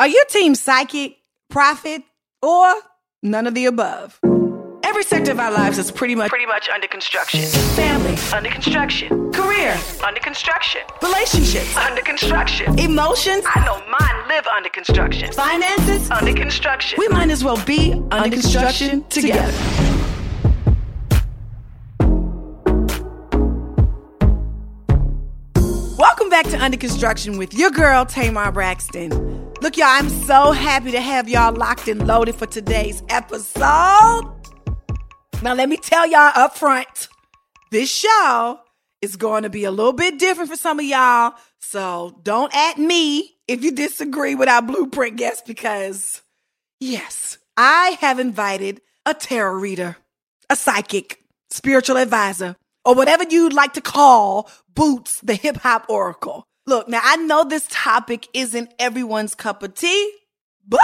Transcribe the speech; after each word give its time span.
Are 0.00 0.08
you 0.08 0.24
team 0.30 0.54
psychic, 0.54 1.18
prophet, 1.50 2.02
or 2.40 2.72
none 3.22 3.46
of 3.46 3.52
the 3.54 3.66
above? 3.66 4.18
Every 4.82 5.02
sector 5.02 5.30
of 5.30 5.38
our 5.38 5.52
lives 5.52 5.76
is 5.76 5.90
pretty 5.90 6.14
much 6.14 6.30
pretty 6.30 6.46
much 6.46 6.70
under 6.72 6.86
construction. 6.86 7.42
family, 7.76 8.16
Under 8.32 8.48
construction. 8.48 9.30
career, 9.30 9.78
Under 10.02 10.18
construction. 10.20 10.80
relationships, 11.02 11.76
Under 11.76 12.00
construction. 12.00 12.78
emotions, 12.78 13.44
I 13.54 13.62
know 13.66 13.76
mine 14.00 14.28
live 14.28 14.46
under 14.46 14.70
construction. 14.70 15.34
finances. 15.34 16.10
Under 16.10 16.32
construction. 16.32 16.96
We 16.98 17.08
might 17.08 17.28
as 17.28 17.44
well 17.44 17.62
be 17.66 17.92
under 18.10 18.30
construction 18.30 19.04
together. 19.10 19.52
Welcome 19.52 19.79
back 26.42 26.50
to 26.50 26.64
Under 26.64 26.78
Construction 26.78 27.36
with 27.36 27.52
your 27.52 27.70
girl, 27.70 28.06
Tamar 28.06 28.50
Braxton. 28.50 29.10
Look, 29.60 29.76
y'all, 29.76 29.88
I'm 29.88 30.08
so 30.08 30.52
happy 30.52 30.90
to 30.90 31.00
have 31.00 31.28
y'all 31.28 31.54
locked 31.54 31.86
and 31.86 32.06
loaded 32.06 32.34
for 32.34 32.46
today's 32.46 33.02
episode. 33.10 34.22
Now, 35.42 35.52
let 35.52 35.68
me 35.68 35.76
tell 35.76 36.06
y'all 36.06 36.32
up 36.34 36.56
front 36.56 37.08
this 37.70 37.90
show 37.90 38.58
is 39.02 39.16
going 39.16 39.42
to 39.42 39.50
be 39.50 39.64
a 39.64 39.70
little 39.70 39.92
bit 39.92 40.18
different 40.18 40.48
for 40.48 40.56
some 40.56 40.78
of 40.78 40.86
y'all. 40.86 41.34
So 41.58 42.18
don't 42.22 42.54
at 42.56 42.78
me 42.78 43.36
if 43.46 43.62
you 43.62 43.70
disagree 43.72 44.34
with 44.34 44.48
our 44.48 44.62
blueprint 44.62 45.18
guest 45.18 45.44
because, 45.44 46.22
yes, 46.78 47.36
I 47.58 47.98
have 48.00 48.18
invited 48.18 48.80
a 49.04 49.12
tarot 49.12 49.58
reader, 49.58 49.98
a 50.48 50.56
psychic, 50.56 51.22
spiritual 51.50 51.98
advisor, 51.98 52.56
or 52.84 52.94
whatever 52.94 53.24
you'd 53.28 53.52
like 53.52 53.74
to 53.74 53.80
call 53.80 54.50
Bootz, 54.72 55.20
the 55.22 55.34
hip 55.34 55.58
hop 55.58 55.86
oracle. 55.88 56.44
Look, 56.66 56.88
now 56.88 57.00
I 57.02 57.16
know 57.16 57.44
this 57.44 57.66
topic 57.70 58.28
isn't 58.34 58.72
everyone's 58.78 59.34
cup 59.34 59.62
of 59.62 59.74
tea, 59.74 60.12
but 60.66 60.80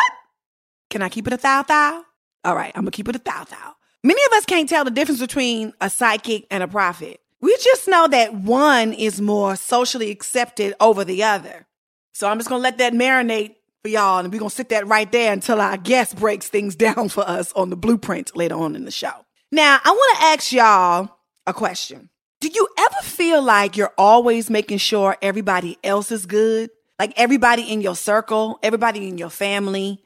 can 0.90 1.02
I 1.02 1.08
keep 1.08 1.26
it 1.26 1.32
a 1.32 1.36
thou 1.36 1.62
thou? 1.62 2.04
All 2.44 2.54
right, 2.54 2.72
I'm 2.74 2.82
gonna 2.82 2.90
keep 2.90 3.08
it 3.08 3.16
a 3.16 3.20
thou 3.20 3.44
thou. 3.44 3.74
Many 4.02 4.20
of 4.26 4.32
us 4.32 4.46
can't 4.46 4.68
tell 4.68 4.84
the 4.84 4.90
difference 4.90 5.20
between 5.20 5.72
a 5.80 5.90
psychic 5.90 6.46
and 6.50 6.62
a 6.62 6.68
prophet. 6.68 7.20
We 7.40 7.56
just 7.62 7.88
know 7.88 8.08
that 8.08 8.34
one 8.34 8.92
is 8.92 9.20
more 9.20 9.56
socially 9.56 10.10
accepted 10.10 10.74
over 10.80 11.04
the 11.04 11.22
other. 11.24 11.66
So 12.12 12.28
I'm 12.28 12.38
just 12.38 12.48
gonna 12.48 12.62
let 12.62 12.78
that 12.78 12.92
marinate 12.92 13.56
for 13.82 13.88
y'all, 13.88 14.18
and 14.18 14.32
we're 14.32 14.38
gonna 14.38 14.50
sit 14.50 14.70
that 14.70 14.86
right 14.86 15.10
there 15.10 15.32
until 15.32 15.60
our 15.60 15.76
guest 15.76 16.16
breaks 16.16 16.48
things 16.48 16.74
down 16.86 17.08
for 17.08 17.28
us 17.28 17.52
on 17.52 17.70
the 17.70 17.76
blueprint 17.76 18.36
later 18.36 18.54
on 18.54 18.74
in 18.74 18.84
the 18.84 18.90
show. 18.90 19.12
Now, 19.52 19.78
I 19.84 19.90
wanna 19.90 20.32
ask 20.32 20.52
y'all 20.52 21.15
a 21.46 21.54
question. 21.54 22.10
Do 22.40 22.48
you 22.48 22.68
ever 22.78 23.02
feel 23.02 23.42
like 23.42 23.76
you're 23.76 23.94
always 23.96 24.50
making 24.50 24.78
sure 24.78 25.16
everybody 25.22 25.78
else 25.82 26.12
is 26.12 26.26
good? 26.26 26.70
Like 26.98 27.12
everybody 27.16 27.62
in 27.62 27.80
your 27.80 27.96
circle, 27.96 28.58
everybody 28.62 29.08
in 29.08 29.18
your 29.18 29.30
family, 29.30 30.02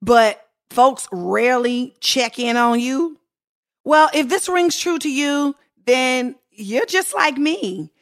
but 0.00 0.46
folks 0.70 1.08
rarely 1.12 1.94
check 2.00 2.38
in 2.38 2.56
on 2.56 2.80
you? 2.80 3.18
Well, 3.84 4.08
if 4.14 4.28
this 4.28 4.48
rings 4.48 4.78
true 4.78 4.98
to 4.98 5.10
you, 5.10 5.54
then 5.86 6.36
you're 6.50 6.86
just 6.86 7.14
like 7.14 7.36
me. 7.36 7.92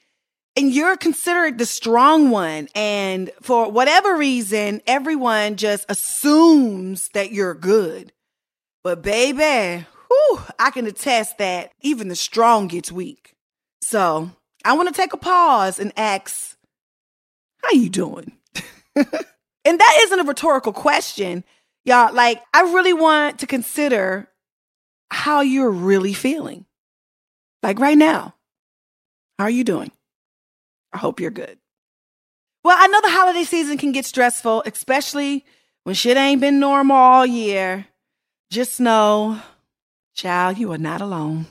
And 0.56 0.72
you're 0.72 0.96
considered 0.96 1.58
the 1.58 1.66
strong 1.66 2.30
one. 2.30 2.68
And 2.74 3.30
for 3.42 3.70
whatever 3.70 4.16
reason, 4.16 4.82
everyone 4.88 5.56
just 5.56 5.86
assumes 5.88 7.10
that 7.10 7.30
you're 7.30 7.54
good. 7.54 8.12
But 8.82 9.02
baby, 9.02 9.86
whew, 10.08 10.40
I 10.58 10.70
can 10.70 10.86
attest 10.86 11.38
that 11.38 11.72
even 11.80 12.08
the 12.08 12.16
strong 12.16 12.68
gets 12.68 12.90
weak. 12.90 13.34
So 13.82 14.30
I 14.64 14.76
want 14.76 14.88
to 14.88 14.94
take 14.94 15.12
a 15.12 15.18
pause 15.18 15.78
and 15.78 15.92
ask, 15.96 16.56
how 17.62 17.70
you 17.72 17.88
doing? 17.88 18.32
and 18.94 19.80
that 19.80 19.98
isn't 20.02 20.20
a 20.20 20.24
rhetorical 20.24 20.72
question. 20.72 21.44
Y'all, 21.84 22.12
like, 22.12 22.42
I 22.52 22.62
really 22.62 22.92
want 22.92 23.38
to 23.40 23.46
consider 23.46 24.28
how 25.10 25.40
you're 25.40 25.70
really 25.70 26.12
feeling. 26.12 26.66
Like 27.62 27.78
right 27.78 27.98
now. 27.98 28.34
How 29.38 29.44
are 29.44 29.50
you 29.50 29.64
doing? 29.64 29.92
I 30.92 30.98
hope 30.98 31.20
you're 31.20 31.30
good. 31.30 31.58
Well, 32.64 32.76
I 32.78 32.88
know 32.88 33.00
the 33.00 33.10
holiday 33.10 33.44
season 33.44 33.78
can 33.78 33.92
get 33.92 34.04
stressful, 34.04 34.64
especially 34.66 35.44
when 35.84 35.94
shit 35.94 36.16
ain't 36.16 36.40
been 36.40 36.58
normal 36.58 36.96
all 36.96 37.24
year. 37.24 37.86
Just 38.50 38.80
know, 38.80 39.40
child, 40.18 40.58
you 40.58 40.72
are 40.72 40.78
not 40.78 41.00
alone. 41.00 41.46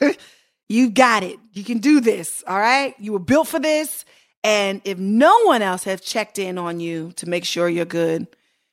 you 0.68 0.90
got 0.90 1.22
it. 1.22 1.38
You 1.52 1.64
can 1.64 1.78
do 1.78 2.00
this, 2.00 2.42
all 2.46 2.58
right? 2.58 2.94
You 2.98 3.12
were 3.12 3.18
built 3.18 3.48
for 3.48 3.60
this. 3.60 4.04
And 4.44 4.80
if 4.84 4.98
no 4.98 5.44
one 5.44 5.62
else 5.62 5.84
has 5.84 6.00
checked 6.00 6.38
in 6.38 6.58
on 6.58 6.80
you 6.80 7.12
to 7.16 7.28
make 7.28 7.44
sure 7.44 7.68
you're 7.68 7.84
good, 7.84 8.26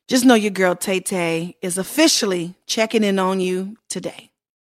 just 0.08 0.26
know 0.26 0.36
your 0.36 0.52
girl 0.52 0.76
Tay 0.76 1.00
Tay 1.00 1.56
is 1.62 1.78
officially 1.78 2.56
checking 2.68 3.04
in 3.04 3.18
on 3.18 3.40
you 3.40 3.78
today. 3.90 4.32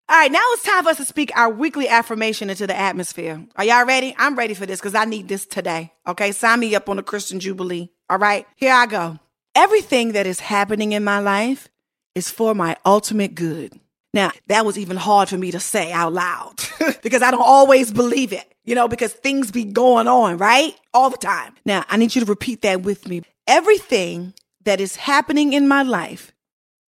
All 0.09 0.17
right, 0.17 0.31
now 0.31 0.41
it's 0.47 0.63
time 0.63 0.83
for 0.83 0.89
us 0.89 0.97
to 0.97 1.05
speak 1.05 1.31
our 1.37 1.49
weekly 1.49 1.87
affirmation 1.87 2.49
into 2.49 2.67
the 2.67 2.77
atmosphere. 2.77 3.45
Are 3.55 3.63
y'all 3.63 3.85
ready? 3.85 4.13
I'm 4.17 4.35
ready 4.35 4.53
for 4.53 4.65
this 4.65 4.81
because 4.81 4.95
I 4.95 5.05
need 5.05 5.29
this 5.29 5.45
today. 5.45 5.93
Okay, 6.05 6.33
sign 6.33 6.59
me 6.59 6.75
up 6.75 6.89
on 6.89 6.97
the 6.97 7.03
Christian 7.03 7.39
Jubilee. 7.39 7.89
All 8.09 8.17
right, 8.17 8.45
here 8.57 8.73
I 8.73 8.87
go. 8.87 9.19
Everything 9.55 10.11
that 10.11 10.27
is 10.27 10.41
happening 10.41 10.91
in 10.91 11.05
my 11.05 11.19
life 11.19 11.69
is 12.13 12.29
for 12.29 12.53
my 12.53 12.75
ultimate 12.85 13.35
good. 13.35 13.80
Now, 14.13 14.31
that 14.47 14.65
was 14.65 14.77
even 14.77 14.97
hard 14.97 15.29
for 15.29 15.37
me 15.37 15.51
to 15.51 15.59
say 15.59 15.91
out 15.91 16.13
loud 16.13 16.55
because 17.03 17.21
I 17.21 17.31
don't 17.31 17.41
always 17.41 17.91
believe 17.91 18.33
it, 18.33 18.53
you 18.65 18.75
know, 18.75 18.87
because 18.87 19.13
things 19.13 19.51
be 19.51 19.63
going 19.63 20.07
on, 20.07 20.37
right? 20.37 20.75
All 20.93 21.09
the 21.09 21.17
time. 21.17 21.53
Now, 21.65 21.85
I 21.89 21.97
need 21.97 22.13
you 22.13 22.21
to 22.21 22.27
repeat 22.27 22.61
that 22.63 22.81
with 22.81 23.07
me. 23.07 23.23
Everything 23.47 24.33
that 24.65 24.81
is 24.81 24.97
happening 24.97 25.53
in 25.53 25.67
my 25.67 25.83
life 25.83 26.33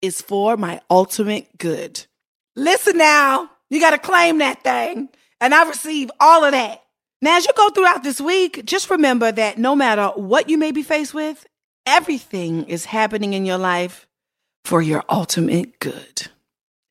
is 0.00 0.20
for 0.20 0.56
my 0.56 0.80
ultimate 0.90 1.58
good. 1.58 2.04
Listen 2.56 2.98
now, 2.98 3.50
you 3.70 3.80
got 3.80 3.90
to 3.90 3.98
claim 3.98 4.38
that 4.38 4.62
thing. 4.62 5.08
And 5.40 5.54
I 5.54 5.66
receive 5.68 6.10
all 6.20 6.44
of 6.44 6.52
that. 6.52 6.82
Now, 7.20 7.36
as 7.36 7.46
you 7.46 7.52
go 7.56 7.68
throughout 7.70 8.02
this 8.02 8.20
week, 8.20 8.64
just 8.64 8.90
remember 8.90 9.30
that 9.30 9.58
no 9.58 9.76
matter 9.76 10.08
what 10.08 10.48
you 10.50 10.58
may 10.58 10.72
be 10.72 10.82
faced 10.82 11.14
with, 11.14 11.46
everything 11.86 12.64
is 12.64 12.84
happening 12.84 13.32
in 13.32 13.46
your 13.46 13.58
life 13.58 14.06
for 14.64 14.82
your 14.82 15.04
ultimate 15.08 15.78
good. 15.78 16.28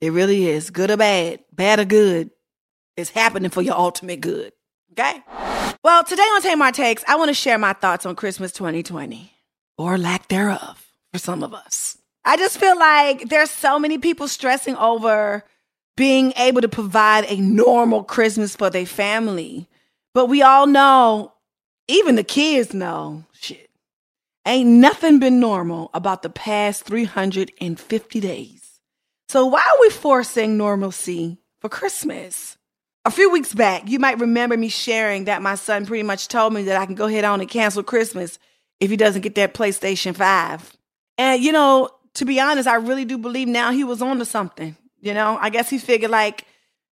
It 0.01 0.11
really 0.11 0.47
is, 0.47 0.71
good 0.71 0.89
or 0.89 0.97
bad, 0.97 1.41
bad 1.53 1.79
or 1.79 1.85
good. 1.85 2.31
It's 2.97 3.11
happening 3.11 3.51
for 3.51 3.61
your 3.61 3.75
ultimate 3.75 4.19
good. 4.19 4.51
Okay? 4.93 5.23
Well, 5.83 6.03
today 6.03 6.23
on 6.23 6.41
Tamar 6.41 6.71
Takes, 6.71 7.03
I 7.07 7.15
want 7.15 7.29
to 7.29 7.35
share 7.35 7.59
my 7.59 7.73
thoughts 7.73 8.05
on 8.05 8.15
Christmas 8.15 8.51
2020, 8.51 9.31
or 9.77 9.99
lack 9.99 10.27
thereof 10.27 10.91
for 11.13 11.19
some 11.19 11.43
of 11.43 11.53
us. 11.53 11.97
I 12.25 12.35
just 12.35 12.59
feel 12.59 12.77
like 12.77 13.29
there's 13.29 13.51
so 13.51 13.79
many 13.79 13.99
people 13.99 14.27
stressing 14.27 14.75
over 14.75 15.43
being 15.95 16.33
able 16.35 16.61
to 16.61 16.69
provide 16.69 17.25
a 17.25 17.35
normal 17.39 18.03
Christmas 18.03 18.55
for 18.55 18.69
their 18.69 18.85
family. 18.85 19.67
But 20.13 20.27
we 20.27 20.41
all 20.41 20.67
know, 20.67 21.33
even 21.87 22.15
the 22.15 22.23
kids 22.23 22.73
know, 22.73 23.25
shit, 23.33 23.69
ain't 24.47 24.69
nothing 24.69 25.19
been 25.19 25.39
normal 25.39 25.89
about 25.93 26.21
the 26.23 26.29
past 26.29 26.85
350 26.85 28.19
days. 28.19 28.60
So 29.31 29.45
why 29.45 29.61
are 29.61 29.79
we 29.79 29.89
forcing 29.89 30.57
normalcy 30.57 31.37
for 31.61 31.69
Christmas? 31.69 32.57
A 33.05 33.11
few 33.11 33.31
weeks 33.31 33.53
back, 33.53 33.87
you 33.87 33.97
might 33.97 34.19
remember 34.19 34.57
me 34.57 34.67
sharing 34.67 35.23
that 35.23 35.41
my 35.41 35.55
son 35.55 35.85
pretty 35.85 36.03
much 36.03 36.27
told 36.27 36.51
me 36.51 36.63
that 36.63 36.75
I 36.75 36.85
can 36.85 36.95
go 36.95 37.05
ahead 37.05 37.23
on 37.23 37.39
and 37.39 37.49
cancel 37.49 37.81
Christmas 37.81 38.39
if 38.81 38.89
he 38.89 38.97
doesn't 38.97 39.21
get 39.21 39.35
that 39.35 39.53
PlayStation 39.53 40.13
5. 40.17 40.75
And 41.17 41.41
you 41.41 41.53
know, 41.53 41.91
to 42.15 42.25
be 42.25 42.41
honest, 42.41 42.67
I 42.67 42.75
really 42.75 43.05
do 43.05 43.17
believe 43.17 43.47
now 43.47 43.71
he 43.71 43.85
was 43.85 44.01
on 44.01 44.19
to 44.19 44.25
something. 44.25 44.75
You 44.99 45.13
know, 45.13 45.37
I 45.39 45.49
guess 45.49 45.69
he 45.69 45.77
figured 45.77 46.11
like, 46.11 46.45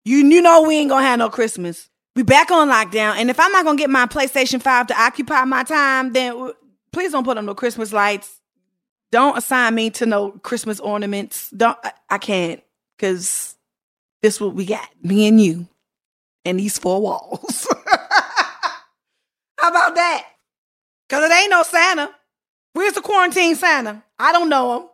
you 0.03 0.17
you 0.17 0.41
know 0.41 0.63
we 0.63 0.77
ain't 0.77 0.89
gonna 0.89 1.05
have 1.05 1.19
no 1.19 1.29
Christmas. 1.29 1.87
We 2.15 2.23
back 2.23 2.49
on 2.49 2.67
lockdown, 2.67 3.17
and 3.17 3.29
if 3.29 3.39
I'm 3.39 3.51
not 3.51 3.63
gonna 3.63 3.77
get 3.77 3.91
my 3.91 4.07
PlayStation 4.07 4.59
5 4.59 4.87
to 4.87 4.99
occupy 4.99 5.45
my 5.45 5.61
time, 5.65 6.13
then 6.13 6.51
please 6.91 7.11
don't 7.11 7.25
put 7.25 7.37
on 7.37 7.45
no 7.45 7.53
Christmas 7.53 7.93
lights. 7.93 8.39
Don't 9.13 9.37
assign 9.37 9.75
me 9.75 9.91
to 9.91 10.07
no 10.07 10.31
Christmas 10.31 10.79
ornaments. 10.79 11.51
Don't 11.51 11.77
I, 11.83 11.91
I 12.09 12.17
can't 12.17 12.63
because 12.97 13.55
this 14.23 14.41
what 14.41 14.55
we 14.55 14.65
got, 14.65 14.89
me 15.03 15.27
and 15.27 15.39
you, 15.39 15.67
and 16.43 16.59
these 16.59 16.79
four 16.79 16.99
walls. 16.99 17.67
How 19.59 19.69
about 19.69 19.93
that? 19.93 20.25
Cause 21.11 21.29
it 21.29 21.31
ain't 21.31 21.51
no 21.51 21.61
Santa. 21.61 22.09
Where's 22.73 22.93
the 22.93 23.01
quarantine 23.01 23.53
Santa? 23.55 24.03
I 24.17 24.31
don't 24.31 24.49
know 24.49 24.79
him. 24.79 24.87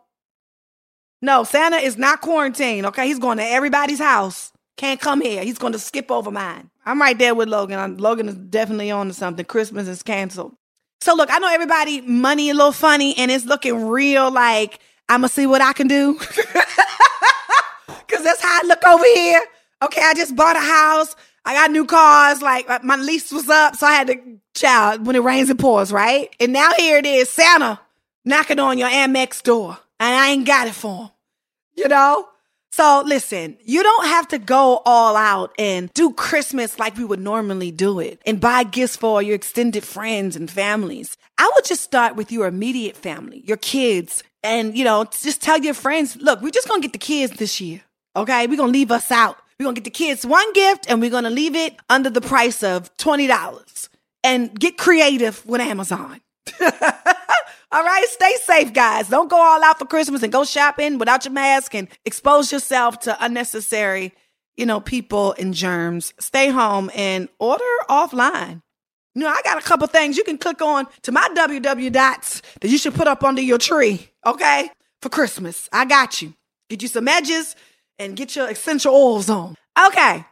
No, 1.22 1.42
Santa 1.44 1.78
is 1.78 1.96
not 1.96 2.20
quarantined, 2.20 2.84
okay? 2.88 3.06
He's 3.06 3.18
going 3.18 3.38
to 3.38 3.44
everybody's 3.44 4.00
house. 4.00 4.52
Can't 4.76 5.00
come 5.00 5.22
here. 5.22 5.42
He's 5.42 5.56
going 5.56 5.72
to 5.72 5.78
skip 5.78 6.10
over 6.10 6.30
mine. 6.30 6.68
I'm 6.84 7.00
right 7.00 7.18
there 7.18 7.34
with 7.34 7.48
Logan. 7.48 7.78
I'm, 7.78 7.96
Logan 7.96 8.28
is 8.28 8.34
definitely 8.34 8.90
on 8.90 9.06
to 9.08 9.14
something. 9.14 9.46
Christmas 9.46 9.88
is 9.88 10.02
canceled. 10.02 10.56
So 11.00 11.14
look, 11.14 11.30
I 11.32 11.38
know 11.38 11.52
everybody 11.52 12.00
money 12.02 12.50
a 12.50 12.54
little 12.54 12.72
funny 12.72 13.16
and 13.16 13.30
it's 13.30 13.44
looking 13.44 13.86
real 13.86 14.30
like 14.30 14.80
I'm 15.08 15.20
going 15.20 15.28
to 15.28 15.34
see 15.34 15.46
what 15.46 15.62
I 15.62 15.72
can 15.72 15.88
do. 15.88 16.14
Cause 16.18 16.34
that's 18.24 18.42
how 18.42 18.60
I 18.62 18.66
look 18.66 18.84
over 18.86 19.04
here. 19.04 19.42
Okay, 19.82 20.02
I 20.04 20.14
just 20.14 20.36
bought 20.36 20.56
a 20.56 20.60
house. 20.60 21.16
I 21.44 21.54
got 21.54 21.70
new 21.70 21.86
cars. 21.86 22.42
Like 22.42 22.68
uh, 22.68 22.80
my 22.82 22.96
lease 22.96 23.32
was 23.32 23.48
up, 23.48 23.76
so 23.76 23.86
I 23.86 23.92
had 23.92 24.08
to 24.08 24.20
child 24.54 25.06
when 25.06 25.16
it 25.16 25.22
rains 25.22 25.48
and 25.48 25.58
pours, 25.58 25.92
right? 25.92 26.34
And 26.38 26.52
now 26.52 26.72
here 26.76 26.98
it 26.98 27.06
is, 27.06 27.30
Santa 27.30 27.80
knocking 28.24 28.58
on 28.58 28.78
your 28.78 28.88
Amex 28.88 29.42
door 29.42 29.78
and 29.98 30.14
I 30.14 30.30
ain't 30.30 30.46
got 30.46 30.68
it 30.68 30.74
for 30.74 30.98
them. 30.98 31.10
You 31.76 31.88
know? 31.88 32.28
So 32.72 33.02
listen, 33.04 33.56
you 33.64 33.82
don't 33.82 34.06
have 34.06 34.28
to 34.28 34.38
go 34.38 34.80
all 34.84 35.16
out 35.16 35.52
and 35.58 35.92
do 35.92 36.12
Christmas 36.12 36.78
like 36.78 36.96
we 36.96 37.04
would 37.04 37.20
normally 37.20 37.72
do 37.72 37.98
it 37.98 38.22
and 38.24 38.40
buy 38.40 38.62
gifts 38.62 38.96
for 38.96 39.20
your 39.22 39.34
extended 39.34 39.84
friends 39.84 40.36
and 40.36 40.48
families. 40.48 41.16
I 41.36 41.50
would 41.54 41.64
just 41.64 41.82
start 41.82 42.14
with 42.14 42.30
your 42.30 42.46
immediate 42.46 42.96
family, 42.96 43.42
your 43.44 43.56
kids, 43.56 44.22
and 44.44 44.76
you 44.76 44.84
know, 44.84 45.04
just 45.04 45.42
tell 45.42 45.58
your 45.58 45.74
friends, 45.74 46.16
look, 46.16 46.40
we're 46.42 46.50
just 46.50 46.68
gonna 46.68 46.80
get 46.80 46.92
the 46.92 46.98
kids 46.98 47.32
this 47.34 47.60
year. 47.60 47.82
Okay? 48.14 48.46
We're 48.46 48.56
gonna 48.56 48.72
leave 48.72 48.92
us 48.92 49.10
out. 49.10 49.36
We're 49.58 49.64
gonna 49.64 49.74
get 49.74 49.84
the 49.84 49.90
kids 49.90 50.24
one 50.24 50.52
gift 50.52 50.86
and 50.88 51.00
we're 51.00 51.10
gonna 51.10 51.30
leave 51.30 51.56
it 51.56 51.76
under 51.90 52.08
the 52.08 52.20
price 52.20 52.62
of 52.62 52.96
$20 52.98 53.88
and 54.22 54.58
get 54.58 54.78
creative 54.78 55.44
with 55.44 55.60
Amazon. 55.60 56.20
All 57.72 57.84
right, 57.84 58.04
stay 58.08 58.34
safe, 58.42 58.72
guys. 58.72 59.08
Don't 59.08 59.30
go 59.30 59.40
all 59.40 59.62
out 59.62 59.78
for 59.78 59.84
Christmas 59.84 60.24
and 60.24 60.32
go 60.32 60.44
shopping 60.44 60.98
without 60.98 61.24
your 61.24 61.32
mask 61.32 61.72
and 61.74 61.86
expose 62.04 62.50
yourself 62.50 62.98
to 63.00 63.24
unnecessary, 63.24 64.12
you 64.56 64.66
know, 64.66 64.80
people 64.80 65.36
and 65.38 65.54
germs. 65.54 66.12
Stay 66.18 66.50
home 66.50 66.90
and 66.96 67.28
order 67.38 67.64
offline. 67.88 68.62
You 69.14 69.22
know, 69.22 69.28
I 69.28 69.40
got 69.44 69.58
a 69.58 69.62
couple 69.62 69.86
things 69.86 70.16
you 70.16 70.24
can 70.24 70.36
click 70.36 70.60
on 70.60 70.88
to 71.02 71.12
my 71.12 71.28
WW 71.36 71.92
dots 71.92 72.42
that 72.60 72.68
you 72.70 72.78
should 72.78 72.94
put 72.94 73.06
up 73.06 73.22
under 73.22 73.42
your 73.42 73.58
tree, 73.58 74.08
okay? 74.26 74.68
For 75.00 75.08
Christmas. 75.08 75.68
I 75.72 75.84
got 75.84 76.20
you. 76.22 76.34
Get 76.68 76.82
you 76.82 76.88
some 76.88 77.06
edges 77.06 77.54
and 78.00 78.16
get 78.16 78.34
your 78.34 78.48
essential 78.48 78.94
oils 78.94 79.30
on. 79.30 79.54
Okay. 79.86 80.24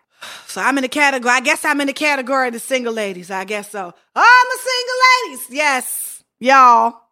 So 0.47 0.61
I'm 0.61 0.77
in 0.79 0.83
the 0.83 0.89
category. 0.89 1.33
I 1.33 1.41
guess 1.41 1.65
I'm 1.65 1.81
in 1.81 1.87
the 1.87 1.93
category 1.93 2.49
of 2.49 2.53
the 2.53 2.61
single 2.61 2.93
ladies. 2.93 3.31
I 3.31 3.45
guess 3.45 3.71
so. 3.71 3.95
Oh, 4.17 4.45
I'm 4.45 5.37
a 5.37 5.39
single 5.39 5.49
ladies. 5.53 5.57
Yes, 5.57 6.25
y'all. 6.41 7.08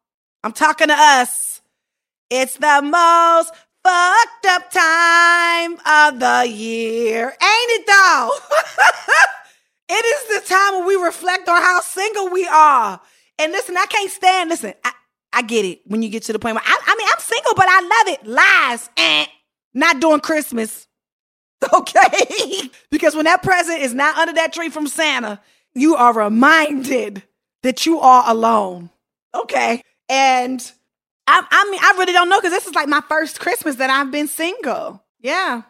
I'm 0.47 0.53
talking 0.53 0.87
to 0.87 0.95
us. 0.97 1.61
It's 2.31 2.57
the 2.57 2.81
most 2.81 3.53
fucked 3.83 4.47
up 4.47 4.71
time 4.71 5.73
of 5.73 6.21
the 6.21 6.49
year. 6.49 7.27
Ain't 7.27 7.37
it 7.41 7.85
though? 7.85 8.31
it 9.89 10.05
is 10.05 10.41
the 10.41 10.49
time 10.49 10.75
when 10.77 10.87
we 10.87 10.95
reflect 10.95 11.49
on 11.49 11.61
how 11.61 11.81
single 11.81 12.29
we 12.29 12.47
are. 12.47 13.01
And 13.41 13.51
listen, 13.51 13.77
I 13.77 13.87
can't 13.87 14.09
stand, 14.09 14.51
listen, 14.51 14.75
I, 14.85 14.93
I 15.33 15.43
get 15.43 15.65
it 15.65 15.81
when 15.85 16.05
you 16.05 16.11
get 16.11 16.23
to 16.23 16.33
the 16.33 16.39
point 16.39 16.55
where 16.55 16.65
I, 16.65 16.81
I 16.87 16.95
mean, 16.95 17.09
I'm 17.11 17.19
single, 17.19 17.55
but 17.57 17.67
I 17.69 17.81
love 17.81 18.15
it. 18.15 18.27
Lies. 18.29 18.89
Eh. 18.99 19.27
Not 19.75 20.01
doing 20.01 20.21
Christmas. 20.21 20.87
Okay? 21.73 22.71
because 22.93 23.17
when 23.17 23.25
that 23.25 23.43
present 23.43 23.81
is 23.81 23.95
not 23.95 24.17
under 24.19 24.35
that 24.35 24.53
tree 24.53 24.69
from 24.69 24.87
Santa, 24.87 25.41
you 25.75 25.97
are 25.97 26.13
reminded 26.13 27.25
that 27.65 27.87
you 27.87 27.99
are 27.99 28.23
alone. 28.27 28.91
Okay? 29.35 29.83
And 30.09 30.61
I, 31.27 31.45
I 31.51 31.71
mean, 31.71 31.81
I 31.83 31.95
really 31.99 32.13
don't 32.13 32.29
know 32.29 32.39
because 32.39 32.53
this 32.53 32.67
is 32.67 32.75
like 32.75 32.89
my 32.89 33.01
first 33.09 33.41
Christmas 33.41 33.77
that 33.77 33.91
I've 33.91 34.11
been 34.11 34.29
single. 34.29 35.03
Yeah. 35.21 35.63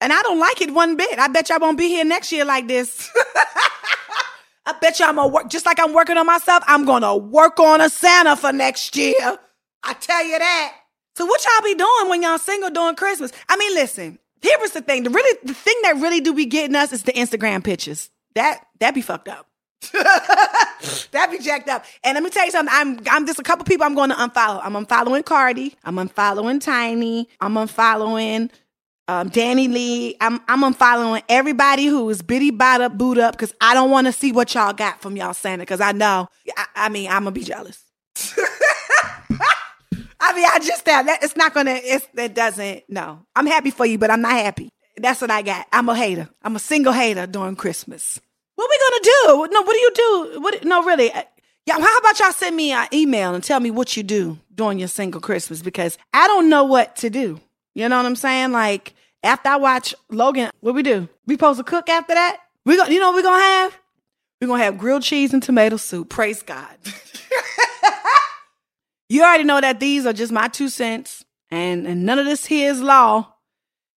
And 0.00 0.12
I 0.12 0.22
don't 0.22 0.38
like 0.38 0.60
it 0.60 0.72
one 0.72 0.96
bit. 0.96 1.18
I 1.18 1.28
bet 1.28 1.48
y'all 1.48 1.58
won't 1.60 1.76
be 1.78 1.88
here 1.88 2.04
next 2.04 2.32
year 2.32 2.44
like 2.44 2.68
this. 2.68 3.10
I 4.66 4.72
bet 4.80 4.98
you 5.00 5.06
I'm 5.06 5.16
gonna 5.16 5.28
work 5.28 5.48
just 5.48 5.66
like 5.66 5.80
I'm 5.80 5.92
working 5.92 6.16
on 6.16 6.26
myself. 6.26 6.62
I'm 6.66 6.84
gonna 6.84 7.16
work 7.16 7.58
on 7.58 7.80
a 7.80 7.88
Santa 7.88 8.36
for 8.36 8.52
next 8.52 8.96
year. 8.96 9.38
I 9.82 9.94
tell 9.94 10.24
you 10.24 10.38
that. 10.38 10.74
So 11.16 11.26
what 11.26 11.44
y'all 11.44 11.64
be 11.64 11.74
doing 11.74 12.10
when 12.10 12.22
y'all 12.22 12.38
single 12.38 12.70
during 12.70 12.94
Christmas? 12.94 13.32
I 13.48 13.56
mean, 13.56 13.74
listen. 13.74 14.18
Here 14.40 14.56
was 14.60 14.70
the 14.72 14.82
thing. 14.82 15.02
The 15.02 15.10
really 15.10 15.38
the 15.42 15.54
thing 15.54 15.74
that 15.82 15.96
really 15.96 16.20
do 16.20 16.32
be 16.32 16.46
getting 16.46 16.76
us 16.76 16.92
is 16.92 17.02
the 17.02 17.12
Instagram 17.12 17.64
pictures. 17.64 18.10
That 18.34 18.60
that 18.78 18.94
be 18.94 19.00
fucked 19.00 19.28
up. 19.28 19.48
That'd 21.12 21.38
be 21.38 21.44
jacked 21.44 21.68
up. 21.68 21.84
And 22.02 22.14
let 22.14 22.22
me 22.22 22.30
tell 22.30 22.44
you 22.44 22.50
something. 22.50 22.74
I'm 22.74 23.00
I'm 23.10 23.26
just 23.26 23.38
a 23.38 23.42
couple 23.42 23.64
people 23.64 23.86
I'm 23.86 23.94
going 23.94 24.10
to 24.10 24.16
unfollow. 24.16 24.60
I'm 24.62 24.74
unfollowing 24.74 25.24
Cardi. 25.24 25.76
I'm 25.84 25.96
unfollowing 25.96 26.60
Tiny. 26.60 27.28
I'm 27.40 27.54
unfollowing 27.54 28.50
um, 29.06 29.28
Danny 29.28 29.68
Lee. 29.68 30.16
I'm 30.20 30.40
I'm 30.48 30.62
unfollowing 30.62 31.22
everybody 31.28 31.86
who 31.86 32.08
is 32.10 32.22
bitty 32.22 32.50
bot 32.50 32.80
up, 32.80 32.98
boot 32.98 33.18
up, 33.18 33.32
because 33.32 33.54
I 33.60 33.74
don't 33.74 33.90
want 33.90 34.06
to 34.06 34.12
see 34.12 34.32
what 34.32 34.54
y'all 34.54 34.72
got 34.72 35.00
from 35.00 35.16
y'all 35.16 35.34
Santa. 35.34 35.62
Because 35.62 35.80
I 35.80 35.92
know. 35.92 36.28
I, 36.56 36.66
I 36.74 36.88
mean, 36.88 37.08
I'm 37.08 37.24
gonna 37.24 37.32
be 37.32 37.44
jealous. 37.44 37.82
I 40.20 40.34
mean, 40.34 40.46
I 40.52 40.58
just 40.58 40.84
that 40.84 41.20
it's 41.22 41.36
not 41.36 41.54
gonna. 41.54 41.78
It's, 41.82 42.06
it 42.16 42.34
doesn't. 42.34 42.82
No, 42.88 43.26
I'm 43.34 43.46
happy 43.46 43.70
for 43.70 43.86
you, 43.86 43.98
but 43.98 44.10
I'm 44.10 44.20
not 44.20 44.32
happy. 44.32 44.70
That's 44.96 45.20
what 45.20 45.30
I 45.30 45.42
got. 45.42 45.66
I'm 45.72 45.88
a 45.88 45.96
hater. 45.96 46.28
I'm 46.42 46.56
a 46.56 46.58
single 46.58 46.92
hater 46.92 47.26
during 47.26 47.54
Christmas. 47.54 48.20
What 48.58 48.68
we 48.68 48.78
gonna 48.90 49.04
do? 49.04 49.54
No, 49.54 49.62
what 49.62 49.72
do 49.72 49.78
you 49.78 49.90
do? 49.94 50.40
What? 50.40 50.64
No, 50.64 50.82
really. 50.82 51.12
Uh, 51.12 51.22
yeah, 51.64 51.78
how 51.78 51.98
about 51.98 52.18
y'all 52.18 52.32
send 52.32 52.56
me 52.56 52.72
an 52.72 52.88
email 52.92 53.32
and 53.32 53.44
tell 53.44 53.60
me 53.60 53.70
what 53.70 53.96
you 53.96 54.02
do 54.02 54.36
during 54.52 54.80
your 54.80 54.88
single 54.88 55.20
Christmas 55.20 55.62
because 55.62 55.96
I 56.12 56.26
don't 56.26 56.48
know 56.48 56.64
what 56.64 56.96
to 56.96 57.08
do. 57.08 57.40
You 57.76 57.88
know 57.88 57.96
what 57.96 58.04
I'm 58.04 58.16
saying? 58.16 58.50
Like 58.50 58.94
after 59.22 59.50
I 59.50 59.56
watch 59.58 59.94
Logan, 60.10 60.50
what 60.58 60.74
we 60.74 60.82
do? 60.82 61.08
We 61.24 61.34
supposed 61.34 61.58
to 61.58 61.64
cook 61.64 61.88
after 61.88 62.14
that? 62.14 62.38
We 62.64 62.76
go, 62.76 62.86
you 62.86 62.98
know 62.98 63.12
what 63.12 63.14
we're 63.14 63.30
gonna 63.30 63.44
have? 63.44 63.78
We're 64.40 64.48
gonna 64.48 64.64
have 64.64 64.76
grilled 64.76 65.04
cheese 65.04 65.32
and 65.32 65.40
tomato 65.40 65.76
soup. 65.76 66.08
Praise 66.08 66.42
God. 66.42 66.74
you 69.08 69.22
already 69.22 69.44
know 69.44 69.60
that 69.60 69.78
these 69.78 70.04
are 70.04 70.12
just 70.12 70.32
my 70.32 70.48
two 70.48 70.68
cents, 70.68 71.24
and, 71.48 71.86
and 71.86 72.04
none 72.04 72.18
of 72.18 72.26
this 72.26 72.44
here 72.44 72.72
is 72.72 72.80
law. 72.80 73.34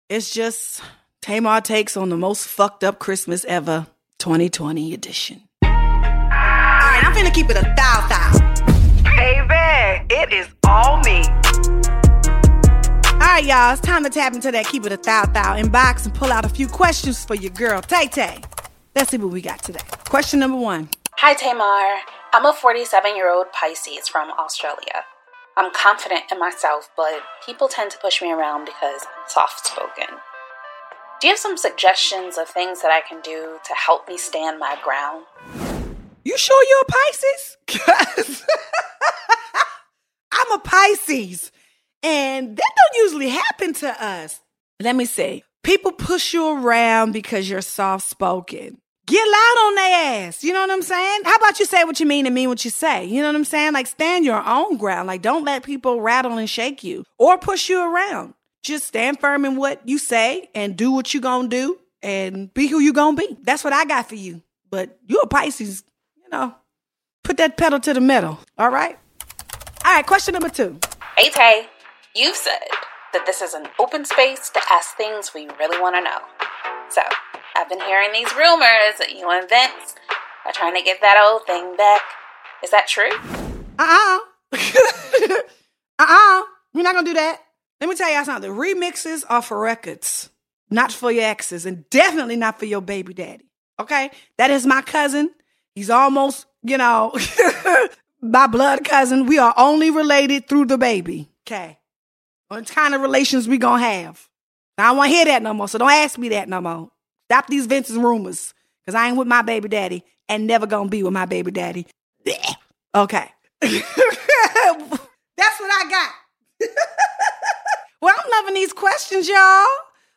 It's 0.07 0.31
just 0.31 0.83
Tamar 1.23 1.61
takes 1.61 1.97
on 1.97 2.09
the 2.09 2.17
most 2.17 2.45
fucked 2.45 2.83
up 2.83 2.99
Christmas 2.99 3.43
ever. 3.45 3.87
2020 4.21 4.93
edition. 4.93 5.41
All 5.63 5.69
right, 5.71 7.01
I'm 7.03 7.11
finna 7.11 7.33
keep 7.33 7.49
it 7.49 7.57
a 7.57 7.63
thou 7.75 8.07
thou. 8.07 8.29
Baby, 9.17 10.05
it 10.13 10.31
is 10.31 10.47
all 10.67 10.99
me. 10.99 11.23
All 13.13 13.17
right, 13.17 13.43
y'all, 13.43 13.73
it's 13.73 13.81
time 13.81 14.03
to 14.03 14.11
tap 14.11 14.35
into 14.35 14.51
that 14.51 14.67
keep 14.67 14.85
it 14.85 14.91
a 14.91 14.97
thou 14.97 15.25
thou 15.25 15.55
inbox 15.55 16.05
and 16.05 16.13
pull 16.13 16.31
out 16.31 16.45
a 16.45 16.49
few 16.49 16.67
questions 16.67 17.25
for 17.25 17.33
your 17.33 17.49
girl, 17.49 17.81
Tay 17.81 18.05
Tay. 18.05 18.41
Let's 18.95 19.09
see 19.09 19.17
what 19.17 19.31
we 19.31 19.41
got 19.41 19.63
today. 19.63 19.79
Question 20.07 20.39
number 20.39 20.57
one. 20.57 20.89
Hi, 21.17 21.33
Tamar. 21.33 22.01
I'm 22.31 22.45
a 22.45 22.53
47 22.53 23.15
year 23.15 23.33
old 23.33 23.47
Pisces 23.53 24.07
from 24.07 24.29
Australia. 24.37 25.03
I'm 25.57 25.73
confident 25.73 26.25
in 26.31 26.37
myself, 26.37 26.91
but 26.95 27.21
people 27.43 27.67
tend 27.67 27.89
to 27.89 27.97
push 27.97 28.21
me 28.21 28.31
around 28.31 28.65
because 28.65 29.01
I'm 29.01 29.27
soft 29.27 29.65
spoken. 29.65 30.19
Do 31.21 31.27
you 31.27 31.33
have 31.33 31.39
some 31.39 31.55
suggestions 31.55 32.39
of 32.39 32.49
things 32.49 32.81
that 32.81 32.89
I 32.89 33.07
can 33.07 33.21
do 33.21 33.59
to 33.63 33.73
help 33.75 34.07
me 34.07 34.17
stand 34.17 34.57
my 34.57 34.75
ground? 34.83 35.23
You 36.25 36.35
sure 36.35 36.65
you're 36.67 36.81
a 36.81 36.91
Pisces? 36.91 37.57
Because 37.67 38.43
I'm 40.31 40.51
a 40.53 40.59
Pisces. 40.59 41.51
And 42.01 42.57
that 42.57 42.71
don't 42.75 43.03
usually 43.03 43.29
happen 43.29 43.73
to 43.75 44.03
us. 44.03 44.39
Let 44.79 44.95
me 44.95 45.05
see. 45.05 45.43
People 45.61 45.91
push 45.91 46.33
you 46.33 46.57
around 46.57 47.11
because 47.11 47.47
you're 47.47 47.61
soft 47.61 48.07
spoken. 48.07 48.79
Get 49.05 49.23
loud 49.23 49.57
on 49.67 49.75
their 49.75 50.27
ass. 50.27 50.43
You 50.43 50.53
know 50.53 50.61
what 50.61 50.71
I'm 50.71 50.81
saying? 50.81 51.21
How 51.25 51.35
about 51.35 51.59
you 51.59 51.67
say 51.67 51.83
what 51.83 51.99
you 51.99 52.07
mean 52.07 52.25
and 52.25 52.33
mean 52.33 52.49
what 52.49 52.65
you 52.65 52.71
say? 52.71 53.05
You 53.05 53.21
know 53.21 53.27
what 53.27 53.35
I'm 53.35 53.45
saying? 53.45 53.73
Like 53.73 53.85
stand 53.85 54.25
your 54.25 54.43
own 54.43 54.77
ground. 54.77 55.05
Like 55.05 55.21
don't 55.21 55.45
let 55.45 55.61
people 55.61 56.01
rattle 56.01 56.39
and 56.39 56.49
shake 56.49 56.83
you 56.83 57.03
or 57.19 57.37
push 57.37 57.69
you 57.69 57.79
around. 57.79 58.33
Just 58.63 58.85
stand 58.85 59.19
firm 59.19 59.43
in 59.45 59.55
what 59.55 59.81
you 59.85 59.97
say 59.97 60.49
and 60.53 60.77
do 60.77 60.91
what 60.91 61.13
you 61.13 61.21
gonna 61.21 61.47
do 61.47 61.79
and 62.03 62.53
be 62.53 62.67
who 62.67 62.79
you 62.79 62.93
gonna 62.93 63.17
be. 63.17 63.37
That's 63.41 63.63
what 63.63 63.73
I 63.73 63.85
got 63.85 64.07
for 64.07 64.15
you. 64.15 64.41
But 64.69 64.97
you're 65.07 65.23
a 65.23 65.27
Pisces, 65.27 65.83
you 66.17 66.29
know. 66.31 66.55
Put 67.23 67.37
that 67.37 67.57
pedal 67.57 67.79
to 67.79 67.93
the 67.93 68.01
metal. 68.01 68.39
All 68.57 68.69
right. 68.69 68.97
All 69.85 69.93
right. 69.93 70.05
Question 70.05 70.33
number 70.33 70.49
two. 70.49 70.79
Hey 71.17 71.29
Tay, 71.29 71.67
you've 72.15 72.35
said 72.35 72.67
that 73.13 73.25
this 73.25 73.41
is 73.41 73.53
an 73.53 73.67
open 73.79 74.05
space 74.05 74.49
to 74.49 74.61
ask 74.71 74.95
things 74.95 75.31
we 75.33 75.47
really 75.59 75.79
want 75.79 75.95
to 75.95 76.01
know. 76.01 76.19
So 76.89 77.01
I've 77.55 77.69
been 77.69 77.81
hearing 77.81 78.11
these 78.13 78.31
rumors 78.35 78.97
that 78.99 79.15
you 79.17 79.29
and 79.29 79.47
Vince 79.49 79.95
are 80.45 80.53
trying 80.53 80.75
to 80.75 80.81
get 80.81 81.01
that 81.01 81.19
old 81.21 81.45
thing 81.45 81.75
back. 81.75 82.01
Is 82.63 82.71
that 82.71 82.87
true? 82.87 83.11
Uh 83.79 84.19
uh-uh. 84.51 84.57
uh. 85.99 86.05
uh. 86.07 86.43
We're 86.73 86.83
not 86.83 86.93
gonna 86.93 87.05
do 87.05 87.13
that. 87.15 87.41
Let 87.81 87.89
me 87.89 87.95
tell 87.95 88.13
y'all 88.13 88.23
something. 88.23 88.51
Remixes 88.51 89.23
are 89.27 89.41
for 89.41 89.59
records, 89.59 90.29
not 90.69 90.91
for 90.91 91.11
your 91.11 91.23
exes, 91.23 91.65
and 91.65 91.89
definitely 91.89 92.35
not 92.35 92.59
for 92.59 92.65
your 92.65 92.81
baby 92.81 93.15
daddy. 93.15 93.43
Okay? 93.79 94.11
That 94.37 94.51
is 94.51 94.67
my 94.67 94.83
cousin. 94.83 95.31
He's 95.73 95.89
almost, 95.89 96.45
you 96.61 96.77
know, 96.77 97.17
my 98.21 98.45
blood 98.45 98.85
cousin. 98.85 99.25
We 99.25 99.39
are 99.39 99.53
only 99.57 99.89
related 99.89 100.47
through 100.47 100.65
the 100.65 100.77
baby. 100.77 101.29
Okay. 101.47 101.79
What 102.49 102.67
kind 102.67 102.93
of 102.93 103.01
relations 103.01 103.47
we 103.47 103.57
gonna 103.57 103.83
have? 103.83 104.29
I 104.77 104.89
don't 104.89 104.97
want 104.97 105.09
to 105.09 105.15
hear 105.15 105.25
that 105.25 105.41
no 105.41 105.53
more. 105.53 105.67
So 105.67 105.79
don't 105.79 105.89
ask 105.89 106.19
me 106.19 106.29
that 106.29 106.47
no 106.49 106.61
more. 106.61 106.91
Stop 107.29 107.47
these 107.47 107.65
Vince's 107.65 107.97
rumors. 107.97 108.53
Cause 108.85 108.95
I 108.95 109.07
ain't 109.07 109.17
with 109.17 109.27
my 109.27 109.41
baby 109.41 109.69
daddy 109.69 110.03
and 110.27 110.47
never 110.47 110.67
gonna 110.67 110.89
be 110.89 111.01
with 111.03 111.13
my 111.13 111.25
baby 111.25 111.51
daddy. 111.51 111.87
Okay. 112.93 113.29
That's 113.61 113.79
what 113.79 115.71
I 115.71 115.85
got. 115.89 116.69
Well, 118.01 118.13
I'm 118.17 118.31
loving 118.31 118.55
these 118.55 118.73
questions, 118.73 119.27
y'all. 119.27 119.67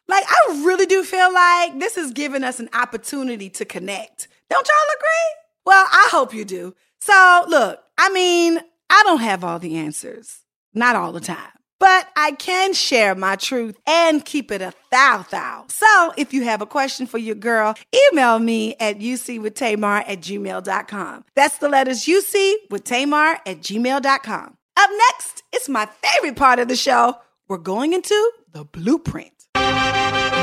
Like, 0.09 0.25
I 0.27 0.63
really 0.65 0.87
do 0.87 1.03
feel 1.03 1.33
like 1.33 1.79
this 1.79 1.97
is 1.97 2.13
giving 2.13 2.45
us 2.45 2.61
an 2.61 2.69
opportunity 2.73 3.51
to 3.51 3.65
connect. 3.65 4.29
Don't 4.51 4.67
y'all 4.67 4.97
agree? 4.97 5.43
Well, 5.67 5.87
I 5.91 6.09
hope 6.11 6.35
you 6.35 6.45
do. 6.45 6.75
So, 7.01 7.45
look, 7.49 7.81
I 7.99 8.11
mean, 8.11 8.59
I 8.91 9.03
don't 9.05 9.21
have 9.21 9.45
all 9.45 9.59
the 9.59 9.77
answers, 9.77 10.41
not 10.73 10.97
all 10.97 11.13
the 11.13 11.21
time. 11.21 11.51
But 11.81 12.09
I 12.17 12.33
can 12.33 12.73
share 12.73 13.15
my 13.15 13.37
truth 13.37 13.77
and 13.87 14.25
keep 14.25 14.51
it 14.51 14.63
a 14.63 14.73
thou 14.91 15.27
thou. 15.31 15.67
So 15.69 16.15
if 16.17 16.33
you 16.33 16.45
have 16.45 16.63
a 16.63 16.67
question 16.67 17.07
for 17.07 17.19
your 17.19 17.35
girl, 17.35 17.75
email 18.13 18.39
me 18.39 18.77
at 18.81 19.01
ucwithtamar 19.01 20.05
at 20.07 20.21
gmail.com. 20.21 21.25
That's 21.35 21.59
the 21.59 21.69
letters 21.69 22.07
UC 22.07 22.55
with 22.71 22.85
Tamar 22.85 23.41
at 23.45 23.61
gmail.com. 23.61 24.57
Up 24.77 24.91
next, 25.11 25.43
it's 25.53 25.69
my 25.69 25.87
favorite 25.87 26.37
part 26.37 26.59
of 26.59 26.69
the 26.69 26.77
show. 26.77 27.17
We're 27.47 27.59
going 27.59 27.93
into 27.93 28.33
the 28.53 28.65
blueprint. 28.65 29.31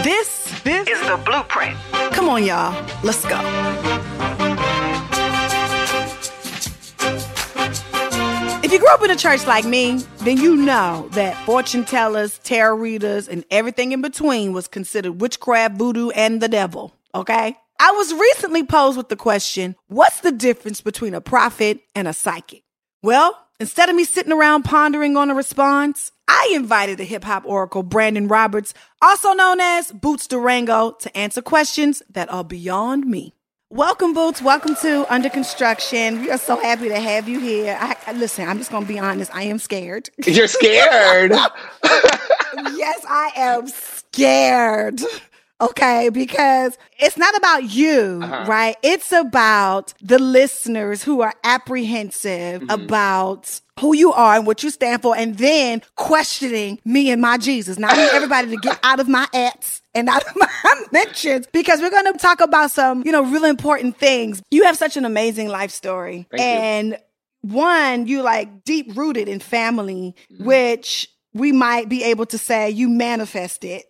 This, 0.03 0.62
this 0.62 0.88
Is 0.88 1.00
the 1.08 1.20
blueprint. 1.25 1.75
Come 2.13 2.29
on, 2.29 2.43
y'all. 2.43 2.72
Let's 3.03 3.25
go. 3.25 3.39
If 8.63 8.72
you 8.72 8.77
grew 8.77 8.88
up 8.89 9.01
in 9.01 9.10
a 9.10 9.15
church 9.15 9.48
like 9.48 9.65
me, 9.65 10.03
then 10.20 10.38
you 10.38 10.55
know 10.55 11.10
that 11.13 11.36
fortune 11.43 11.86
tellers, 11.86 12.38
tarot 12.38 12.75
readers, 12.75 13.27
and 13.27 13.46
everything 13.50 13.93
in 13.93 14.03
between 14.03 14.53
was 14.53 14.67
considered 14.67 15.13
witchcraft, 15.13 15.77
voodoo, 15.77 16.12
and 16.12 16.39
the 16.39 16.48
devil. 16.48 16.96
Okay? 17.15 17.58
I 17.79 17.91
was 17.93 18.13
recently 18.13 18.63
posed 18.63 18.96
with 18.96 19.10
the 19.10 19.15
question 19.15 19.75
what's 19.88 20.20
the 20.20 20.31
difference 20.31 20.81
between 20.81 21.15
a 21.15 21.22
prophet 21.22 21.81
and 21.96 22.08
a 22.08 22.13
psychic? 22.13 22.62
Well, 23.01 23.36
instead 23.60 23.89
of 23.89 23.96
me 23.96 24.03
sitting 24.03 24.31
around 24.31 24.65
pondering 24.65 25.17
on 25.17 25.31
a 25.31 25.34
response, 25.34 26.12
I 26.33 26.53
invited 26.55 26.97
the 26.97 27.03
hip 27.03 27.25
hop 27.25 27.43
oracle 27.45 27.83
Brandon 27.83 28.29
Roberts, 28.29 28.73
also 29.01 29.33
known 29.33 29.59
as 29.59 29.91
Bootz 29.91 30.29
Durango, 30.29 30.91
to 30.91 31.17
answer 31.17 31.41
questions 31.41 32.01
that 32.09 32.31
are 32.31 32.45
beyond 32.45 33.05
me. 33.05 33.33
Welcome, 33.69 34.15
Bootz. 34.15 34.41
Welcome 34.41 34.75
to 34.77 35.05
Under 35.13 35.29
Construction. 35.29 36.21
We 36.21 36.31
are 36.31 36.38
so 36.38 36.55
happy 36.57 36.88
to 36.88 36.97
have 36.97 37.27
you 37.27 37.41
here. 37.41 37.77
I, 37.77 37.97
I- 38.07 38.13
listen, 38.13 38.47
I'm 38.47 38.59
just 38.59 38.71
going 38.71 38.83
to 38.83 38.88
be 38.88 38.97
honest. 38.97 39.35
I 39.35 39.43
am 39.43 39.59
scared. 39.59 40.09
You're 40.25 40.47
scared. 40.47 41.31
yes, 41.83 43.05
I 43.09 43.31
am 43.35 43.67
scared. 43.67 45.01
Okay, 45.62 46.10
because 46.10 46.77
it's 47.00 47.18
not 47.18 47.36
about 47.38 47.63
you, 47.72 48.20
Uh-huh. 48.24 48.46
right? 48.48 48.75
It's 48.82 49.12
about 49.12 49.94
the 50.01 50.18
listeners 50.20 51.03
who 51.03 51.22
are 51.22 51.34
apprehensive 51.44 52.62
Mm-hmm. 52.62 52.70
about 52.72 53.62
who 53.80 53.96
you 53.96 54.12
are 54.13 54.36
and 54.36 54.46
what 54.46 54.63
you 54.63 54.70
stand 54.70 55.01
for, 55.01 55.15
and 55.15 55.38
then 55.38 55.82
questioning 55.96 56.80
me 56.86 57.10
and 57.12 57.22
my 57.22 57.38
Jesus. 57.38 57.77
Now, 57.80 57.89
I 57.89 57.96
need 57.96 58.10
everybody 58.13 58.50
to 58.50 58.58
get 58.58 58.80
out 58.84 59.00
of 59.00 59.08
my 59.08 59.27
ats 59.34 59.82
and 59.96 60.08
out 60.10 60.24
of 60.24 60.36
my 60.36 60.48
mentions 60.91 61.48
because 61.51 61.80
we're 61.82 61.89
going 61.89 62.12
to 62.12 62.18
talk 62.20 62.41
about 62.41 62.72
some, 62.72 63.03
you 63.06 63.12
know, 63.12 63.24
really 63.24 63.50
important 63.50 63.98
things. 63.98 64.41
You 64.51 64.63
have 64.65 64.77
such 64.77 64.98
an 64.98 65.06
amazing 65.06 65.48
life 65.48 65.72
story. 65.72 66.27
Thank 66.32 66.41
you. 66.41 66.48
and 66.48 66.98
one, 67.41 68.06
you 68.08 68.22
like 68.22 68.63
deep 68.63 68.96
rooted 68.96 69.27
in 69.27 69.39
family, 69.39 70.15
Mm-hmm. 70.32 70.46
which 70.46 71.08
we 71.33 71.51
might 71.51 71.89
be 71.89 72.03
able 72.03 72.25
to 72.27 72.38
say 72.38 72.69
you 72.69 72.89
manifest 72.89 73.63
it, 73.63 73.85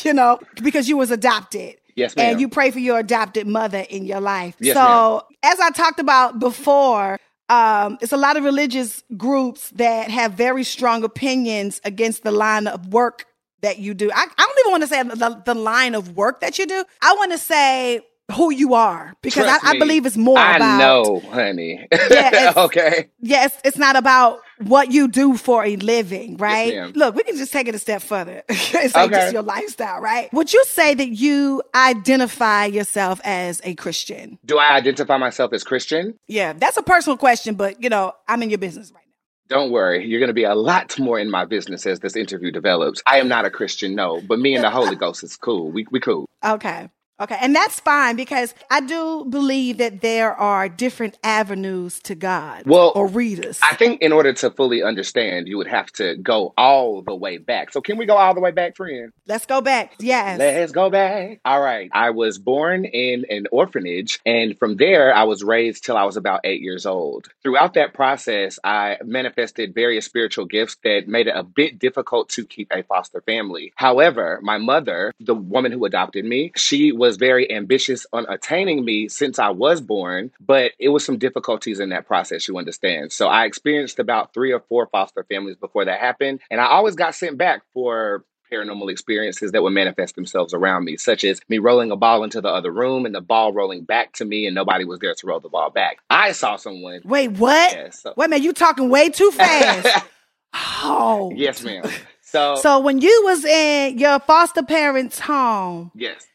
you 0.04 0.12
know, 0.12 0.38
because 0.62 0.88
you 0.88 0.96
was 0.96 1.10
adopted. 1.10 1.76
Yes, 1.94 2.14
ma'am. 2.14 2.32
And 2.32 2.40
you 2.40 2.48
pray 2.48 2.70
for 2.70 2.78
your 2.78 2.98
adopted 2.98 3.46
mother 3.46 3.84
in 3.88 4.04
your 4.04 4.20
life. 4.20 4.54
Yes, 4.60 4.74
so, 4.74 5.26
as 5.42 5.58
I 5.58 5.70
talked 5.70 5.98
about 5.98 6.38
before, 6.38 7.18
um, 7.48 7.96
it's 8.00 8.12
a 8.12 8.16
lot 8.18 8.36
of 8.36 8.44
religious 8.44 9.02
groups 9.16 9.70
that 9.70 10.10
have 10.10 10.32
very 10.32 10.62
strong 10.64 11.04
opinions 11.04 11.80
against 11.84 12.22
the 12.22 12.32
line 12.32 12.66
of 12.66 12.92
work 12.92 13.24
that 13.62 13.78
you 13.78 13.94
do. 13.94 14.10
I, 14.12 14.26
I 14.26 14.26
don't 14.36 14.58
even 14.60 14.70
want 14.72 14.82
to 14.82 14.88
say 14.88 15.02
the, 15.02 15.42
the 15.44 15.54
line 15.54 15.94
of 15.94 16.16
work 16.16 16.40
that 16.40 16.58
you 16.58 16.66
do. 16.66 16.84
I 17.00 17.14
want 17.14 17.32
to 17.32 17.38
say 17.38 18.00
who 18.32 18.52
you 18.52 18.74
are 18.74 19.14
because 19.22 19.46
I, 19.46 19.58
I 19.70 19.78
believe 19.78 20.04
it's 20.04 20.16
more 20.16 20.38
I 20.38 20.56
about 20.56 20.78
know, 20.78 21.20
honey. 21.30 21.86
it's- 21.92 22.56
okay. 22.56 23.08
Yes, 23.20 23.56
it's 23.64 23.78
not 23.78 23.96
about 23.96 24.40
what 24.58 24.90
you 24.92 25.08
do 25.08 25.36
for 25.36 25.64
a 25.64 25.76
living, 25.76 26.36
right? 26.36 26.74
ma'am. 26.74 26.92
Look, 26.94 27.14
we 27.14 27.22
can 27.22 27.36
just 27.36 27.52
take 27.52 27.68
it 27.68 27.74
a 27.74 27.78
step 27.78 28.02
further. 28.02 28.42
it's 28.48 28.94
like 28.94 29.10
Okay. 29.10 29.16
just 29.20 29.32
your 29.32 29.42
lifestyle, 29.42 30.00
right? 30.00 30.32
Would 30.32 30.52
you 30.52 30.64
say 30.64 30.94
that 30.94 31.08
you 31.08 31.62
identify 31.74 32.66
yourself 32.66 33.20
as 33.24 33.60
a 33.64 33.74
Christian? 33.74 34.38
Do 34.44 34.58
I 34.58 34.74
identify 34.76 35.16
myself 35.18 35.52
as 35.52 35.64
Christian? 35.64 36.14
Yeah, 36.26 36.52
that's 36.54 36.76
a 36.76 36.82
personal 36.82 37.16
question, 37.16 37.54
but 37.54 37.82
you 37.82 37.88
know, 37.88 38.12
I'm 38.28 38.42
in 38.42 38.50
your 38.50 38.58
business 38.58 38.90
right 38.92 39.02
now. 39.06 39.56
Don't 39.56 39.70
worry, 39.70 40.04
you're 40.06 40.18
going 40.18 40.28
to 40.28 40.34
be 40.34 40.44
a 40.44 40.54
lot 40.56 40.98
more 40.98 41.18
in 41.20 41.30
my 41.30 41.44
business 41.44 41.86
as 41.86 42.00
this 42.00 42.16
interview 42.16 42.50
develops. 42.50 43.00
I 43.06 43.20
am 43.20 43.28
not 43.28 43.44
a 43.44 43.50
Christian, 43.50 43.94
no, 43.94 44.20
but 44.20 44.40
me 44.40 44.54
and 44.56 44.64
the 44.64 44.70
Holy 44.70 44.96
Ghost 45.04 45.22
is 45.22 45.36
cool. 45.36 45.70
We 45.70 45.86
we 45.90 46.00
cool. 46.00 46.26
Okay. 46.44 46.88
Okay. 47.18 47.38
And 47.40 47.56
that's 47.56 47.80
fine 47.80 48.14
because 48.14 48.54
I 48.70 48.80
do 48.80 49.24
believe 49.24 49.78
that 49.78 50.02
there 50.02 50.34
are 50.34 50.68
different 50.68 51.18
avenues 51.24 51.98
to 52.00 52.14
God 52.14 52.64
Well, 52.66 52.92
or 52.94 53.06
readers. 53.06 53.58
I 53.62 53.74
think 53.74 54.02
in 54.02 54.12
order 54.12 54.34
to 54.34 54.50
fully 54.50 54.82
understand, 54.82 55.48
you 55.48 55.56
would 55.56 55.66
have 55.66 55.90
to 55.92 56.16
go 56.16 56.52
all 56.58 57.00
the 57.00 57.14
way 57.14 57.38
back. 57.38 57.72
So 57.72 57.80
can 57.80 57.96
we 57.96 58.04
go 58.04 58.16
all 58.16 58.34
the 58.34 58.40
way 58.40 58.50
back, 58.50 58.76
friend? 58.76 59.12
Let's 59.26 59.46
go 59.46 59.62
back. 59.62 59.94
Yes. 59.98 60.38
Let's 60.38 60.72
go 60.72 60.90
back. 60.90 61.40
All 61.44 61.60
right. 61.60 61.90
I 61.92 62.10
was 62.10 62.38
born 62.38 62.84
in 62.84 63.24
an 63.30 63.46
orphanage, 63.50 64.20
and 64.26 64.58
from 64.58 64.76
there, 64.76 65.14
I 65.14 65.24
was 65.24 65.42
raised 65.42 65.84
till 65.84 65.96
I 65.96 66.04
was 66.04 66.18
about 66.18 66.40
eight 66.44 66.60
years 66.60 66.84
old. 66.84 67.28
Throughout 67.42 67.74
that 67.74 67.94
process, 67.94 68.58
I 68.62 68.98
manifested 69.02 69.74
various 69.74 70.04
spiritual 70.04 70.44
gifts 70.44 70.76
that 70.84 71.08
made 71.08 71.28
it 71.28 71.34
a 71.36 71.42
bit 71.42 71.78
difficult 71.78 72.28
to 72.30 72.44
keep 72.44 72.68
a 72.70 72.82
foster 72.82 73.22
family. 73.22 73.72
However, 73.76 74.38
my 74.42 74.58
mother, 74.58 75.14
the 75.18 75.34
woman 75.34 75.72
who 75.72 75.84
adopted 75.86 76.24
me, 76.24 76.52
she 76.56 76.92
was 76.92 77.05
very 77.14 77.48
ambitious 77.52 78.04
on 78.12 78.26
attaining 78.28 78.84
me 78.84 79.08
since 79.08 79.38
I 79.38 79.50
was 79.50 79.80
born, 79.80 80.32
but 80.40 80.72
it 80.80 80.88
was 80.88 81.04
some 81.04 81.18
difficulties 81.18 81.78
in 81.78 81.90
that 81.90 82.08
process, 82.08 82.48
you 82.48 82.58
understand. 82.58 83.12
So 83.12 83.28
I 83.28 83.44
experienced 83.44 84.00
about 84.00 84.34
three 84.34 84.50
or 84.52 84.60
four 84.68 84.88
foster 84.88 85.22
families 85.22 85.56
before 85.56 85.84
that 85.84 86.00
happened, 86.00 86.40
and 86.50 86.60
I 86.60 86.66
always 86.66 86.96
got 86.96 87.14
sent 87.14 87.38
back 87.38 87.62
for 87.72 88.24
paranormal 88.50 88.90
experiences 88.90 89.52
that 89.52 89.62
would 89.62 89.72
manifest 89.72 90.14
themselves 90.14 90.54
around 90.54 90.84
me, 90.84 90.96
such 90.96 91.24
as 91.24 91.40
me 91.48 91.58
rolling 91.58 91.90
a 91.90 91.96
ball 91.96 92.24
into 92.24 92.40
the 92.40 92.48
other 92.48 92.70
room 92.70 93.06
and 93.06 93.14
the 93.14 93.20
ball 93.20 93.52
rolling 93.52 93.84
back 93.84 94.12
to 94.14 94.24
me, 94.24 94.46
and 94.46 94.54
nobody 94.54 94.84
was 94.84 95.00
there 95.00 95.14
to 95.14 95.26
roll 95.26 95.40
the 95.40 95.48
ball 95.48 95.70
back. 95.70 95.98
I 96.10 96.32
saw 96.32 96.56
someone. 96.56 97.00
Wait, 97.04 97.32
what? 97.32 97.72
Yes. 97.72 98.02
So, 98.02 98.14
Wait 98.16 98.26
a 98.26 98.28
minute, 98.28 98.44
you 98.44 98.52
talking 98.52 98.88
way 98.88 99.08
too 99.08 99.30
fast. 99.30 100.04
oh. 100.54 101.32
yes, 101.34 101.62
ma'am. 101.62 101.84
So, 102.22 102.56
So 102.56 102.80
when 102.80 103.00
you 103.00 103.22
was 103.24 103.44
in 103.44 103.98
your 103.98 104.18
foster 104.20 104.62
parents' 104.62 105.20
home, 105.20 105.92
yes. 105.94 106.26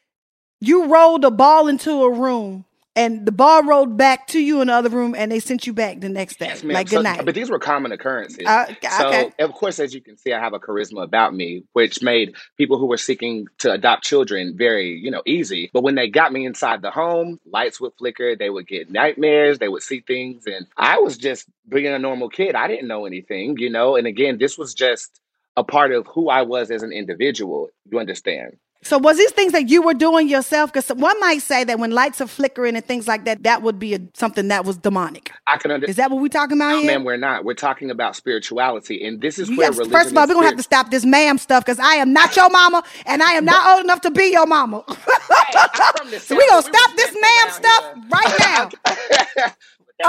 You 0.62 0.86
rolled 0.86 1.26
a 1.26 1.32
ball 1.32 1.68
into 1.68 1.92
a 2.04 2.12
room 2.12 2.64
and 2.96 3.26
the 3.26 3.32
ball 3.32 3.64
rolled 3.64 3.96
back 3.98 4.28
to 4.28 4.40
you 4.40 4.60
in 4.60 4.68
the 4.68 4.74
other 4.74 4.90
room 4.90 5.16
and 5.18 5.32
they 5.32 5.40
sent 5.40 5.66
you 5.66 5.72
back 5.72 6.02
the 6.02 6.10
next 6.10 6.40
day. 6.40 6.48
Yes, 6.48 6.62
like 6.64 6.90
So- 6.90 6.98
good 6.98 7.04
night. 7.04 7.26
But 7.26 7.36
these 7.36 7.50
were 7.50 7.58
common 7.58 7.94
occurrences. 7.94 8.46
Uh, 8.46 8.66
So, 8.98 9.08
okay. 9.08 9.32
of 9.40 9.54
course, 9.54 9.80
as 9.80 9.94
you 9.94 10.02
can 10.02 10.18
see, 10.18 10.34
I 10.34 10.40
have 10.40 10.54
a 10.54 10.60
charisma 10.60 11.02
about 11.04 11.34
me, 11.34 11.64
which 11.72 12.02
made 12.04 12.36
people 12.58 12.78
who 12.78 12.86
were 12.88 12.98
seeking 12.98 13.48
to 13.60 13.72
adopt 13.72 14.04
children 14.04 14.56
very, 14.58 14.90
you 15.00 15.10
know, 15.10 15.22
easy. 15.26 15.70
But 15.74 15.84
when 15.84 15.96
they 15.96 16.10
got 16.10 16.34
me 16.34 16.46
inside 16.46 16.82
the 16.82 16.92
home, 16.92 17.40
lights 17.46 17.80
would 17.80 17.94
flicker, 17.98 18.36
they 18.36 18.50
would 18.50 18.68
get 18.68 18.92
nightmares, 18.92 19.58
they 19.58 19.70
would 19.70 19.84
see 19.84 20.02
things, 20.02 20.46
and 20.46 20.68
I 20.78 21.00
was 21.00 21.18
just 21.18 21.48
being 21.70 21.88
a 21.88 21.98
normal 21.98 22.28
kid. 22.30 22.56
I 22.56 22.68
didn't 22.68 22.90
know 22.90 23.06
anything, 23.06 23.58
you 23.58 23.70
know. 23.70 23.96
And 23.96 24.06
again, 24.06 24.38
this 24.38 24.58
was 24.58 24.74
just 24.74 25.22
a 25.56 25.64
part 25.64 25.94
of 25.94 26.08
who 26.08 26.30
I 26.30 26.42
was 26.42 26.70
as 26.72 26.84
an 26.84 26.92
individual. 26.92 27.70
You 27.90 28.00
understand? 28.00 28.58
So 28.84 28.98
was 28.98 29.18
these 29.18 29.32
things 29.32 29.52
that 29.52 29.70
you 29.70 29.84
were 29.84 29.94
doing 29.94 30.28
yourself? 30.28 30.74
Because 30.74 30.90
one 30.90 31.20
might 31.20 31.44
say 31.44 31.64
that 31.64 31.78
when 31.78 31.92
lights 31.92 32.20
are 32.20 32.26
flickering 32.28 32.76
and 32.76 32.84
things 32.84 33.08
like 33.08 33.26
that, 33.26 33.44
that 33.44 33.62
would 33.62 33.78
be 33.78 33.94
a, 33.94 34.00
something 34.16 34.48
that 34.48 34.66
was 34.66 34.78
demonic. 34.78 35.32
I 35.46 35.58
can 35.58 35.70
understand. 35.70 35.90
Is 35.92 35.96
that 35.98 36.10
what 36.10 36.20
we're 36.20 36.30
talking 36.30 36.58
about 36.58 36.70
No, 36.72 36.78
here? 36.80 36.88
ma'am, 36.88 37.04
we're 37.04 37.18
not. 37.18 37.46
We're 37.46 37.54
talking 37.54 37.92
about 37.92 38.16
spirituality, 38.16 39.06
and 39.06 39.22
this 39.22 39.38
is 39.38 39.50
You 39.50 39.58
where 39.58 39.70
got- 39.70 39.78
religion. 39.78 39.92
first 40.00 40.12
of 40.12 40.18
all, 40.18 40.28
we're 40.28 40.34
gonna 40.34 40.48
have 40.48 40.58
to 40.58 40.64
stop 40.64 40.90
this 40.90 41.06
ma'am 41.06 41.38
stuff 41.38 41.64
because 41.64 41.78
I 41.80 41.96
am 41.96 42.12
not 42.12 42.36
your 42.36 42.50
mama 42.50 42.84
and 43.06 43.22
I 43.22 43.34
am 43.34 43.46
not 43.46 43.76
old 43.76 43.84
enough 43.86 44.02
to 44.02 44.10
be 44.12 44.32
your 44.32 44.48
mama. 44.48 44.84
The 44.88 46.20
so 46.20 46.36
we're 46.36 46.48
gonna 46.50 46.64
but 46.64 46.76
stop 46.76 46.96
this 46.96 47.16
ma'am 47.22 47.50
stuff 47.52 47.84
around 47.84 48.12
right 48.12 48.40
now. 48.40 48.70
here. 49.36 49.56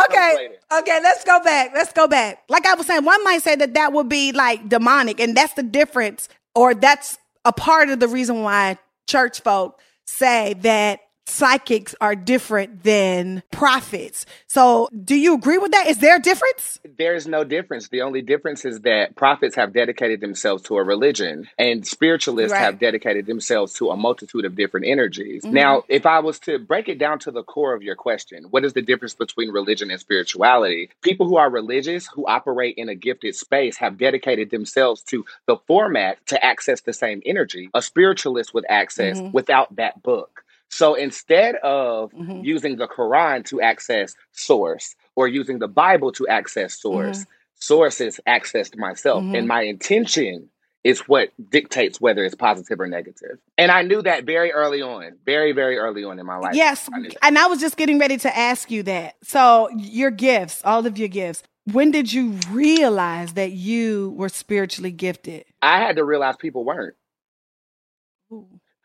Okay. 0.04 0.48
Okay, 0.78 1.00
let's 1.02 1.22
go 1.24 1.38
back. 1.44 1.72
Let's 1.74 1.92
go 1.92 2.08
back. 2.08 2.42
Like 2.48 2.64
I 2.64 2.74
was 2.74 2.86
saying, 2.86 3.04
one 3.04 3.22
might 3.24 3.42
say 3.42 3.54
that 3.56 3.74
that 3.74 3.92
would 3.92 4.08
be 4.08 4.32
like 4.32 4.68
demonic, 4.70 5.20
and 5.20 5.36
that's 5.36 5.52
the 5.52 5.62
difference, 5.62 6.30
or 6.54 6.74
that's 6.74 7.18
a 7.44 7.52
part 7.52 7.88
of 7.88 8.00
the 8.00 8.08
reason 8.08 8.42
why 8.42 8.78
church 9.06 9.40
folk 9.40 9.80
say 10.06 10.54
that 10.60 11.00
psychics 11.42 11.94
are 12.00 12.14
different 12.14 12.82
than 12.82 13.42
prophets. 13.50 14.26
So, 14.46 14.88
do 15.04 15.14
you 15.14 15.34
agree 15.34 15.58
with 15.58 15.72
that? 15.72 15.86
Is 15.86 15.98
there 15.98 16.16
a 16.16 16.20
difference? 16.20 16.78
There's 16.98 17.26
no 17.26 17.44
difference. 17.44 17.88
The 17.88 18.02
only 18.02 18.22
difference 18.22 18.64
is 18.64 18.80
that 18.80 19.16
prophets 19.16 19.56
have 19.56 19.72
dedicated 19.72 20.20
themselves 20.20 20.62
to 20.64 20.76
a 20.76 20.82
religion 20.82 21.48
and 21.58 21.86
spiritualists 21.86 22.52
Right. 22.52 22.60
have 22.60 22.78
dedicated 22.78 23.26
themselves 23.26 23.72
to 23.74 23.90
a 23.90 23.96
multitude 23.96 24.44
of 24.44 24.56
different 24.56 24.86
energies. 24.86 25.42
Mhm. 25.44 25.52
Now, 25.52 25.84
if 25.88 26.06
I 26.06 26.20
was 26.20 26.38
to 26.40 26.58
break 26.58 26.88
it 26.88 26.98
down 26.98 27.18
to 27.20 27.30
the 27.30 27.42
core 27.42 27.74
of 27.74 27.82
your 27.82 27.94
question, 27.96 28.44
what 28.50 28.64
is 28.64 28.72
the 28.72 28.82
difference 28.82 29.14
between 29.14 29.50
religion 29.50 29.90
and 29.90 30.00
spirituality? 30.00 30.90
People 31.02 31.26
who 31.26 31.36
are 31.36 31.50
religious, 31.50 32.08
who 32.14 32.26
operate 32.26 32.76
in 32.76 32.88
a 32.88 32.94
gifted 32.94 33.34
space, 33.36 33.76
have 33.78 33.96
dedicated 33.98 34.50
themselves 34.50 35.02
to 35.04 35.24
the 35.46 35.56
format 35.66 36.18
to 36.26 36.44
access 36.44 36.80
the 36.82 36.92
same 36.92 37.22
energy 37.24 37.70
a 37.74 37.80
spiritualist 37.82 38.52
would 38.54 38.66
access 38.68 39.20
Mhm. 39.20 39.32
without 39.32 39.74
that 39.76 40.02
book. 40.02 40.41
So 40.72 40.94
instead 40.94 41.56
of 41.56 42.10
Mhm. 42.12 42.44
using 42.44 42.76
the 42.76 42.88
Quran 42.88 43.44
to 43.50 43.60
access 43.60 44.16
source 44.32 44.96
or 45.14 45.28
using 45.28 45.58
the 45.58 45.68
Bible 45.68 46.10
to 46.12 46.26
access 46.26 46.80
source, 46.80 47.26
Source 47.54 48.00
is 48.00 48.20
access 48.26 48.70
to 48.70 48.76
myself, 48.76 49.22
Mhm. 49.22 49.38
and 49.38 49.46
my 49.46 49.62
intention 49.62 50.50
is 50.82 50.98
what 51.06 51.30
dictates 51.48 52.00
whether 52.00 52.24
it's 52.24 52.34
positive 52.34 52.80
or 52.80 52.88
negative. 52.88 53.38
And 53.56 53.70
I 53.70 53.82
knew 53.82 54.02
that 54.02 54.24
very 54.24 54.50
early 54.50 54.82
on, 54.82 55.16
very, 55.24 55.52
very 55.52 55.78
early 55.78 56.02
on 56.02 56.18
in 56.18 56.26
my 56.26 56.38
life. 56.38 56.56
Yes. 56.56 56.88
I. 56.92 57.10
And 57.22 57.38
I 57.38 57.46
was 57.46 57.60
just 57.60 57.76
getting 57.76 58.00
ready 58.00 58.16
to 58.16 58.36
ask 58.36 58.68
you 58.72 58.82
that. 58.82 59.14
So, 59.22 59.68
your 59.76 60.10
gifts, 60.10 60.60
all 60.64 60.84
of 60.86 60.98
your 60.98 61.06
gifts, 61.06 61.44
when 61.70 61.92
did 61.92 62.12
you 62.12 62.30
realize 62.50 63.34
that 63.34 63.52
you 63.52 64.10
were 64.16 64.28
spiritually 64.28 64.90
gifted? 64.90 65.44
I 65.62 65.78
had 65.78 65.94
to 65.96 66.04
realize 66.04 66.34
people 66.36 66.64
weren't. 66.64 66.96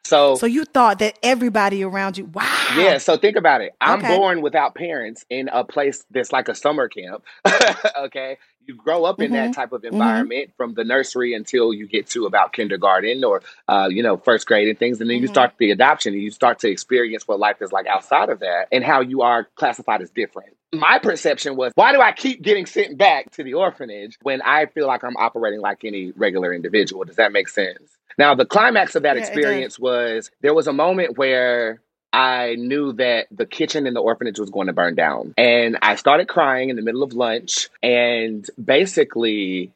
So, 0.07 0.35
So, 0.35 0.45
you 0.45 0.63
thought 0.63 0.99
that 0.99 1.19
everybody 1.21 1.83
around 1.83 2.17
you, 2.17 2.25
wow. 2.25 2.43
yeah, 2.77 2.97
so 2.97 3.17
think 3.17 3.35
about 3.35 3.59
it. 3.59 3.73
I'm 3.81 3.99
Okay. 3.99 4.17
born 4.17 4.41
without 4.41 4.73
parents 4.73 5.25
in 5.29 5.49
a 5.49 5.65
place 5.65 6.05
that's 6.11 6.31
like 6.31 6.47
a 6.47 6.55
summer 6.55 6.87
camp. 6.87 7.25
okay. 7.99 8.37
You 8.65 8.75
grow 8.75 9.03
up 9.03 9.21
in 9.21 9.31
Mhm. 9.31 9.33
that 9.35 9.53
type 9.53 9.71
of 9.73 9.83
environment 9.83 10.51
from 10.55 10.73
the 10.75 10.83
nursery 10.85 11.33
until 11.33 11.73
you 11.73 11.87
get 11.87 12.07
to 12.07 12.25
about 12.25 12.53
kindergarten 12.53 13.23
or, 13.25 13.41
uh, 13.67 13.89
you 13.91 14.01
know, 14.01 14.15
first 14.17 14.47
grade 14.47 14.67
and 14.69 14.79
things. 14.79 15.01
And 15.01 15.09
then 15.09 15.17
you 15.17 15.27
Mhm. 15.27 15.31
start 15.31 15.53
the 15.57 15.71
adoption 15.71 16.13
and 16.13 16.21
you 16.21 16.31
start 16.31 16.59
to 16.59 16.69
experience 16.69 17.27
what 17.27 17.39
life 17.39 17.61
is 17.61 17.71
like 17.73 17.87
outside 17.87 18.29
of 18.29 18.39
that 18.39 18.67
and 18.71 18.83
how 18.85 19.01
you 19.01 19.21
are 19.23 19.45
classified 19.55 20.01
as 20.01 20.09
different. 20.09 20.55
My 20.73 20.99
perception 20.99 21.55
was, 21.57 21.71
why 21.75 21.91
do 21.93 22.01
I 22.01 22.11
keep 22.13 22.41
getting 22.41 22.65
sent 22.65 22.97
back 22.97 23.31
to 23.31 23.43
the 23.43 23.53
orphanage 23.55 24.17
when 24.21 24.41
I 24.41 24.65
feel 24.67 24.87
like 24.87 25.03
I'm 25.03 25.15
operating 25.17 25.61
like 25.61 25.83
any 25.85 26.11
regular 26.11 26.53
individual? 26.53 27.03
Does 27.05 27.15
that 27.17 27.31
make 27.31 27.47
sense? 27.49 27.97
Now, 28.17 28.35
the 28.35 28.45
climax 28.45 28.95
of 28.95 29.03
that 29.03 29.15
Yeah, 29.15 29.23
experience 29.23 29.79
was 29.79 30.31
there 30.41 30.53
was 30.53 30.67
a 30.67 30.73
moment 30.73 31.17
where 31.17 31.81
I 32.13 32.55
knew 32.55 32.93
that 32.93 33.27
the 33.31 33.45
kitchen 33.45 33.85
in 33.85 33.93
the 33.93 34.01
orphanage 34.01 34.39
was 34.39 34.49
going 34.49 34.67
to 34.67 34.73
burn 34.73 34.95
down. 34.95 35.33
And 35.37 35.77
I 35.81 35.95
started 35.95 36.27
crying 36.27 36.69
in 36.69 36.75
the 36.75 36.81
middle 36.81 37.03
of 37.03 37.13
lunch. 37.13 37.69
And 37.83 38.47
basically, 38.63 39.71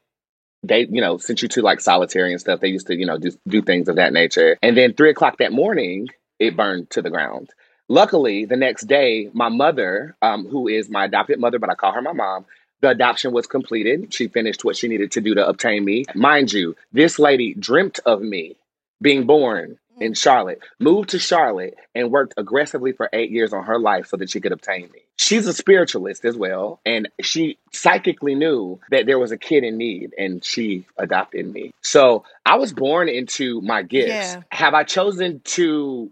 they, 0.64 0.82
you 0.90 1.02
know, 1.02 1.18
sent 1.18 1.42
you 1.42 1.48
to 1.50 1.62
like 1.62 1.82
solitary 1.82 2.32
and 2.32 2.42
stuff. 2.42 2.60
They 2.60 2.70
used 2.70 2.88
to, 2.88 2.96
you 2.96 3.06
know, 3.06 3.18
do, 3.18 3.32
do 3.48 3.62
things 3.62 3.88
of 3.90 3.98
that 3.98 4.14
nature. 4.14 4.58
And 4.62 4.78
then 4.78 4.94
three 4.94 5.10
o'clock 5.12 5.38
that 5.40 5.52
morning, 5.52 6.08
it 6.40 6.58
burned 6.58 6.90
to 6.92 7.02
the 7.02 7.10
ground. 7.10 7.50
Luckily, 7.90 8.46
the 8.46 8.56
next 8.56 8.88
day, 8.88 9.30
my 9.34 9.50
mother, 9.50 10.16
um, 10.22 10.48
who 10.48 10.68
is 10.68 10.90
my 10.90 11.06
adopted 11.06 11.40
mother, 11.40 11.60
but 11.60 11.70
I 11.70 11.76
call 11.76 11.92
her 11.92 12.02
my 12.02 12.14
mom, 12.14 12.46
the 12.82 12.90
adoption 12.90 13.32
was 13.32 13.48
completed. 13.48 14.14
She 14.14 14.28
finished 14.28 14.66
what 14.66 14.76
she 14.76 14.88
needed 14.88 15.12
to 15.14 15.22
do 15.22 15.36
to 15.36 15.48
obtain 15.48 15.86
me. 15.86 16.06
Mind 16.16 16.52
you, 16.52 16.76
this 16.92 17.20
lady 17.20 17.54
dreamt 17.54 18.00
of 18.06 18.22
me 18.22 18.56
being 19.02 19.26
born 19.26 19.80
mm. 19.98 20.02
in 20.02 20.14
Charlotte, 20.14 20.60
moved 20.80 21.10
to 21.10 21.20
Charlotte, 21.20 21.76
and 21.96 22.12
worked 22.12 22.34
aggressively 22.38 22.92
for 22.92 23.10
eight 23.14 23.32
years 23.32 23.54
on 23.54 23.64
her 23.64 23.80
life 23.80 24.08
so 24.08 24.18
that 24.18 24.30
she 24.30 24.40
could 24.40 24.52
obtain 24.52 24.90
me. 24.92 25.00
She's 25.18 25.48
a 25.48 25.54
spiritualist 25.54 26.26
as 26.26 26.36
well, 26.36 26.80
and 26.86 27.08
she 27.22 27.58
psychically 27.72 28.36
knew 28.36 28.80
that 28.90 29.06
there 29.06 29.20
was 29.20 29.32
a 29.32 29.38
kid 29.38 29.64
in 29.64 29.78
need, 29.78 30.14
and 30.18 30.44
she 30.44 30.86
adopted 30.98 31.52
me. 31.52 31.74
So 31.82 32.24
I 32.46 32.58
was 32.58 32.74
born 32.74 33.10
into 33.10 33.62
my 33.62 33.84
gifts. 33.84 34.10
Yeah. 34.10 34.42
Have 34.50 34.74
I 34.74 34.84
chosen 34.84 35.42
to 35.46 36.12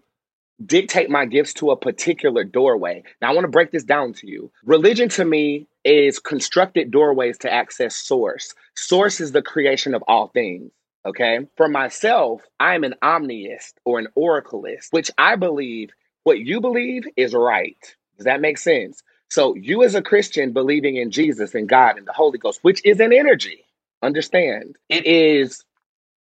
dictate 0.64 1.10
my 1.10 1.26
gifts 1.26 1.54
to 1.56 1.72
a 1.72 1.78
particular 1.78 2.44
doorway. 2.44 3.04
Now, 3.22 3.32
I 3.32 3.34
want 3.34 3.46
to 3.46 3.52
break 3.52 3.72
this 3.72 3.84
down 3.84 4.14
to 4.14 4.28
you. 4.28 4.52
Religion 4.66 5.10
to 5.10 5.26
me 5.26 5.68
is 5.90 6.20
constructed 6.20 6.92
doorways 6.92 7.40
to 7.40 7.52
access 7.52 7.96
source. 7.96 8.54
Source 8.76 9.20
is 9.20 9.32
the 9.32 9.42
creation 9.42 9.96
of 9.96 10.04
all 10.08 10.28
things. 10.28 10.72
Okay. 11.06 11.48
For 11.58 11.68
myself, 11.68 12.42
I'm 12.60 12.84
an 12.84 12.94
omniist 13.04 13.74
or 13.86 14.00
an 14.00 14.08
oracleist, 14.16 14.92
which 14.92 15.10
I 15.18 15.36
believe 15.36 15.90
what 16.24 16.40
you 16.40 16.62
believe 16.62 17.06
is 17.18 17.34
right. 17.34 17.78
Does 18.18 18.26
that 18.26 18.42
make 18.42 18.60
sense? 18.60 19.02
So, 19.32 19.56
you 19.56 19.84
as 19.84 19.96
a 19.96 20.02
Christian 20.02 20.54
believing 20.54 20.98
in 20.98 21.12
Jesus 21.12 21.56
and 21.56 21.68
God 21.70 21.98
and 21.98 22.08
the 22.08 22.14
Holy 22.14 22.38
Ghost, 22.38 22.60
which 22.62 22.82
is 22.86 23.00
an 23.00 23.14
energy, 23.14 23.66
understand 24.04 24.76
it 24.90 25.08
is 25.08 25.64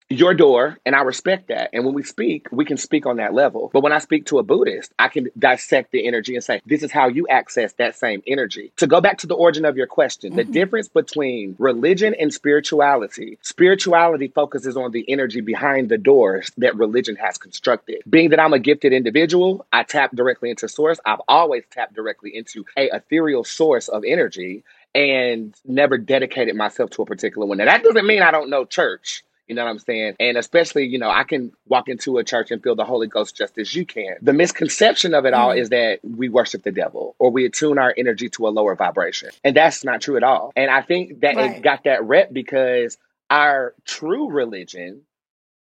your 0.09 0.33
door 0.33 0.77
and 0.85 0.95
I 0.95 1.01
respect 1.01 1.47
that. 1.47 1.69
And 1.73 1.85
when 1.85 1.93
we 1.93 2.03
speak, 2.03 2.47
we 2.51 2.65
can 2.65 2.77
speak 2.77 3.05
on 3.05 3.17
that 3.17 3.33
level. 3.33 3.69
But 3.73 3.83
when 3.83 3.93
I 3.93 3.99
speak 3.99 4.25
to 4.27 4.39
a 4.39 4.43
Buddhist, 4.43 4.93
I 4.99 5.07
can 5.07 5.29
dissect 5.37 5.91
the 5.91 6.07
energy 6.07 6.35
and 6.35 6.43
say, 6.43 6.61
this 6.65 6.83
is 6.83 6.91
how 6.91 7.07
you 7.07 7.27
access 7.27 7.73
that 7.73 7.95
same 7.95 8.21
energy. 8.27 8.71
To 8.77 8.87
go 8.87 9.01
back 9.01 9.19
to 9.19 9.27
the 9.27 9.35
origin 9.35 9.65
of 9.65 9.77
your 9.77 9.87
question, 9.87 10.35
the 10.35 10.43
Mhm. 10.43 10.51
difference 10.51 10.87
between 10.87 11.55
religion 11.59 12.15
and 12.19 12.33
spirituality, 12.33 13.37
spirituality 13.41 14.27
focuses 14.27 14.77
on 14.77 14.91
the 14.91 15.09
energy 15.09 15.41
behind 15.41 15.89
the 15.89 15.97
doors 15.97 16.51
that 16.57 16.75
religion 16.75 17.15
has 17.15 17.37
constructed. 17.37 18.01
Being 18.09 18.29
that 18.29 18.39
I'm 18.39 18.53
a 18.53 18.59
gifted 18.59 18.93
individual, 18.93 19.65
I 19.71 19.83
tap 19.83 20.15
directly 20.15 20.49
into 20.49 20.67
source. 20.67 20.99
I've 21.05 21.21
always 21.27 21.63
tapped 21.71 21.93
directly 21.93 22.35
into 22.35 22.65
a 22.77 22.95
ethereal 22.95 23.43
source 23.43 23.87
of 23.87 24.03
energy 24.05 24.63
and 24.95 25.55
never 25.65 25.97
dedicated 25.97 26.55
myself 26.55 26.91
to 26.91 27.01
a 27.01 27.05
particular 27.05 27.47
one. 27.47 27.57
Now 27.57 27.65
that 27.65 27.83
doesn't 27.83 28.05
mean 28.05 28.21
I 28.21 28.31
don't 28.31 28.49
know 28.49 28.65
church. 28.65 29.23
You 29.47 29.55
know 29.55 29.65
what 29.65 29.71
I'm 29.71 29.79
saying? 29.79 30.15
And 30.21 30.37
especially, 30.37 30.85
you 30.85 30.97
know, 30.97 31.09
I 31.09 31.25
can 31.25 31.51
walk 31.67 31.89
into 31.89 32.17
a 32.17 32.23
church 32.23 32.49
and 32.51 32.63
feel 32.63 32.75
the 32.75 32.85
Holy 32.85 33.07
Ghost 33.07 33.35
just 33.35 33.57
as 33.57 33.75
you 33.75 33.85
can. 33.85 34.15
The 34.21 34.31
misconception 34.31 35.13
of 35.13 35.25
it 35.25 35.33
all 35.33 35.49
Mhm. 35.49 35.57
is 35.57 35.69
that 35.69 35.99
we 36.03 36.29
worship 36.29 36.63
the 36.63 36.71
devil 36.71 37.15
or 37.19 37.29
we 37.29 37.45
attune 37.45 37.77
our 37.77 37.93
energy 37.97 38.29
to 38.29 38.47
a 38.47 38.49
lower 38.49 38.75
vibration. 38.75 39.29
And 39.43 39.55
that's 39.55 39.83
not 39.83 40.01
true 40.01 40.15
at 40.15 40.23
all. 40.23 40.53
And 40.55 40.71
I 40.71 40.81
think 40.81 41.19
that 41.21 41.35
Right. 41.35 41.57
it 41.57 41.61
got 41.61 41.83
that 41.83 42.03
rep 42.05 42.31
because 42.31 42.97
our 43.29 43.73
true 43.85 44.29
religion 44.29 45.01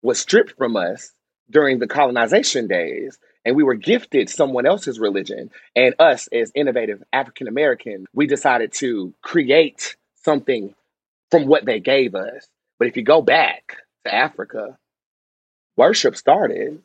was 0.02 0.18
stripped 0.20 0.54
from 0.58 0.78
us 0.78 1.12
during 1.50 1.80
the 1.80 1.88
colonization 1.88 2.68
days. 2.68 3.20
And 3.44 3.56
we 3.56 3.64
were 3.64 3.76
gifted 3.76 4.30
someone 4.30 4.66
else's 4.66 5.00
religion. 5.00 5.52
And 5.76 5.94
us, 6.00 6.28
as 6.32 6.52
innovative 6.56 7.04
African 7.12 7.48
American, 7.48 8.06
we 8.14 8.28
decided 8.28 8.72
to 8.74 9.14
create 9.22 9.96
something 10.24 10.74
from 11.32 11.48
what 11.48 11.66
they 11.66 11.80
gave 11.82 12.16
us. 12.16 12.48
But 12.80 12.88
if 12.88 12.98
you 12.98 13.04
go 13.04 13.22
back 13.22 13.78
to 14.06 14.14
Africa, 14.14 14.78
worship 15.76 16.16
started 16.16 16.82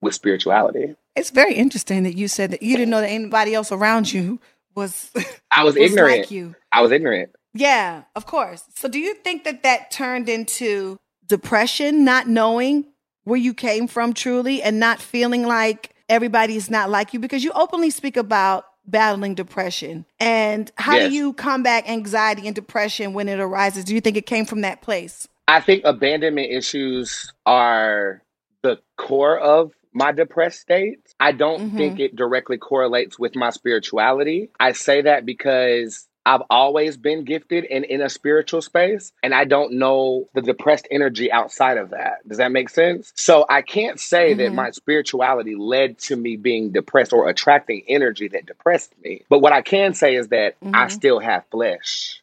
with 0.00 0.14
spirituality. 0.14 0.94
It's 1.16 1.30
very 1.30 1.54
interesting 1.54 2.04
that 2.04 2.16
you 2.16 2.28
said 2.28 2.52
that 2.52 2.62
you 2.62 2.76
didn't 2.76 2.90
know 2.90 3.00
that 3.00 3.10
anybody 3.10 3.54
else 3.54 3.72
around 3.72 4.12
you 4.12 4.40
was, 4.74 5.10
I 5.50 5.64
was, 5.64 5.74
was 5.74 5.90
ignorant. 5.90 6.18
like 6.18 6.30
you. 6.30 6.54
I 6.72 6.80
was 6.82 6.92
ignorant. 6.92 7.30
Yeah, 7.54 8.04
of 8.14 8.26
course. 8.26 8.62
So, 8.76 8.88
do 8.88 8.98
you 8.98 9.14
think 9.14 9.44
that 9.44 9.62
that 9.62 9.90
turned 9.90 10.28
into 10.28 10.98
depression, 11.26 12.04
not 12.04 12.28
knowing 12.28 12.84
where 13.24 13.38
you 13.38 13.54
came 13.54 13.88
from 13.88 14.12
truly 14.12 14.62
and 14.62 14.78
not 14.78 15.00
feeling 15.00 15.46
like 15.46 15.94
everybody 16.08 16.56
is 16.56 16.70
not 16.70 16.90
like 16.90 17.12
you? 17.12 17.18
Because 17.18 17.42
you 17.42 17.50
openly 17.52 17.90
speak 17.90 18.16
about 18.16 18.64
battling 18.90 19.34
depression. 19.34 20.04
And 20.18 20.70
how 20.76 20.96
Yes. 20.96 21.08
do 21.08 21.14
you 21.14 21.32
combat 21.34 21.88
anxiety 21.88 22.46
and 22.46 22.54
depression 22.54 23.12
when 23.12 23.28
it 23.28 23.38
arises? 23.38 23.84
Do 23.84 23.94
you 23.94 24.00
think 24.00 24.16
it 24.16 24.26
came 24.26 24.44
from 24.44 24.62
that 24.62 24.82
place? 24.82 25.28
I 25.46 25.60
think 25.60 25.82
abandonment 25.84 26.50
issues 26.50 27.32
are 27.46 28.22
the 28.62 28.78
core 28.96 29.38
of 29.38 29.72
my 29.92 30.12
depressed 30.12 30.60
state. 30.60 30.98
I 31.20 31.32
don't 31.32 31.72
Mhm. 31.72 31.76
think 31.76 32.00
it 32.00 32.16
directly 32.16 32.58
correlates 32.58 33.18
with 33.18 33.36
my 33.36 33.50
spirituality. 33.50 34.50
I 34.58 34.72
say 34.72 35.02
that 35.02 35.24
because 35.24 36.07
I've 36.28 36.42
always 36.50 36.98
been 36.98 37.24
gifted 37.24 37.64
and 37.64 37.86
in 37.86 38.02
a 38.02 38.10
spiritual 38.10 38.60
space, 38.60 39.12
and 39.22 39.34
I 39.34 39.44
don't 39.46 39.72
know 39.72 40.26
the 40.34 40.42
depressed 40.42 40.86
energy 40.90 41.32
outside 41.32 41.78
of 41.78 41.88
that. 41.90 42.18
Does 42.28 42.36
that 42.36 42.52
make 42.52 42.68
sense? 42.68 43.14
So 43.16 43.46
I 43.48 43.62
can't 43.62 43.98
say 43.98 44.34
that 44.34 44.52
Mhm. 44.52 44.54
my 44.54 44.70
spirituality 44.72 45.54
led 45.54 45.98
to 46.00 46.16
me 46.16 46.36
being 46.36 46.70
depressed 46.70 47.14
or 47.14 47.30
attracting 47.30 47.82
energy 47.88 48.28
that 48.28 48.44
depressed 48.44 48.92
me. 49.02 49.24
But 49.30 49.38
what 49.38 49.54
I 49.54 49.62
can 49.62 49.94
say 49.94 50.16
is 50.16 50.28
that 50.28 50.56
I 50.62 50.84
Mhm. 50.88 50.90
still 50.90 51.18
have 51.18 51.46
flesh. 51.50 52.20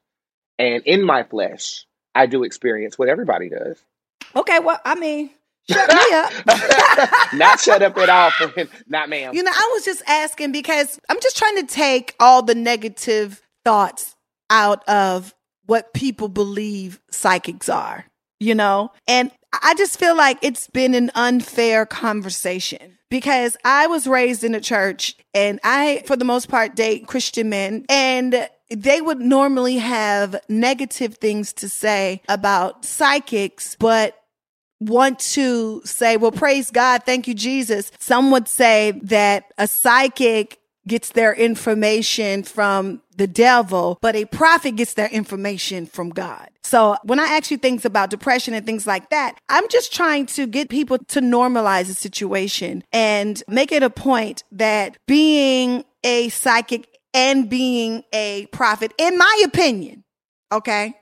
And 0.59 0.83
in 0.85 1.01
my 1.01 1.23
flesh, 1.23 1.85
I 2.13 2.27
do 2.27 2.43
experience 2.43 2.99
what 2.99 3.09
everybody 3.09 3.49
does. 3.49 3.81
Okay, 4.35 4.59
well, 4.59 4.79
I 4.85 4.93
mean, 4.93 5.31
shut 5.67 5.89
me 5.89 6.13
up. 6.13 6.31
Not 7.33 7.59
shut 7.59 7.81
up 7.81 7.97
at 7.97 8.09
all, 8.09 8.29
friend. 8.29 8.69
Not 8.87 9.09
ma'am. 9.09 9.33
You 9.33 9.41
know, 9.41 9.51
I 9.51 9.71
was 9.73 9.83
just 9.83 10.03
asking 10.07 10.51
because 10.51 10.99
I'm 11.09 11.19
just 11.21 11.37
trying 11.37 11.55
to 11.57 11.65
take 11.65 12.13
all 12.19 12.43
the 12.43 12.53
negative 12.53 13.41
thoughts 13.65 14.15
out 14.49 14.87
of 14.87 15.33
what 15.65 15.93
people 15.93 16.29
believe 16.29 17.01
psychics 17.11 17.67
are, 17.67 18.05
you 18.39 18.55
know? 18.55 18.91
And 19.07 19.31
I 19.51 19.73
just 19.75 19.99
feel 19.99 20.15
like 20.15 20.37
it's 20.41 20.67
been 20.67 20.93
an 20.93 21.11
unfair 21.15 21.85
conversation 21.85 22.97
because 23.09 23.57
I 23.65 23.87
was 23.87 24.07
raised 24.07 24.43
in 24.43 24.55
a 24.55 24.61
church 24.61 25.15
and 25.33 25.59
I, 25.63 26.03
for 26.05 26.15
the 26.15 26.25
most 26.25 26.49
part, 26.49 26.75
date 26.75 27.07
Christian 27.07 27.49
men 27.49 27.85
and 27.89 28.47
they 28.69 29.01
would 29.01 29.19
normally 29.19 29.77
have 29.77 30.35
negative 30.49 31.15
things 31.15 31.53
to 31.53 31.69
say 31.69 32.21
about 32.27 32.83
psychics, 32.83 33.75
but 33.79 34.19
want 34.79 35.19
to 35.19 35.81
say, 35.85 36.17
well, 36.17 36.31
praise 36.31 36.71
God, 36.71 37.03
thank 37.05 37.27
you, 37.27 37.33
Jesus. 37.33 37.91
Some 37.99 38.31
would 38.31 38.47
say 38.47 38.99
that 39.03 39.45
a 39.57 39.67
psychic 39.67 40.59
gets 40.87 41.11
their 41.11 41.33
information 41.33 42.43
from 42.43 43.01
the 43.17 43.27
devil, 43.27 43.97
but 44.01 44.15
a 44.15 44.25
prophet 44.25 44.75
gets 44.75 44.93
their 44.93 45.07
information 45.07 45.85
from 45.85 46.09
God. 46.09 46.49
So 46.63 46.97
when 47.03 47.19
I 47.19 47.25
ask 47.25 47.51
you 47.51 47.57
things 47.57 47.85
about 47.85 48.09
depression 48.09 48.53
and 48.53 48.65
things 48.65 48.85
like 48.85 49.09
that, 49.09 49.35
I'm 49.49 49.67
just 49.69 49.93
trying 49.93 50.25
to 50.27 50.47
get 50.47 50.69
people 50.69 50.97
to 50.97 51.21
normalize 51.21 51.87
the 51.87 51.93
situation 51.93 52.83
and 52.91 53.41
make 53.47 53.71
it 53.71 53.83
a 53.83 53.89
point 53.89 54.43
that 54.51 54.97
being 55.07 55.85
a 56.03 56.29
psychic 56.29 56.87
and 57.13 57.49
being 57.49 58.03
a 58.11 58.47
prophet, 58.47 58.93
in 58.97 59.17
my 59.17 59.43
opinion, 59.45 60.03
okay? 60.51 60.95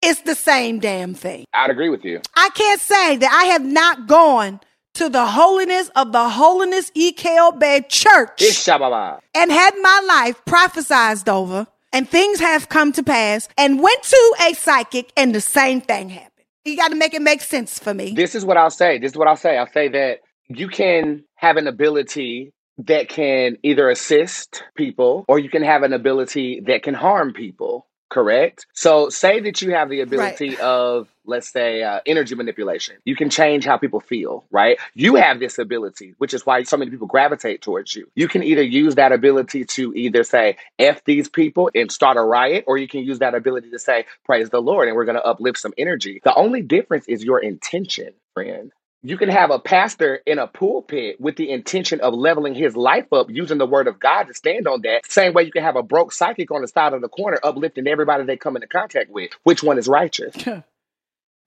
It's 0.00 0.20
the 0.20 0.34
same 0.34 0.78
damn 0.78 1.14
thing. 1.14 1.44
I'd 1.52 1.70
agree 1.70 1.88
with 1.88 2.04
you. 2.04 2.20
I 2.36 2.50
can't 2.50 2.80
say 2.80 3.16
that 3.16 3.32
I 3.32 3.52
have 3.52 3.64
not 3.64 4.06
gone 4.06 4.60
to 4.98 5.08
the 5.08 5.26
holiness 5.26 5.90
of 5.94 6.10
the 6.10 6.28
holiness 6.28 6.90
EKL 6.90 7.56
Bay 7.56 7.82
Church 7.88 8.42
It's 8.42 8.66
Shababa. 8.66 9.20
and 9.32 9.52
had 9.52 9.74
my 9.80 10.02
life 10.08 10.44
prophesized 10.44 11.28
over, 11.28 11.68
and 11.92 12.08
things 12.08 12.40
have 12.40 12.68
come 12.68 12.90
to 12.92 13.04
pass, 13.04 13.48
and 13.56 13.80
went 13.80 14.02
to 14.02 14.34
a 14.48 14.54
psychic, 14.54 15.12
and 15.16 15.32
the 15.32 15.40
same 15.40 15.80
thing 15.80 16.08
happened. 16.08 16.32
You 16.64 16.76
got 16.76 16.88
to 16.88 16.96
make 16.96 17.14
it 17.14 17.22
make 17.22 17.42
sense 17.42 17.78
for 17.78 17.94
me. 17.94 18.12
This 18.14 18.34
is 18.34 18.44
what 18.44 18.56
I'll 18.56 18.70
say. 18.70 18.98
This 18.98 19.12
is 19.12 19.16
what 19.16 19.28
I'll 19.28 19.36
say. 19.36 19.56
I'll 19.56 19.70
say 19.70 19.86
that 19.88 20.18
you 20.48 20.66
can 20.66 21.22
have 21.36 21.56
an 21.56 21.68
ability 21.68 22.52
that 22.78 23.08
can 23.08 23.56
either 23.62 23.88
assist 23.90 24.64
people 24.76 25.24
or 25.28 25.38
you 25.38 25.48
can 25.48 25.62
have 25.62 25.84
an 25.84 25.92
ability 25.92 26.62
that 26.66 26.82
can 26.82 26.94
harm 26.94 27.32
people. 27.32 27.86
Correct. 28.10 28.66
So, 28.72 29.10
say 29.10 29.40
that 29.40 29.60
you 29.60 29.72
have 29.72 29.90
the 29.90 30.00
ability 30.00 30.56
of, 30.58 31.08
let's 31.26 31.48
say, 31.48 31.82
uh, 31.82 32.00
energy 32.06 32.34
manipulation. 32.34 32.96
You 33.04 33.14
can 33.14 33.28
change 33.28 33.66
how 33.66 33.76
people 33.76 34.00
feel, 34.00 34.44
right? 34.50 34.78
You 34.94 35.16
have 35.16 35.40
this 35.40 35.58
ability, 35.58 36.14
which 36.16 36.32
is 36.32 36.46
why 36.46 36.62
so 36.62 36.78
many 36.78 36.90
people 36.90 37.06
gravitate 37.06 37.60
towards 37.60 37.94
you. 37.94 38.10
You 38.14 38.26
can 38.26 38.42
either 38.42 38.62
use 38.62 38.94
that 38.94 39.12
ability 39.12 39.66
to 39.66 39.92
either 39.94 40.24
say, 40.24 40.56
F 40.78 41.04
these 41.04 41.28
people 41.28 41.70
and 41.74 41.92
start 41.92 42.16
a 42.16 42.22
riot, 42.22 42.64
or 42.66 42.78
you 42.78 42.88
can 42.88 43.00
use 43.00 43.18
that 43.18 43.34
ability 43.34 43.70
to 43.70 43.78
say, 43.78 44.06
Praise 44.24 44.48
the 44.48 44.62
Lord, 44.62 44.88
and 44.88 44.96
we're 44.96 45.04
going 45.04 45.18
to 45.18 45.24
uplift 45.24 45.58
some 45.58 45.74
energy. 45.76 46.22
The 46.24 46.34
only 46.34 46.62
difference 46.62 47.06
is 47.08 47.22
your 47.22 47.40
intention, 47.40 48.14
friend. 48.32 48.72
You 49.02 49.16
can 49.16 49.28
have 49.28 49.52
a 49.52 49.60
pastor 49.60 50.20
in 50.26 50.40
a 50.40 50.48
pulpit 50.48 51.20
with 51.20 51.36
the 51.36 51.50
intention 51.50 52.00
of 52.00 52.14
leveling 52.14 52.54
his 52.54 52.76
life 52.76 53.12
up 53.12 53.30
using 53.30 53.58
the 53.58 53.66
word 53.66 53.86
of 53.86 54.00
God 54.00 54.24
to 54.24 54.34
stand 54.34 54.66
on 54.66 54.82
that. 54.82 55.10
Same 55.10 55.34
way 55.34 55.44
you 55.44 55.52
can 55.52 55.62
have 55.62 55.76
a 55.76 55.84
broke 55.84 56.12
psychic 56.12 56.50
on 56.50 56.62
the 56.62 56.68
side 56.68 56.92
of 56.92 57.00
the 57.00 57.08
corner 57.08 57.38
uplifting 57.44 57.86
everybody 57.86 58.24
they 58.24 58.36
come 58.36 58.56
into 58.56 58.66
contact 58.66 59.10
with. 59.10 59.30
Which 59.44 59.62
one 59.62 59.78
is 59.78 59.86
righteous? 59.88 60.34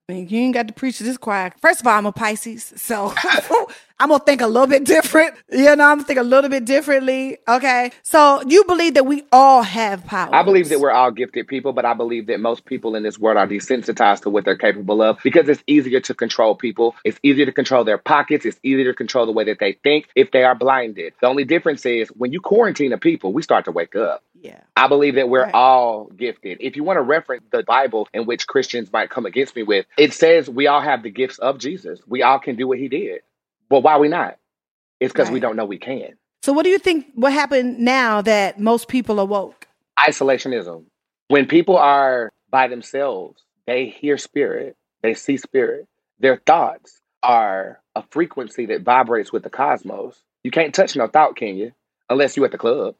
You 0.10 0.40
ain't 0.40 0.54
got 0.54 0.68
to 0.68 0.74
preach 0.74 0.98
to 0.98 1.04
this 1.06 1.18
choir. 1.18 1.54
First 1.62 1.80
of 1.80 1.88
all, 1.88 1.98
I'm 1.98 2.06
a 2.06 2.12
Pisces, 2.12 2.74
so 2.76 3.14
I'm 4.02 4.10
gonna 4.10 4.24
think 4.24 4.42
a 4.42 4.48
little 4.48 4.66
bit 4.68 4.84
different. 4.84 5.36
You 5.52 5.76
know, 5.76 5.86
I'm 5.86 5.98
gonna 5.98 6.04
think 6.06 6.18
a 6.20 6.24
little 6.24 6.50
bit 6.50 6.66
differently. 6.66 7.38
Okay, 7.48 7.92
so 8.04 8.42
you 8.48 8.64
believe 8.64 8.96
that 8.96 9.06
we 9.06 9.24
all 9.32 9.62
have 9.62 10.06
power? 10.08 10.34
I 10.34 10.42
believe 10.44 10.70
that 10.70 10.80
we're 10.80 10.92
all 10.92 11.12
gifted 11.12 11.48
people, 11.48 11.72
but 11.72 11.86
I 11.86 11.94
believe 11.94 12.26
that 12.28 12.40
most 12.40 12.66
people 12.66 12.96
in 12.96 13.04
this 13.04 13.20
world 13.20 13.38
are 13.38 13.46
desensitized 13.48 14.22
to 14.24 14.30
what 14.32 14.44
they're 14.44 14.56
capable 14.58 15.02
of 15.04 15.20
because 15.24 15.48
it's 15.50 15.64
easier 15.68 16.00
to 16.00 16.14
control 16.16 16.56
people. 16.56 16.96
It's 17.04 17.20
easier 17.22 17.46
to 17.46 17.52
control 17.52 17.84
their 17.84 18.00
pockets. 18.00 18.44
It's 18.46 18.58
easier 18.64 18.86
to 18.86 18.94
control 18.96 19.26
the 19.28 19.34
way 19.34 19.44
that 19.44 19.60
they 19.60 19.74
think 19.84 20.08
if 20.16 20.32
they 20.32 20.44
are 20.44 20.56
blinded. 20.56 21.14
The 21.22 21.28
only 21.28 21.44
difference 21.44 21.86
is 21.86 22.08
when 22.10 22.32
you 22.34 22.42
quarantine 22.42 22.94
a 22.94 22.98
people, 22.98 23.34
we 23.34 23.44
start 23.44 23.66
to 23.66 23.72
wake 23.72 23.96
up. 23.96 24.24
Yeah. 24.42 24.62
I 24.76 24.88
believe 24.88 25.16
that 25.16 25.30
we're 25.30 25.44
Right. 25.44 25.54
all 25.54 26.06
gifted. 26.06 26.58
If 26.62 26.76
you 26.76 26.84
want 26.84 26.98
to 26.98 27.04
reference 27.04 27.44
the 27.52 27.62
Bible 27.64 28.08
in 28.14 28.26
which 28.26 28.48
Christians 28.48 28.92
might 28.92 29.12
come 29.12 29.28
against 29.28 29.56
me 29.56 29.62
with, 29.64 29.86
it 29.98 30.14
says 30.14 30.50
we 30.50 30.66
all 30.66 30.82
have 30.82 31.04
the 31.04 31.12
gifts 31.12 31.38
of 31.38 31.60
Jesus. 31.60 32.00
We 32.08 32.24
all 32.24 32.40
can 32.40 32.56
do 32.56 32.68
what 32.68 32.80
he 32.80 32.88
did. 32.88 33.22
But 33.72 33.84
why 33.84 33.98
we 33.98 34.10
not? 34.10 34.38
It's 35.00 35.14
because 35.14 35.32
we 35.32 35.40
don't 35.40 35.56
know 35.56 35.66
we 35.66 35.80
can. 35.80 36.18
So, 36.44 36.52
what 36.54 36.64
do 36.64 36.70
you 36.70 36.78
think? 36.78 37.08
What 37.16 37.32
happened 37.34 37.80
now 37.80 38.22
that 38.22 38.60
most 38.60 38.90
people 38.90 39.20
awoke? 39.20 39.68
Isolationism. 39.98 40.84
When 41.30 41.48
people 41.48 41.78
are 41.78 42.30
by 42.50 42.68
themselves, 42.68 43.42
they 43.66 43.86
hear 43.88 44.18
spirit, 44.18 44.76
they 45.02 45.14
see 45.14 45.38
spirit. 45.38 45.88
Their 46.20 46.36
thoughts 46.46 47.00
are 47.24 47.80
a 47.96 48.04
frequency 48.12 48.66
that 48.68 48.82
vibrates 48.82 49.32
with 49.32 49.44
the 49.44 49.50
cosmos. 49.50 50.22
You 50.44 50.52
can't 50.52 50.76
touch 50.76 50.96
no 50.98 51.08
thought, 51.08 51.38
can 51.38 51.56
you? 51.56 51.72
Unless 52.10 52.36
you're 52.36 52.46
at 52.48 52.52
the 52.52 52.58
club. 52.58 52.96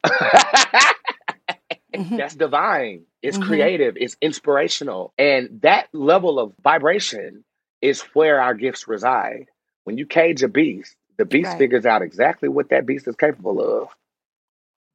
Mhm. 1.94 2.16
That's 2.16 2.34
divine. 2.34 3.02
It's 3.20 3.36
Mhm. 3.36 3.42
creative. 3.42 3.96
It's 3.98 4.16
inspirational. 4.22 5.12
And 5.18 5.60
that 5.62 5.88
level 5.92 6.38
of 6.38 6.54
vibration 6.64 7.44
is 7.82 8.00
where 8.14 8.40
our 8.40 8.54
gifts 8.54 8.88
reside. 8.88 9.48
When 9.84 9.98
you 9.98 10.06
cage 10.06 10.42
a 10.42 10.48
beast, 10.48 10.94
the 11.18 11.24
beast 11.24 11.48
Right. 11.50 11.58
figures 11.58 11.86
out 11.86 12.02
exactly 12.02 12.48
what 12.48 12.68
that 12.70 12.86
beast 12.86 13.06
is 13.08 13.16
capable 13.16 13.60
of. 13.60 13.88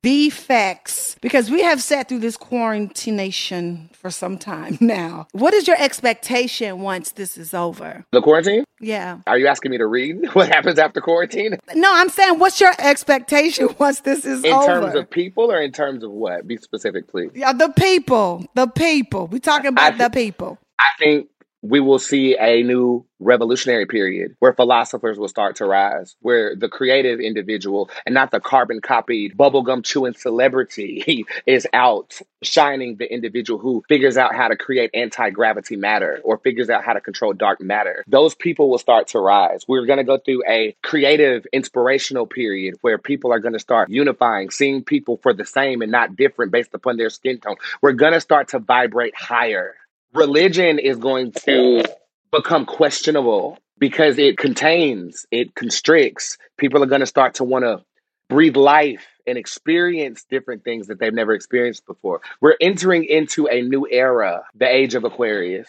The 0.03 0.29
facts, 0.29 1.17
because 1.21 1.49
we 1.49 1.63
have 1.63 1.81
sat 1.81 2.07
through 2.07 2.19
this 2.19 2.37
quarantination 2.37 3.89
for 3.93 4.09
some 4.09 4.37
time 4.37 4.77
now. 4.81 5.27
What 5.33 5.53
is 5.53 5.67
your 5.67 5.75
expectation 5.81 6.79
once 6.81 7.11
this 7.11 7.37
is 7.37 7.53
over? 7.53 8.05
The 8.11 8.21
quarantine? 8.21 8.63
Yeah. 8.79 9.19
Are 9.27 9.37
you 9.37 9.47
asking 9.47 9.71
me 9.71 9.77
to 9.79 9.87
read 9.87 10.27
what 10.33 10.47
happens 10.49 10.79
after 10.79 11.01
quarantine? 11.01 11.57
No, 11.75 11.91
I'm 11.93 12.09
saying, 12.09 12.39
what's 12.39 12.61
your 12.61 12.73
expectation 12.79 13.69
once 13.79 14.01
this 14.01 14.23
is 14.23 14.43
In 14.45 14.53
over? 14.53 14.71
In 14.75 14.81
terms 14.83 14.95
of 14.95 15.09
people 15.09 15.51
or 15.51 15.61
in 15.61 15.71
terms 15.71 16.03
of 16.03 16.11
what? 16.11 16.47
Be 16.47 16.57
specific, 16.57 17.07
please. 17.07 17.31
yeah, 17.33 17.51
the 17.51 17.69
people, 17.69 18.45
the 18.53 18.67
people. 18.67 19.27
We're 19.27 19.39
talking 19.39 19.67
about 19.67 19.93
I 19.95 19.97
the 19.97 20.09
people. 20.09 20.59
I 20.79 20.87
think 20.99 21.27
we 21.61 21.79
will 21.79 21.99
see 21.99 22.37
a 22.37 22.63
new 22.63 23.05
revolutionary 23.19 23.87
period 23.87 24.35
where 24.39 24.53
philosophers 24.53 25.17
will 25.17 25.27
start 25.27 25.55
to 25.55 25.65
rise, 25.65 26.15
where 26.21 26.55
the 26.55 26.69
creative 26.69 27.19
individual 27.19 27.89
and 28.05 28.13
not 28.13 28.29
the 28.31 28.39
carbon 28.39 28.79
copied 28.79 29.35
bubblegum 29.35 29.83
chewing 29.83 30.13
celebrity 30.13 31.25
is 31.47 31.67
out 31.73 32.19
shining 32.43 32.97
the 32.97 33.11
individual 33.11 33.59
who 33.59 33.83
figures 33.89 34.17
out 34.17 34.35
how 34.35 34.47
to 34.47 34.55
create 34.55 34.91
anti 34.93 35.29
gravity 35.31 35.75
matter 35.75 36.21
or 36.23 36.37
figures 36.37 36.69
out 36.69 36.83
how 36.83 36.93
to 36.93 37.01
control 37.01 37.33
dark 37.33 37.59
matter. 37.59 38.03
Those 38.07 38.35
people 38.35 38.69
will 38.69 38.77
start 38.77 39.07
to 39.09 39.19
rise. 39.19 39.65
We're 39.67 39.85
going 39.85 39.97
to 39.97 40.03
go 40.03 40.19
through 40.19 40.43
a 40.47 40.75
creative, 40.83 41.45
inspirational 41.51 42.27
period 42.27 42.75
where 42.81 42.97
people 42.99 43.33
are 43.33 43.39
going 43.39 43.53
to 43.53 43.59
start 43.59 43.89
unifying, 43.89 44.51
seeing 44.51 44.83
people 44.83 45.19
for 45.23 45.33
the 45.33 45.45
same 45.45 45.81
and 45.81 45.91
not 45.91 46.15
different 46.15 46.51
based 46.51 46.73
upon 46.73 46.97
their 46.97 47.09
skin 47.09 47.39
tone. 47.39 47.55
We're 47.81 47.93
going 47.93 48.13
to 48.13 48.21
start 48.21 48.49
to 48.49 48.59
vibrate 48.59 49.15
higher 49.15 49.75
religion 50.17 50.79
is 50.79 50.97
going 50.97 51.31
to 51.45 51.83
become 52.31 52.65
questionable 52.65 53.57
because 53.79 54.17
it 54.17 54.37
contains, 54.37 55.25
it 55.31 55.55
constricts. 55.55 56.37
People 56.57 56.83
are 56.83 56.87
going 56.87 57.01
to 57.01 57.07
start 57.07 57.35
to 57.35 57.43
want 57.43 57.63
to 57.63 57.83
breathe 58.29 58.57
life 58.57 59.05
and 59.25 59.37
experience 59.37 60.25
different 60.29 60.63
things 60.63 60.87
that 60.87 60.99
they've 60.99 61.13
never 61.13 61.33
experienced 61.33 61.85
before. 61.85 62.21
We're 62.41 62.57
entering 62.59 63.05
into 63.05 63.47
a 63.47 63.61
new 63.61 63.87
era, 63.89 64.43
the 64.55 64.67
age 64.67 64.95
of 64.95 65.03
Aquarius. 65.03 65.67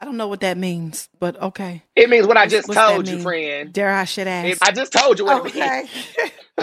I 0.00 0.04
don't 0.04 0.16
know 0.16 0.28
what 0.28 0.40
that 0.40 0.56
means, 0.56 1.08
but 1.18 1.40
okay. 1.42 1.82
It 1.96 2.08
means 2.08 2.26
what 2.26 2.36
I 2.36 2.46
just 2.46 2.68
what's 2.68 2.78
told 2.78 3.08
you, 3.08 3.18
friend. 3.18 3.72
Dare 3.72 3.92
I 3.92 4.04
should 4.04 4.28
ask? 4.28 4.48
It- 4.48 4.58
I 4.62 4.70
just 4.70 4.92
told 4.92 5.18
you 5.18 5.24
what 5.24 5.46
it 5.46 5.56
okay. 5.56 5.88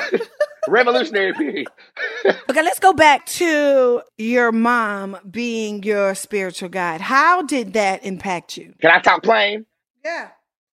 means. 0.10 0.22
Revolutionary 0.67 1.34
period. 1.34 1.67
okay, 2.25 2.63
let's 2.63 2.80
go 2.80 2.93
back 2.93 3.25
to 3.28 4.01
your 4.17 4.51
mom 4.51 5.17
being 5.30 5.84
your 5.84 6.15
spiritual 6.15 6.69
guide. 6.69 7.01
How 7.01 7.41
did 7.41 7.73
that 7.73 8.06
impact 8.06 8.58
you? 8.58 8.73
Can 8.82 8.91
I 8.91 8.99
talk 8.99 9.23
plain? 9.23 9.65
Yeah. 10.04 10.30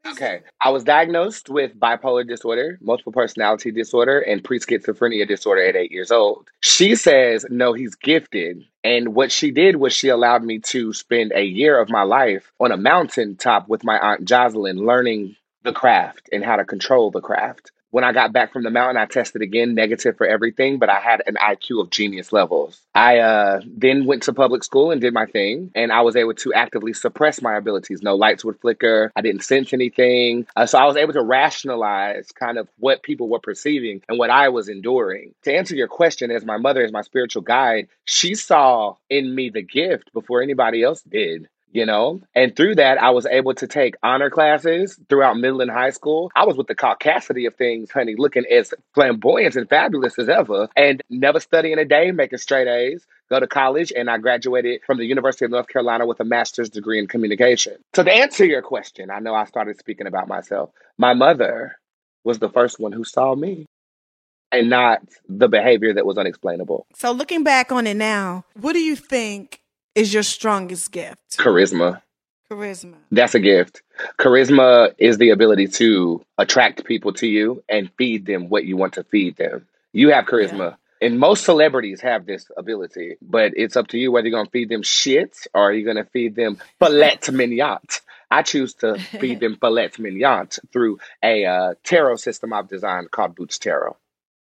Okay. 0.07 0.41
I 0.61 0.71
was 0.71 0.83
diagnosed 0.83 1.49
with 1.49 1.79
bipolar 1.79 2.27
disorder, 2.27 2.79
multiple 2.81 3.13
personality 3.13 3.71
disorder, 3.71 4.19
and 4.19 4.43
pre 4.43 4.59
schizophrenia 4.59 5.29
disorder 5.29 5.65
at 5.65 5.77
eight 5.77 5.93
years 5.93 6.11
old. 6.11 6.51
She 6.61 6.97
says, 6.97 7.47
no, 7.51 7.73
he's 7.73 7.95
gifted. 7.95 8.65
And 8.83 9.15
what 9.15 9.31
she 9.31 9.53
did 9.53 9.77
was 9.77 9.93
she 9.93 10.09
allowed 10.09 10.43
me 10.43 10.59
to 10.61 10.93
spend 10.93 11.33
a 11.33 11.45
year 11.45 11.81
of 11.81 11.89
my 11.89 12.03
life 12.03 12.51
on 12.59 12.73
a 12.73 12.77
mountaintop 12.77 13.69
with 13.69 13.85
my 13.85 13.99
Aunt 13.99 14.25
Jocelyn 14.25 14.79
learning 14.79 15.37
the 15.63 15.73
craft 15.73 16.29
and 16.33 16.45
how 16.45 16.57
to 16.57 16.65
control 16.65 17.13
the 17.13 17.21
craft. 17.21 17.71
When 17.93 18.05
I 18.05 18.13
got 18.13 18.33
back 18.33 18.55
from 18.55 18.63
the 18.63 18.71
mountain, 18.71 18.97
I 18.97 19.05
tested 19.05 19.43
again, 19.43 19.75
negative 19.75 20.17
for 20.17 20.27
everything, 20.27 20.79
but 20.79 20.89
I 20.89 20.99
had 20.99 21.23
an 21.27 21.35
IQ 21.35 21.83
of 21.83 21.91
genius 21.91 22.33
levels. 22.33 22.81
I 22.95 23.19
uh, 23.19 23.61
then 23.67 24.07
went 24.07 24.23
to 24.23 24.33
public 24.33 24.65
school 24.65 24.91
and 24.91 24.99
did 24.99 25.13
my 25.13 25.27
thing, 25.27 25.71
and 25.75 25.93
I 25.93 26.01
was 26.01 26.17
able 26.17 26.33
to 26.33 26.55
actively 26.55 26.95
suppress 26.95 27.43
my 27.43 27.55
abilities. 27.55 28.01
No 28.03 28.17
lights 28.17 28.47
would 28.47 28.59
flicker. 28.61 29.13
I 29.15 29.21
didn't 29.21 29.45
sense 29.45 29.75
anything. 29.75 30.47
Uh, 30.57 30.65
so 30.65 30.79
I 30.79 30.87
was 30.87 30.97
able 30.97 31.13
to 31.13 31.23
rationalize 31.23 32.33
kind 32.33 32.57
of 32.57 32.67
what 32.79 33.03
people 33.03 33.29
were 33.29 33.41
perceiving 33.41 34.01
and 34.09 34.19
what 34.19 34.31
I 34.31 34.49
was 34.49 34.71
enduring. 34.71 35.35
To 35.43 35.55
answer 35.55 35.77
your 35.77 35.89
question, 35.89 36.31
as 36.31 36.47
my 36.47 36.57
mother 36.57 36.81
is 36.81 36.93
my 36.93 37.03
spiritual 37.03 37.43
guide, 37.43 37.89
she 38.07 38.35
saw 38.35 38.97
in 39.11 39.35
me 39.35 39.51
the 39.51 39.61
gift 39.61 40.15
before 40.15 40.41
anybody 40.41 40.83
else 40.83 41.03
did 41.03 41.47
you 41.73 41.87
know? 41.87 42.21
And 42.35 42.55
through 42.55 42.77
that, 42.77 43.03
I 43.03 43.11
was 43.11 43.27
able 43.27 43.55
to 43.55 43.67
take 43.67 43.95
honor 44.03 44.31
classes 44.31 44.99
throughout 45.09 45.37
middle 45.37 45.61
and 45.61 45.71
high 45.71 45.91
school. 45.91 46.31
I 46.37 46.45
was 46.45 46.57
with 46.57 46.67
the 46.67 46.75
caucasity 46.75 47.47
of 47.47 47.57
things, 47.57 47.91
honey, 47.91 48.15
looking 48.17 48.45
as 48.47 48.73
flamboyant 48.95 49.57
and 49.57 49.69
fabulous 49.69 50.19
as 50.19 50.29
ever, 50.29 50.69
and 50.77 51.03
never 51.11 51.41
studying 51.41 51.79
a 51.79 51.85
day, 51.85 52.13
making 52.13 52.39
straight 52.39 52.69
A's. 52.69 53.07
Go 53.31 53.41
to 53.41 53.47
college, 53.47 53.93
and 53.97 54.11
I 54.11 54.19
graduated 54.19 54.83
from 54.87 54.99
the 54.99 55.07
University 55.07 55.47
of 55.47 55.51
North 55.51 55.69
Carolina 55.69 56.07
with 56.07 56.21
a 56.21 56.25
master's 56.25 56.69
degree 56.69 56.99
in 56.99 57.07
communication. 57.07 57.77
So, 57.95 58.05
to 58.05 58.13
answer 58.13 58.45
your 58.45 58.61
question, 58.61 59.11
I 59.11 59.21
know 59.21 59.35
I 59.35 59.47
started 59.47 59.79
speaking 59.79 60.07
about 60.07 60.29
myself. 60.29 60.71
My 60.99 61.15
mother 61.15 61.79
was 62.25 62.39
the 62.39 62.51
first 62.51 62.79
one 62.79 62.93
who 62.93 63.05
saw 63.05 63.35
me 63.35 63.67
and 64.53 64.69
not 64.69 65.01
the 65.29 65.49
behavior 65.49 65.95
that 65.95 66.05
was 66.05 66.19
unexplainable. 66.19 66.87
So 66.95 67.11
looking 67.11 67.43
back 67.43 67.73
on 67.73 67.87
it 67.87 67.95
now, 67.95 68.45
what 68.53 68.75
do 68.75 68.81
you 68.81 68.95
think 68.95 69.62
is 69.95 70.13
your 70.13 70.23
strongest 70.23 70.91
gift? 70.93 71.39
Charisma. 71.39 72.03
Charisma. 72.51 72.95
That's 73.11 73.35
a 73.35 73.41
gift. 73.41 73.83
Charisma 74.19 74.93
is 74.99 75.19
the 75.19 75.31
ability 75.31 75.69
to 75.69 76.25
attract 76.39 76.85
people 76.85 77.13
to 77.15 77.27
you 77.27 77.63
and 77.69 77.91
feed 77.97 78.27
them 78.27 78.49
what 78.49 78.65
you 78.65 78.77
want 78.77 78.95
to 78.95 79.05
feed 79.05 79.37
them. 79.37 79.67
You 79.93 80.11
have 80.11 80.27
charisma. 80.27 80.77
And 81.01 81.19
most 81.19 81.45
celebrities 81.45 82.01
have 82.03 82.27
this 82.27 82.49
ability, 82.57 83.17
but 83.21 83.53
it's 83.57 83.77
up 83.77 83.89
to 83.89 83.99
you 83.99 84.13
whether 84.13 84.29
you're 84.29 84.37
going 84.37 84.47
to 84.47 84.51
feed 84.53 84.69
them 84.69 84.83
shit 84.83 85.37
or 85.53 85.63
are 85.63 85.73
you 85.73 85.85
going 85.85 85.97
to 85.97 86.05
feed 86.05 86.37
them 86.37 86.59
filet 86.79 87.19
mignon. 87.33 87.81
I 88.31 88.43
choose 88.43 88.75
to 88.75 88.99
feed 89.21 89.41
them 89.41 89.57
filet 89.57 89.91
mignon 89.99 90.49
through 90.73 91.01
a 91.23 91.45
uh, 91.45 91.75
tarot 91.83 92.17
system 92.17 92.53
I've 92.53 92.69
designed 92.69 93.11
called 93.11 93.35
Bootz 93.35 93.59
Tarot. 93.59 93.97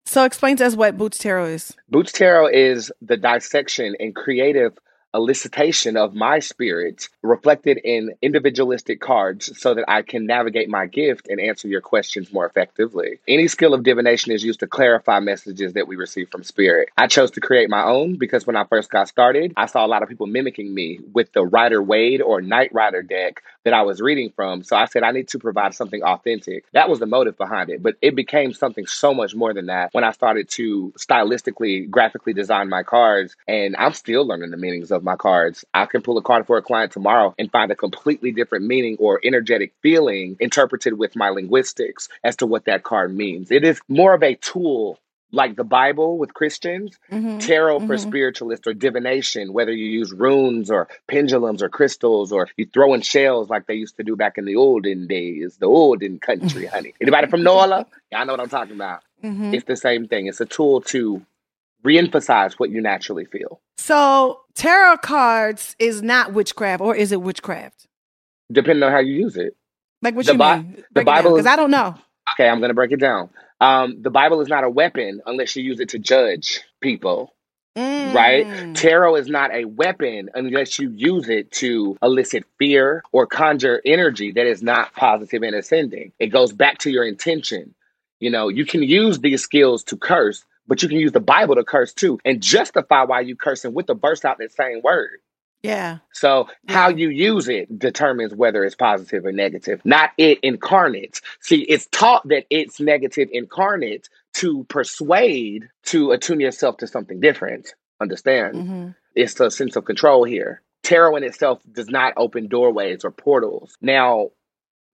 So 0.04 0.24
explain 0.24 0.56
to 0.58 0.66
us 0.66 0.76
what 0.76 0.98
Bootz 0.98 1.18
Tarot 1.18 1.46
is. 1.46 1.74
Bootz 1.90 2.12
Tarot 2.12 2.48
is 2.48 2.92
the 3.00 3.16
dissection 3.16 3.96
and 3.98 4.14
creative 4.14 4.78
elicitation 5.14 5.96
of 5.96 6.14
my 6.14 6.40
spirit 6.40 7.08
reflected 7.22 7.78
in 7.84 8.14
individualistic 8.20 9.00
cards 9.00 9.56
so 9.58 9.74
that 9.74 9.84
I 9.88 10.02
can 10.02 10.26
navigate 10.26 10.68
my 10.68 10.86
gift 10.86 11.28
and 11.28 11.40
answer 11.40 11.68
your 11.68 11.80
questions 11.80 12.32
more 12.32 12.46
effectively. 12.46 13.20
Any 13.28 13.46
skill 13.48 13.74
of 13.74 13.84
divination 13.84 14.32
is 14.32 14.42
used 14.42 14.60
to 14.60 14.66
clarify 14.66 15.20
messages 15.20 15.74
that 15.74 15.86
we 15.86 15.96
receive 15.96 16.30
from 16.30 16.42
spirit. 16.42 16.88
I 16.96 17.06
chose 17.06 17.30
to 17.32 17.40
create 17.40 17.70
my 17.70 17.84
own 17.84 18.16
because 18.16 18.46
when 18.46 18.56
I 18.56 18.64
first 18.64 18.90
got 18.90 19.08
started, 19.08 19.52
I 19.56 19.66
saw 19.66 19.86
a 19.86 19.88
lot 19.88 20.02
of 20.02 20.08
people 20.08 20.26
mimicking 20.26 20.74
me 20.74 20.98
with 21.12 21.32
the 21.32 21.44
Rider 21.44 21.80
Waite 21.82 22.20
or 22.20 22.40
Knight 22.40 22.74
Rider 22.74 23.02
deck 23.02 23.42
that 23.64 23.72
I 23.72 23.82
was 23.82 24.00
reading 24.00 24.32
from. 24.34 24.62
So 24.62 24.76
I 24.76 24.86
said, 24.86 25.02
I 25.04 25.12
need 25.12 25.28
to 25.28 25.38
provide 25.38 25.74
something 25.74 26.02
authentic. 26.02 26.64
That 26.72 26.88
was 26.88 26.98
the 26.98 27.06
motive 27.06 27.38
behind 27.38 27.70
it. 27.70 27.82
But 27.82 27.96
it 28.02 28.14
became 28.14 28.52
something 28.52 28.86
so 28.86 29.14
much 29.14 29.34
more 29.34 29.54
than 29.54 29.66
that 29.66 29.92
when 29.92 30.04
I 30.04 30.12
started 30.12 30.48
to 30.50 30.92
stylistically, 30.98 31.88
graphically 31.88 32.32
design 32.32 32.68
my 32.68 32.82
cards. 32.82 33.36
And 33.46 33.76
I'm 33.76 33.92
still 33.92 34.26
learning 34.26 34.50
the 34.50 34.56
meanings 34.56 34.90
of 34.90 35.03
my 35.04 35.16
cards. 35.16 35.64
I 35.74 35.86
can 35.86 36.02
pull 36.02 36.18
a 36.18 36.22
card 36.22 36.46
for 36.46 36.56
a 36.56 36.62
client 36.62 36.92
tomorrow 36.92 37.34
and 37.38 37.50
find 37.52 37.70
a 37.70 37.76
completely 37.76 38.32
different 38.32 38.64
meaning 38.66 38.96
or 38.98 39.20
energetic 39.22 39.72
feeling 39.82 40.36
interpreted 40.40 40.98
with 40.98 41.14
my 41.14 41.28
linguistics 41.28 42.08
as 42.24 42.36
to 42.36 42.46
what 42.46 42.64
that 42.64 42.82
card 42.82 43.14
means. 43.14 43.50
It 43.50 43.64
is 43.64 43.80
more 43.88 44.14
of 44.14 44.22
a 44.22 44.34
tool 44.34 44.98
like 45.32 45.56
the 45.56 45.64
Bible 45.64 46.16
with 46.16 46.32
Christians, 46.32 46.96
Mm-hmm. 47.10 47.38
tarot 47.38 47.80
for 47.80 47.96
Mhm. 47.96 48.00
spiritualists 48.00 48.66
or 48.68 48.72
divination, 48.72 49.52
whether 49.52 49.72
you 49.72 49.86
use 49.86 50.12
runes 50.12 50.70
or 50.70 50.86
pendulums 51.08 51.60
or 51.62 51.68
crystals 51.68 52.30
or 52.30 52.48
you 52.56 52.66
throw 52.72 52.94
in 52.94 53.00
shells 53.00 53.50
like 53.50 53.66
they 53.66 53.74
used 53.74 53.96
to 53.96 54.04
do 54.04 54.14
back 54.14 54.38
in 54.38 54.44
the 54.44 54.54
olden 54.56 55.08
days, 55.08 55.56
the 55.56 55.66
olden 55.66 56.20
country, 56.20 56.66
honey. 56.74 56.94
Anybody 57.00 57.26
from 57.26 57.42
NOLA? 57.42 57.84
I 58.14 58.24
know 58.24 58.32
what 58.32 58.40
I'm 58.40 58.48
talking 58.48 58.74
about. 58.76 59.02
Mhm. 59.24 59.52
It's 59.54 59.64
the 59.64 59.76
same 59.76 60.06
thing. 60.06 60.26
It's 60.28 60.40
a 60.40 60.46
tool 60.46 60.82
to 60.82 61.22
reemphasize 61.84 62.54
what 62.54 62.70
you 62.70 62.80
naturally 62.80 63.24
feel. 63.26 63.60
So 63.76 64.40
tarot 64.54 64.98
cards 64.98 65.76
is 65.78 66.02
not 66.02 66.32
witchcraft, 66.32 66.80
or 66.80 66.94
is 66.96 67.12
it 67.12 67.20
witchcraft? 67.22 67.86
depending 68.52 68.82
on 68.82 68.92
how 68.92 68.98
you 68.98 69.14
use 69.14 69.36
it. 69.38 69.56
Like 70.02 70.14
what 70.14 70.26
The 70.26 70.32
you 70.32 70.38
Bi- 70.38 70.58
mean? 70.58 70.84
the 70.92 71.02
Bible 71.02 71.32
because 71.32 71.46
I 71.46 71.56
don't 71.56 71.70
know. 71.70 71.94
Okay, 72.34 72.46
I'm 72.48 72.58
going 72.58 72.68
to 72.68 72.74
break 72.74 72.92
it 72.92 73.00
down. 73.00 73.30
Um, 73.60 74.02
the 74.02 74.10
Bible 74.10 74.42
is 74.42 74.48
not 74.48 74.64
a 74.64 74.70
weapon 74.70 75.22
unless 75.24 75.56
you 75.56 75.62
use 75.64 75.80
it 75.80 75.88
to 75.90 75.98
judge 75.98 76.60
people, 76.82 77.32
right? 77.74 78.46
Mm. 78.46 78.74
Tarot 78.76 79.16
is 79.16 79.28
not 79.28 79.52
a 79.54 79.64
weapon 79.64 80.28
unless 80.34 80.78
you 80.78 80.90
use 80.90 81.28
it 81.30 81.50
to 81.52 81.96
elicit 82.02 82.44
fear 82.58 83.02
or 83.12 83.26
conjure 83.26 83.80
energy 83.84 84.30
that 84.32 84.46
is 84.46 84.62
not 84.62 84.92
positive 84.94 85.42
and 85.42 85.54
ascending. 85.54 86.12
It 86.18 86.26
goes 86.28 86.52
back 86.52 86.78
to 86.80 86.90
your 86.90 87.04
intention. 87.06 87.74
You 88.20 88.30
know, 88.30 88.48
you 88.48 88.66
can 88.66 88.82
use 88.82 89.18
these 89.20 89.42
skills 89.42 89.84
to 89.84 89.96
curse, 89.96 90.44
but 90.66 90.82
you 90.82 90.88
can 90.88 90.98
use 90.98 91.12
the 91.12 91.20
Bible 91.20 91.54
to 91.56 91.64
curse 91.64 91.92
too 91.92 92.18
and 92.24 92.42
justify 92.42 93.04
why 93.04 93.20
you 93.20 93.36
cursing 93.36 93.74
with 93.74 93.86
the 93.86 93.94
burst 93.94 94.24
out 94.24 94.38
that 94.38 94.52
same 94.52 94.80
word. 94.82 95.20
Yeah. 95.62 95.98
So 96.12 96.48
how 96.68 96.90
you 96.90 97.08
use 97.08 97.48
it 97.48 97.78
determines 97.78 98.34
whether 98.34 98.64
it's 98.64 98.74
positive 98.74 99.24
or 99.24 99.32
negative, 99.32 99.80
not 99.82 100.10
it 100.18 100.38
incarnate. 100.42 101.22
See, 101.40 101.62
it's 101.62 101.86
taught 101.86 102.28
that 102.28 102.44
it's 102.50 102.80
negative 102.80 103.30
incarnate 103.32 104.10
to 104.34 104.64
persuade 104.64 105.70
to 105.84 106.10
attune 106.10 106.40
yourself 106.40 106.76
to 106.78 106.86
something 106.86 107.18
different. 107.18 107.74
Understand? 107.98 108.56
hmm 108.56 108.88
It's 109.14 109.40
a 109.40 109.50
sense 109.50 109.76
of 109.76 109.86
control 109.86 110.24
here. 110.24 110.60
Tarot 110.82 111.16
in 111.16 111.24
itself 111.24 111.62
does 111.72 111.88
not 111.88 112.12
open 112.18 112.48
doorways 112.48 113.02
or 113.02 113.10
portals. 113.10 113.78
Now, 113.80 114.32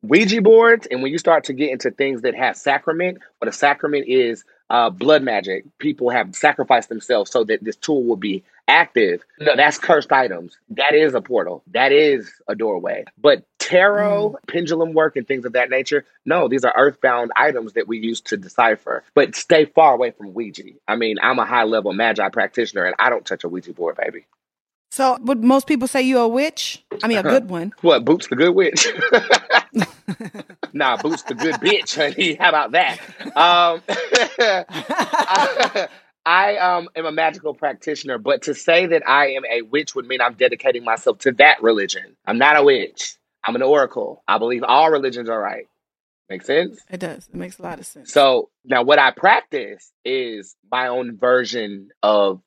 Ouija 0.02 0.40
boards, 0.40 0.86
and 0.88 1.02
when 1.02 1.10
you 1.10 1.18
start 1.18 1.44
to 1.44 1.52
get 1.52 1.70
into 1.70 1.90
things 1.90 2.22
that 2.22 2.36
have 2.36 2.56
sacrament, 2.56 3.18
what 3.38 3.48
a 3.48 3.52
sacrament 3.52 4.06
is 4.06 4.44
uh, 4.70 4.88
blood 4.90 5.22
magic. 5.22 5.64
People 5.78 6.10
have 6.10 6.34
sacrificed 6.34 6.88
themselves 6.88 7.30
so 7.30 7.44
that 7.44 7.62
this 7.64 7.76
tool 7.76 8.04
will 8.04 8.16
be 8.16 8.42
active. 8.68 9.22
No, 9.40 9.56
that's 9.56 9.78
cursed 9.78 10.12
items. 10.12 10.56
That 10.70 10.94
is 10.94 11.12
a 11.14 11.20
portal. 11.20 11.62
That 11.72 11.92
is 11.92 12.30
a 12.48 12.54
doorway. 12.54 13.04
But 13.18 13.44
tarot, 13.58 14.36
pendulum 14.46 14.94
work, 14.94 15.16
and 15.16 15.26
things 15.26 15.44
of 15.44 15.52
that 15.54 15.70
nature, 15.70 16.04
no, 16.24 16.48
these 16.48 16.64
are 16.64 16.72
earthbound 16.76 17.32
items 17.36 17.72
that 17.74 17.88
we 17.88 17.98
use 17.98 18.20
to 18.22 18.36
decipher. 18.36 19.02
But 19.14 19.34
stay 19.34 19.64
far 19.66 19.92
away 19.94 20.12
from 20.12 20.34
Ouija. 20.34 20.62
I 20.88 20.96
mean, 20.96 21.18
I'm 21.20 21.38
a 21.40 21.44
high 21.44 21.64
level 21.64 21.92
magi 21.92 22.28
practitioner, 22.30 22.84
and 22.84 22.94
I 22.98 23.10
don't 23.10 23.26
touch 23.26 23.44
a 23.44 23.48
Ouija 23.48 23.72
board, 23.72 23.96
baby. 23.96 24.24
So 24.92 25.18
would 25.22 25.44
most 25.44 25.66
people 25.68 25.86
say 25.88 26.02
you're 26.02 26.22
a 26.22 26.28
witch? 26.28 26.84
I 27.02 27.08
mean, 27.08 27.18
a 27.18 27.20
Uh-huh. 27.20 27.30
good 27.30 27.48
one. 27.50 27.72
What, 27.80 28.04
Bootz 28.04 28.28
the 28.28 28.36
good 28.36 28.54
witch? 28.54 28.86
nah, 30.72 30.96
Bootz 30.96 31.26
the 31.26 31.34
good 31.34 31.54
bitch, 31.56 31.96
honey. 31.96 32.34
How 32.34 32.48
about 32.48 32.72
that? 32.72 32.98
Um, 33.36 33.82
I, 34.68 35.88
I 36.24 36.56
um, 36.56 36.88
am 36.94 37.06
a 37.06 37.12
magical 37.12 37.54
practitioner, 37.54 38.18
but 38.18 38.42
to 38.42 38.54
say 38.54 38.86
that 38.86 39.08
I 39.08 39.30
am 39.30 39.44
a 39.44 39.62
witch 39.62 39.94
would 39.94 40.06
mean 40.06 40.20
I'm 40.20 40.34
dedicating 40.34 40.84
myself 40.84 41.18
to 41.20 41.32
that 41.32 41.62
religion. 41.62 42.16
I'm 42.26 42.38
not 42.38 42.56
a 42.56 42.62
witch. 42.62 43.16
I'm 43.44 43.56
an 43.56 43.62
oracle. 43.62 44.22
I 44.28 44.38
believe 44.38 44.62
all 44.62 44.90
religions 44.90 45.28
are 45.28 45.40
right. 45.40 45.66
Make 46.28 46.42
sense? 46.42 46.80
It 46.88 47.00
does. 47.00 47.28
It 47.28 47.34
makes 47.34 47.58
a 47.58 47.62
lot 47.62 47.80
of 47.80 47.86
sense. 47.86 48.12
So 48.12 48.50
now 48.64 48.82
what 48.82 49.00
I 49.00 49.10
practice 49.10 49.90
is 50.04 50.54
my 50.70 50.86
own 50.86 51.16
version 51.16 51.88
of 52.02 52.40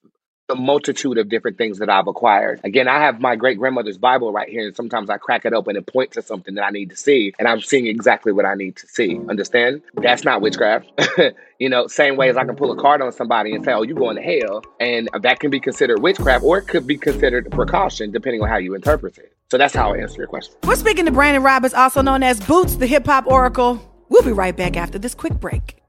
the 0.54 0.62
multitude 0.62 1.18
of 1.18 1.30
different 1.30 1.58
things 1.58 1.80
that 1.80 1.90
I've 1.90 2.08
acquired. 2.08 2.62
Again, 2.64 2.88
I 2.88 3.00
have 3.00 3.20
my 3.20 3.36
great 3.36 3.58
grandmother's 3.58 3.98
Bible 3.98 4.32
right 4.32 4.48
here, 4.48 4.68
and 4.68 4.76
sometimes 4.76 5.10
I 5.10 5.18
crack 5.18 5.46
it 5.46 5.54
open 5.54 5.76
and 5.76 5.86
point 5.86 6.12
to 6.12 6.22
something 6.22 6.54
that 6.56 6.64
I 6.64 6.70
need 6.70 6.92
to 6.92 6.96
see, 6.96 7.34
and 7.40 7.48
I'm 7.48 7.60
seeing 7.60 7.88
exactly 7.88 8.32
what 8.32 8.46
I 8.46 8.54
need 8.54 8.76
to 8.78 8.88
see. 8.88 9.16
Mm. 9.16 9.30
Understand? 9.30 9.82
That's 9.96 10.24
not 10.24 10.42
witchcraft. 10.42 10.92
you 11.60 11.70
know, 11.70 11.88
same 11.88 12.18
way 12.18 12.30
as 12.30 12.38
I 12.38 12.46
can 12.46 12.56
pull 12.56 12.72
a 12.72 12.80
card 12.80 13.02
on 13.02 13.12
somebody 13.12 13.56
and 13.56 13.66
say, 13.66 13.74
"Oh, 13.74 13.82
you're 13.82 13.98
going 13.98 14.16
to 14.16 14.22
hell," 14.22 14.64
and 14.80 15.10
that 15.22 15.40
can 15.40 15.50
be 15.50 15.60
considered 15.60 16.02
witchcraft, 16.02 16.44
or 16.44 16.60
it 16.60 16.68
could 16.68 16.86
be 16.86 16.98
considered 16.98 17.48
a 17.48 17.50
precaution, 17.50 18.12
depending 18.12 18.42
on 18.44 18.50
how 18.50 18.58
you 18.58 18.76
interpret 18.76 19.18
it. 19.18 19.36
So 19.50 19.58
that's 19.58 19.74
how 19.74 19.94
I 19.94 19.98
answer 19.98 20.18
your 20.18 20.28
question. 20.28 20.56
We're 20.66 20.76
speaking 20.76 21.06
to 21.06 21.12
Brandon 21.12 21.42
Roberts, 21.42 21.74
also 21.74 22.02
known 22.02 22.22
as 22.22 22.40
Bootz, 22.42 22.78
the 22.78 22.88
hip 22.88 23.06
hop 23.08 23.26
oracle. 23.28 23.82
We'll 24.10 24.24
be 24.24 24.32
right 24.32 24.56
back 24.56 24.78
after 24.78 25.00
this 25.00 25.16
quick 25.16 25.34
break. 25.34 25.83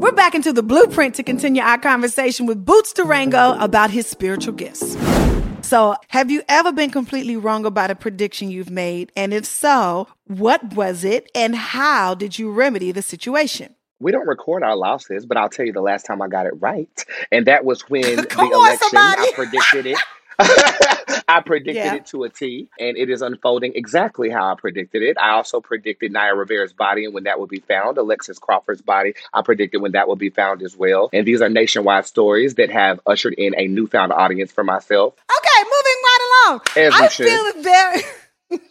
We're 0.00 0.12
back 0.12 0.34
into 0.34 0.54
the 0.54 0.62
blueprint 0.62 1.16
to 1.16 1.22
continue 1.22 1.60
our 1.60 1.76
conversation 1.76 2.46
with 2.46 2.64
Bootz 2.64 2.94
Durango 2.94 3.54
about 3.60 3.90
his 3.90 4.06
spiritual 4.06 4.54
gifts. 4.54 4.96
So, 5.60 5.94
have 6.08 6.30
you 6.30 6.42
ever 6.48 6.72
been 6.72 6.90
completely 6.90 7.36
wrong 7.36 7.66
about 7.66 7.90
a 7.90 7.94
prediction 7.94 8.50
you've 8.50 8.70
made? 8.70 9.12
And 9.14 9.34
if 9.34 9.44
so, 9.44 10.08
what 10.24 10.72
was 10.72 11.04
it 11.04 11.30
and 11.34 11.54
how 11.54 12.14
did 12.14 12.38
you 12.38 12.50
remedy 12.50 12.92
the 12.92 13.02
situation? 13.02 13.74
We 13.98 14.10
don't 14.10 14.26
record 14.26 14.62
our 14.62 14.74
losses, 14.74 15.26
but 15.26 15.36
I'll 15.36 15.50
tell 15.50 15.66
you 15.66 15.74
the 15.74 15.82
last 15.82 16.06
time 16.06 16.22
I 16.22 16.28
got 16.28 16.46
it 16.46 16.54
right, 16.58 17.04
and 17.30 17.46
that 17.46 17.66
was 17.66 17.82
when 17.90 18.00
the 18.00 18.38
on, 18.38 18.54
election 18.54 18.88
somebody. 18.88 19.20
I 19.20 19.32
predicted 19.34 19.86
it. 19.86 19.98
I 21.28 21.40
predicted 21.40 21.74
Yeah. 21.76 21.94
it 21.94 22.06
to 22.06 22.24
a 22.24 22.28
T, 22.28 22.68
and 22.78 22.96
it 22.96 23.10
is 23.10 23.22
unfolding 23.22 23.72
exactly 23.74 24.30
how 24.30 24.52
I 24.52 24.54
predicted 24.56 25.02
it. 25.02 25.16
I 25.18 25.30
also 25.30 25.60
predicted 25.60 26.12
Naya 26.12 26.34
Rivera's 26.34 26.72
body 26.72 27.04
and 27.04 27.14
when 27.14 27.24
that 27.24 27.38
would 27.40 27.50
be 27.50 27.60
found, 27.60 27.98
Alexis 27.98 28.38
Crawford's 28.38 28.82
body. 28.82 29.14
I 29.32 29.42
predicted 29.42 29.80
when 29.82 29.92
that 29.92 30.08
would 30.08 30.18
be 30.18 30.30
found 30.30 30.62
as 30.62 30.76
well. 30.76 31.08
And 31.12 31.26
these 31.26 31.40
are 31.42 31.48
nationwide 31.48 32.06
stories 32.06 32.54
that 32.56 32.70
have 32.70 33.00
ushered 33.06 33.34
in 33.34 33.54
a 33.56 33.66
newfound 33.68 34.12
audience 34.12 34.52
for 34.52 34.64
myself. 34.64 35.14
Okay, 35.14 35.62
moving 35.64 36.00
right 36.04 36.46
along. 36.48 36.60
As 36.76 36.94
I 37.00 37.08
should. 37.08 37.26
feel 37.26 37.44
that 37.44 37.62
there 37.62 38.58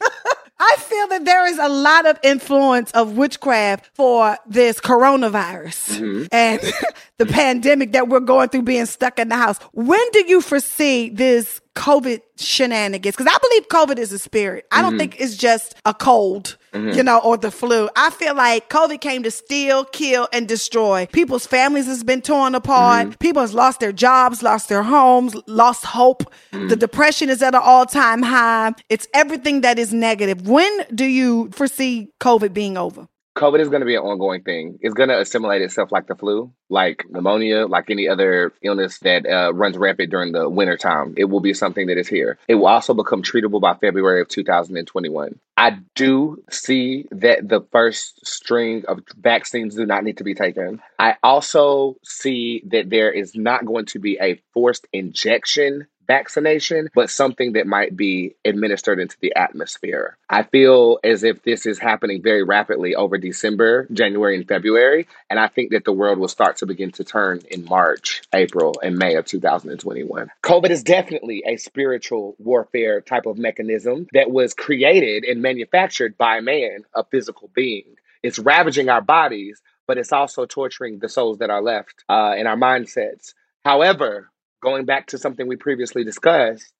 I 0.61 0.75
feel 0.77 1.07
that 1.07 1.23
there 1.23 1.47
is 1.47 1.57
a 1.57 1.69
lot 1.69 2.05
of 2.05 2.19
influence 2.21 2.91
of 2.91 3.15
witchcraft 3.15 3.89
for 3.95 4.35
this 4.45 4.81
coronavirus 4.81 5.99
Mm-hmm. 5.99 6.23
and 6.33 6.59
the 7.17 7.25
pandemic 7.25 7.93
that 7.93 8.09
we're 8.09 8.19
going 8.19 8.49
through 8.49 8.63
being 8.63 8.85
stuck 8.85 9.19
in 9.19 9.29
the 9.29 9.35
house. 9.37 9.57
When 9.73 9.99
do 10.11 10.25
you 10.27 10.41
foresee 10.41 11.09
this 11.09 11.61
COVID 11.79 12.21
shenanigans? 12.37 13.15
Because 13.15 13.33
I 13.33 13.37
believe 13.39 13.67
COVID 13.69 13.97
is 13.97 14.11
a 14.11 14.19
spirit. 14.19 14.65
I 14.71 14.79
Mm-hmm. 14.79 14.89
don't 14.89 14.97
think 14.99 15.19
it's 15.21 15.35
just 15.37 15.75
a 15.85 15.93
cold, 15.93 16.57
you 16.73 17.03
know, 17.03 17.19
or 17.19 17.37
the 17.37 17.51
flu. 17.51 17.89
I 17.95 18.09
feel 18.09 18.35
like 18.35 18.69
COVID 18.69 18.99
came 19.01 19.23
to 19.23 19.31
steal, 19.31 19.85
kill, 19.85 20.27
and 20.33 20.47
destroy. 20.47 21.07
People's 21.11 21.45
families 21.47 21.85
has 21.87 22.03
been 22.03 22.21
torn 22.21 22.53
apart. 22.55 23.07
Mm-hmm. 23.07 23.17
People 23.19 23.41
has 23.41 23.53
lost 23.53 23.79
their 23.79 23.91
jobs, 23.93 24.43
lost 24.43 24.67
their 24.69 24.83
homes, 24.83 25.35
lost 25.47 25.85
hope. 25.85 26.23
Mm-hmm. 26.51 26.67
The 26.67 26.75
depression 26.75 27.29
is 27.29 27.41
at 27.41 27.55
an 27.55 27.61
all-time 27.63 28.23
high. 28.23 28.73
It's 28.89 29.07
everything 29.13 29.61
that 29.61 29.79
is 29.79 29.93
negative. 29.93 30.47
When 30.47 30.71
do 30.93 31.05
you 31.05 31.49
foresee 31.51 32.09
COVID 32.19 32.53
being 32.53 32.77
over? 32.77 33.07
COVID 33.39 33.61
is 33.61 33.69
going 33.69 33.79
to 33.79 33.85
be 33.85 33.95
an 33.95 34.01
ongoing 34.01 34.43
thing. 34.43 34.79
It's 34.81 34.93
going 34.93 35.07
to 35.07 35.17
assimilate 35.17 35.61
itself 35.61 35.93
like 35.93 36.07
the 36.07 36.15
flu, 36.15 36.51
like 36.69 37.05
pneumonia, 37.09 37.67
like 37.67 37.89
any 37.89 38.09
other 38.09 38.51
illness 38.61 38.99
that 38.99 39.25
uh, 39.25 39.53
runs 39.53 39.77
rampant 39.77 40.11
during 40.11 40.33
the 40.33 40.49
winter 40.49 40.75
time. 40.75 41.13
It 41.15 41.23
will 41.23 41.39
be 41.39 41.53
something 41.53 41.87
that 41.87 41.97
is 41.97 42.09
here. 42.09 42.37
It 42.49 42.55
will 42.55 42.67
also 42.67 42.93
become 42.93 43.23
treatable 43.23 43.61
by 43.61 43.75
February 43.75 44.19
of 44.19 44.27
2021. 44.27 45.39
I 45.55 45.77
do 45.95 46.43
see 46.49 47.05
that 47.11 47.47
the 47.47 47.61
first 47.71 48.27
string 48.27 48.83
of 48.89 48.99
vaccines 49.15 49.75
do 49.75 49.85
not 49.85 50.03
need 50.03 50.17
to 50.17 50.25
be 50.25 50.35
taken. 50.35 50.81
I 50.99 51.15
also 51.23 51.95
see 52.03 52.63
that 52.67 52.89
there 52.89 53.09
is 53.09 53.35
not 53.35 53.65
going 53.65 53.85
to 53.87 53.99
be 53.99 54.17
a 54.19 54.41
forced 54.53 54.85
injection 54.91 55.87
vaccination, 56.09 56.89
but 56.95 57.11
something 57.11 57.53
that 57.53 57.67
might 57.67 57.95
be 57.95 58.35
administered 58.43 58.99
into 58.99 59.15
the 59.21 59.35
atmosphere. 59.35 60.17
I 60.27 60.41
feel 60.41 60.97
as 61.03 61.23
if 61.23 61.43
this 61.43 61.67
is 61.67 61.77
happening 61.77 62.23
very 62.23 62.41
rapidly 62.41 62.95
over 62.95 63.19
December, 63.19 63.87
January, 63.93 64.35
and 64.35 64.47
February. 64.47 65.07
And 65.29 65.39
I 65.39 65.47
think 65.47 65.69
that 65.69 65.85
the 65.85 65.93
world 65.93 66.17
will 66.17 66.27
start 66.27 66.57
to 66.57 66.65
begin 66.65 66.91
to 66.93 67.03
turn 67.03 67.41
in 67.51 67.63
March, 67.63 68.23
April, 68.33 68.73
and 68.81 68.97
May 68.97 69.15
of 69.15 69.25
2021. 69.25 70.31
COVID 70.43 70.71
is 70.71 70.81
definitely 70.81 71.43
a 71.45 71.57
spiritual 71.57 72.35
warfare 72.39 73.01
type 73.01 73.27
of 73.27 73.37
mechanism 73.37 74.07
that 74.13 74.31
was 74.31 74.55
created 74.55 75.25
and 75.25 75.43
manufactured 75.43 76.17
by 76.17 76.39
man, 76.39 76.85
a 76.95 77.03
physical 77.03 77.51
being. 77.53 77.95
It's 78.23 78.39
ravaging 78.39 78.89
our 78.89 79.01
bodies, 79.01 79.61
but 79.85 79.99
it's 79.99 80.11
also 80.11 80.47
torturing 80.47 80.97
the 80.97 81.07
souls 81.07 81.37
that 81.37 81.51
are 81.51 81.61
left 81.61 82.03
uh, 82.09 82.33
in 82.35 82.47
our 82.47 82.57
mindsets. 82.57 83.35
However, 83.63 84.31
going 84.61 84.85
back 84.85 85.07
to 85.07 85.17
something 85.17 85.47
we 85.47 85.55
previously 85.55 86.03
discussed, 86.03 86.71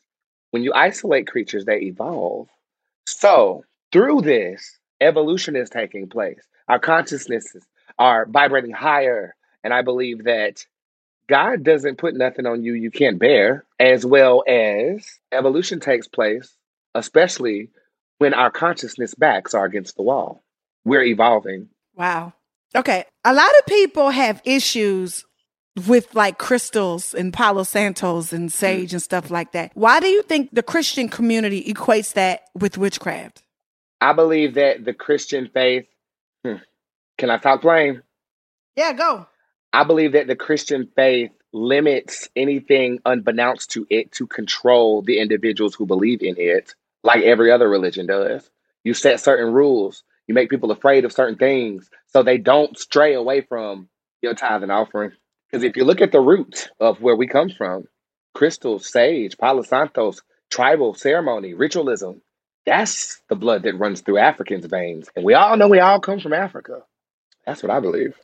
when 0.52 0.64
you 0.64 0.74
isolate 0.74 1.28
creatures, 1.28 1.66
they 1.66 1.82
evolve. 1.82 2.48
So, 3.08 3.64
through 3.92 4.22
this, 4.22 4.78
evolution 5.02 5.56
is 5.56 5.70
taking 5.70 6.10
place. 6.10 6.42
Our 6.68 6.80
consciousnesses 6.80 7.66
are 7.98 8.26
vibrating 8.26 8.72
higher. 8.72 9.36
And 9.64 9.74
I 9.74 9.82
believe 9.82 10.24
that 10.24 10.66
God 11.28 11.64
doesn't 11.64 11.98
put 11.98 12.16
nothing 12.16 12.46
on 12.46 12.64
you 12.64 12.74
you 12.74 12.92
can't 12.92 13.20
bear, 13.20 13.66
as 13.80 14.06
well 14.06 14.44
as 14.48 15.06
evolution 15.32 15.80
takes 15.80 16.08
place, 16.08 16.56
especially 16.96 17.70
when 18.18 18.34
our 18.34 18.52
consciousness 18.52 19.14
backs 19.14 19.54
are 19.54 19.66
against 19.66 19.96
the 19.96 20.04
wall. 20.04 20.44
We're 20.86 21.04
evolving. 21.04 21.70
Wow. 21.96 22.34
Okay. 22.76 23.06
A 23.26 23.34
lot 23.34 23.52
of 23.60 23.66
people 23.66 24.10
have 24.10 24.42
issues 24.46 25.26
with 25.88 26.14
like 26.16 26.38
crystals 26.38 27.14
and 27.14 27.34
Palo 27.34 27.64
Santos 27.64 28.34
and 28.34 28.52
sage 28.52 28.94
and 28.94 29.02
stuff 29.02 29.30
like 29.32 29.52
that. 29.54 29.72
Why 29.74 30.00
do 30.00 30.08
you 30.08 30.22
think 30.24 30.50
the 30.52 30.64
Christian 30.64 31.10
community 31.10 31.64
equates 31.64 32.14
that 32.14 32.44
with 32.56 32.78
witchcraft? 32.78 33.44
I 34.02 34.14
believe 34.14 34.56
that 34.56 34.86
the 34.86 34.94
Christian 34.94 35.50
faith, 35.54 35.86
hmm, 36.44 36.56
can 37.18 37.30
I 37.30 37.38
talk 37.38 37.62
plain? 37.62 38.02
Yeah, 38.76 38.94
go. 38.94 39.28
I 39.74 39.84
believe 39.84 40.14
that 40.14 40.28
the 40.28 40.36
Christian 40.36 40.90
faith 40.96 41.32
limits 41.52 42.30
anything 42.36 43.00
unbeknownst 43.06 43.72
to 43.72 43.86
it 43.90 44.12
to 44.14 44.28
control 44.28 45.02
the 45.02 45.20
individuals 45.20 45.76
who 45.76 45.86
believe 45.86 46.22
in 46.22 46.36
it, 46.38 46.76
like 47.04 47.24
every 47.24 47.52
other 47.52 47.68
religion 47.68 48.06
does. 48.06 48.50
You 48.84 48.94
set 48.94 49.20
certain 49.20 49.54
rules, 49.54 50.04
you 50.28 50.34
make 50.34 50.50
people 50.50 50.72
afraid 50.72 51.06
of 51.06 51.12
certain 51.12 51.38
things 51.38 51.90
so 52.08 52.24
they 52.24 52.38
don't 52.38 52.78
stray 52.78 53.14
away 53.14 53.42
from 53.42 53.90
your 54.22 54.34
tithe 54.34 54.64
and 54.64 54.72
offering. 54.72 55.12
Because 55.50 55.64
if 55.64 55.76
you 55.78 55.84
look 55.84 56.02
at 56.02 56.12
the 56.12 56.20
root 56.20 56.70
of 56.80 57.02
where 57.02 57.16
we 57.16 57.28
come 57.28 57.50
from, 57.50 57.88
crystals, 58.34 58.92
sage, 58.92 59.38
palo 59.38 59.64
santos, 59.64 60.22
tribal 60.52 60.94
ceremony, 60.94 61.54
ritualism, 61.54 62.22
that's 62.66 63.22
the 63.30 63.36
blood 63.36 63.64
that 63.64 63.78
runs 63.80 64.02
through 64.02 64.20
Africans' 64.20 64.66
veins. 64.66 65.10
And 65.16 65.26
we 65.26 65.34
all 65.34 65.58
know 65.58 65.68
we 65.68 65.80
all 65.80 66.00
come 66.00 66.20
from 66.20 66.34
Africa. 66.34 66.84
That's 67.46 67.64
what 67.64 67.72
I 67.72 67.80
believe. 67.80 68.16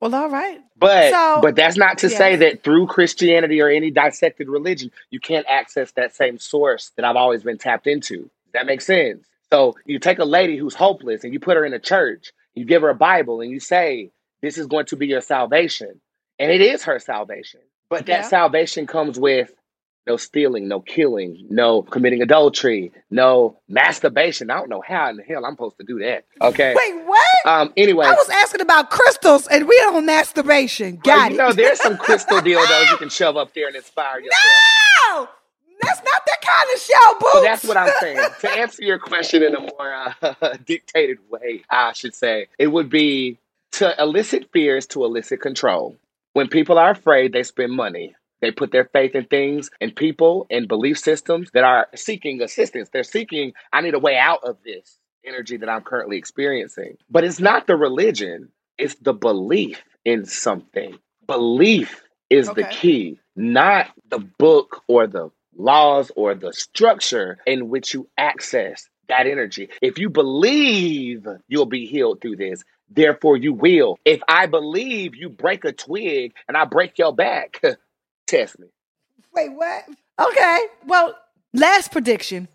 Well, 0.00 0.14
all 0.14 0.30
right. 0.30 0.60
But 0.76 1.12
So- 1.12 1.40
but 1.42 1.56
that's 1.56 1.76
not 1.76 1.98
to 1.98 2.08
Yeah. 2.08 2.16
say 2.18 2.36
that 2.36 2.62
through 2.62 2.86
Christianity 2.88 3.60
or 3.60 3.68
any 3.68 3.90
dissected 3.90 4.48
religion, 4.48 4.90
you 5.10 5.20
can't 5.20 5.46
access 5.48 5.92
that 5.92 6.14
same 6.14 6.38
source 6.38 6.90
that 6.96 7.04
I've 7.04 7.16
always 7.16 7.42
been 7.42 7.58
tapped 7.58 7.86
into. 7.86 8.30
That 8.52 8.66
makes 8.66 8.86
sense? 8.86 9.26
So 9.50 9.76
you 9.84 9.98
take 9.98 10.18
a 10.18 10.24
lady 10.24 10.56
who's 10.56 10.74
hopeless 10.74 11.24
and 11.24 11.32
you 11.32 11.40
put 11.40 11.56
her 11.56 11.64
in 11.64 11.72
a 11.74 11.78
church, 11.78 12.32
you 12.54 12.64
give 12.64 12.82
her 12.82 12.88
a 12.90 12.94
Bible 12.94 13.40
and 13.40 13.50
you 13.50 13.60
say, 13.60 14.10
This 14.42 14.56
is 14.58 14.66
going 14.66 14.86
to 14.86 14.96
be 14.96 15.06
your 15.06 15.20
salvation. 15.20 16.00
And 16.40 16.50
it 16.50 16.60
is 16.60 16.82
her 16.84 16.98
salvation. 16.98 17.60
But 17.90 18.06
that 18.06 18.22
Yeah. 18.22 18.22
salvation 18.22 18.86
comes 18.86 19.18
with 19.18 19.52
no 20.06 20.16
stealing, 20.16 20.66
no 20.66 20.80
killing, 20.80 21.46
no 21.50 21.82
committing 21.82 22.22
adultery, 22.22 22.90
no 23.10 23.58
masturbation. 23.68 24.50
I 24.50 24.54
don't 24.58 24.70
know 24.70 24.80
how 24.84 25.10
in 25.10 25.16
the 25.18 25.22
hell 25.22 25.44
I'm 25.44 25.52
supposed 25.52 25.76
to 25.78 25.84
do 25.84 25.98
that. 26.00 26.24
Okay. 26.40 26.74
Wait, 26.74 27.04
what? 27.04 27.26
Um 27.44 27.72
anyway. 27.76 28.06
I 28.06 28.12
was 28.12 28.28
asking 28.30 28.62
about 28.62 28.90
crystals 28.90 29.46
and 29.46 29.68
we 29.68 29.74
on 29.76 30.06
masturbation. 30.06 31.00
Well, 31.04 31.16
Got 31.16 31.32
you 31.32 31.36
know, 31.36 31.52
there's 31.52 31.80
some 31.80 31.96
crystal 32.06 32.38
dildos 32.38 32.90
you 32.90 32.96
can 32.96 33.10
shove 33.10 33.36
up 33.36 33.52
there 33.54 33.66
and 33.68 33.76
inspire 33.76 34.18
yourself. 34.20 34.44
no! 35.08 35.28
That's 35.82 36.02
not 36.02 36.22
that 36.26 36.40
kind 36.42 36.68
of 36.74 36.80
show, 36.80 37.18
boo. 37.20 37.30
So 37.34 37.42
that's 37.42 37.64
what 37.64 37.76
I'm 37.76 37.92
saying. 38.00 38.18
to 38.40 38.50
answer 38.50 38.82
your 38.82 38.98
question 38.98 39.42
in 39.42 39.54
a 39.54 39.60
more 39.60 39.94
uh, 40.22 40.56
dictated 40.66 41.18
way, 41.30 41.62
I 41.70 41.92
should 41.92 42.14
say, 42.14 42.48
it 42.58 42.66
would 42.68 42.88
be 42.90 43.38
to 43.72 43.94
elicit 44.02 44.50
fears 44.52 44.86
to 44.88 45.04
elicit 45.04 45.40
control. 45.40 45.96
When 46.32 46.48
people 46.48 46.78
are 46.78 46.90
afraid, 46.90 47.32
they 47.32 47.42
spend 47.42 47.72
money. 47.72 48.14
They 48.40 48.50
put 48.50 48.72
their 48.72 48.86
faith 48.86 49.14
in 49.14 49.26
things 49.26 49.70
and 49.80 49.94
people 49.94 50.46
and 50.50 50.66
belief 50.68 50.98
systems 50.98 51.50
that 51.52 51.64
are 51.64 51.88
seeking 51.94 52.40
assistance. 52.40 52.88
They're 52.90 53.02
seeking, 53.02 53.52
I 53.72 53.80
need 53.82 53.94
a 53.94 53.98
way 53.98 54.16
out 54.16 54.40
of 54.44 54.56
this 54.64 54.98
energy 55.24 55.58
that 55.58 55.68
I'm 55.68 55.82
currently 55.82 56.16
experiencing. 56.16 56.96
But 57.10 57.24
it's 57.24 57.40
not 57.40 57.66
the 57.66 57.76
religion, 57.76 58.50
it's 58.78 58.94
the 58.94 59.12
belief 59.12 59.82
in 60.04 60.24
something. 60.24 60.98
Belief 61.26 62.02
is 62.30 62.48
the 62.48 62.64
key, 62.64 63.18
not 63.36 63.88
the 64.08 64.20
book 64.20 64.82
or 64.88 65.06
the 65.06 65.30
laws 65.54 66.10
or 66.16 66.34
the 66.34 66.52
structure 66.52 67.38
in 67.46 67.68
which 67.68 67.92
you 67.92 68.08
access 68.16 68.88
that 69.08 69.26
energy. 69.26 69.68
If 69.82 69.98
you 69.98 70.08
believe 70.08 71.26
you'll 71.48 71.66
be 71.66 71.86
healed 71.86 72.20
through 72.20 72.36
this, 72.36 72.62
therefore 72.90 73.36
you 73.36 73.52
will. 73.52 73.98
If 74.04 74.20
I 74.28 74.46
believe 74.46 75.14
you 75.14 75.28
break 75.28 75.64
a 75.64 75.72
twig 75.72 76.34
and 76.48 76.56
I 76.56 76.64
break 76.64 76.98
your 76.98 77.14
back, 77.14 77.60
test 78.26 78.58
me. 78.58 78.68
Wait, 79.34 79.52
what? 79.52 79.84
Okay. 80.18 80.58
Well, 80.86 81.16
last 81.54 81.92
prediction. 81.92 82.48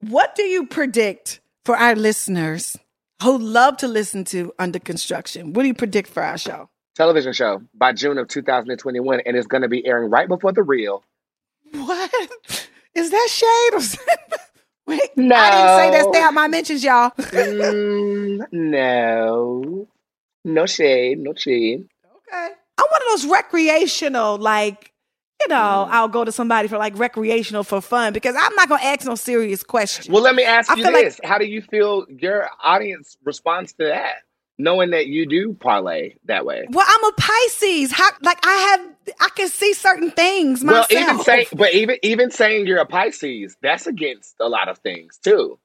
What 0.00 0.34
do 0.34 0.42
you 0.42 0.66
predict 0.66 1.40
for 1.64 1.76
our 1.76 1.94
listeners 1.94 2.76
who 3.22 3.38
love 3.38 3.76
to 3.78 3.88
listen 3.88 4.24
to 4.26 4.52
Under 4.58 4.78
Construction? 4.78 5.52
What 5.52 5.62
do 5.62 5.68
you 5.68 5.74
predict 5.74 6.08
for 6.08 6.22
our 6.22 6.38
show? 6.38 6.68
Television 6.94 7.32
show 7.32 7.62
by 7.74 7.92
June 7.92 8.18
of 8.18 8.28
2021, 8.28 9.20
and 9.24 9.36
it's 9.36 9.46
going 9.46 9.62
to 9.62 9.68
be 9.68 9.86
airing 9.86 10.10
right 10.10 10.28
before 10.28 10.52
the 10.52 10.62
real. 10.62 11.04
What? 11.70 12.68
Is 12.94 13.10
that 13.10 13.28
shade 13.30 13.70
or 13.74 13.80
Wait, 14.86 15.00
I 15.02 15.06
didn't 15.14 15.28
No. 15.28 15.36
say 15.36 15.90
that. 15.90 16.06
Stay 16.12 16.20
out 16.22 16.34
my 16.34 16.48
mentions, 16.48 16.82
y'all. 16.84 17.10
Mm, 17.18 18.46
no, 18.52 19.88
no 20.44 20.66
shade, 20.66 21.18
no 21.18 21.34
shade. 21.34 21.86
Okay. 22.04 22.48
I'm 22.78 22.86
one 22.90 23.00
of 23.02 23.20
those 23.20 23.26
recreational, 23.30 24.38
like, 24.38 24.92
you 25.42 25.48
know, 25.48 25.86
Mm. 25.88 25.90
I'll 25.90 26.08
go 26.08 26.24
to 26.24 26.32
somebody 26.32 26.68
for 26.68 26.78
like 26.78 26.96
recreational 26.98 27.64
for 27.64 27.80
fun 27.80 28.12
because 28.12 28.34
I'm 28.38 28.54
not 28.54 28.68
gonna 28.68 28.82
ask 28.84 29.04
no 29.06 29.14
serious 29.14 29.62
questions. 29.62 30.08
Well, 30.08 30.22
let 30.22 30.34
me 30.34 30.44
ask 30.44 30.70
I 30.70 30.74
you 30.76 30.84
feel 30.84 30.92
like- 30.92 31.04
this: 31.04 31.20
How 31.24 31.38
do 31.38 31.44
you 31.46 31.62
feel 31.62 32.06
your 32.08 32.48
audience 32.62 33.16
responds 33.24 33.72
to 33.74 33.84
that, 33.84 34.22
knowing 34.62 34.90
that 34.92 35.08
you 35.08 35.26
do 35.28 35.54
parlay 35.54 36.14
that 36.26 36.46
way? 36.46 36.70
well, 36.70 36.86
I'm 36.88 37.04
a 37.04 37.12
Pisces. 37.14 37.92
How 37.92 38.10
like 38.22 38.38
I 38.46 38.78
have 38.78 39.14
I 39.20 39.28
can 39.36 39.48
see 39.48 39.74
certain 39.74 40.10
things 40.12 40.64
myself. 40.64 40.86
Well, 40.90 41.00
even 41.02 41.18
saying, 41.20 41.46
but 41.54 41.74
even 41.74 41.98
even 42.02 42.30
saying 42.30 42.66
you're 42.66 42.78
a 42.80 42.86
Pisces, 42.86 43.56
that's 43.62 43.86
against 43.86 44.36
a 44.40 44.48
lot 44.48 44.68
of 44.68 44.78
things 44.78 45.18
too. 45.24 45.58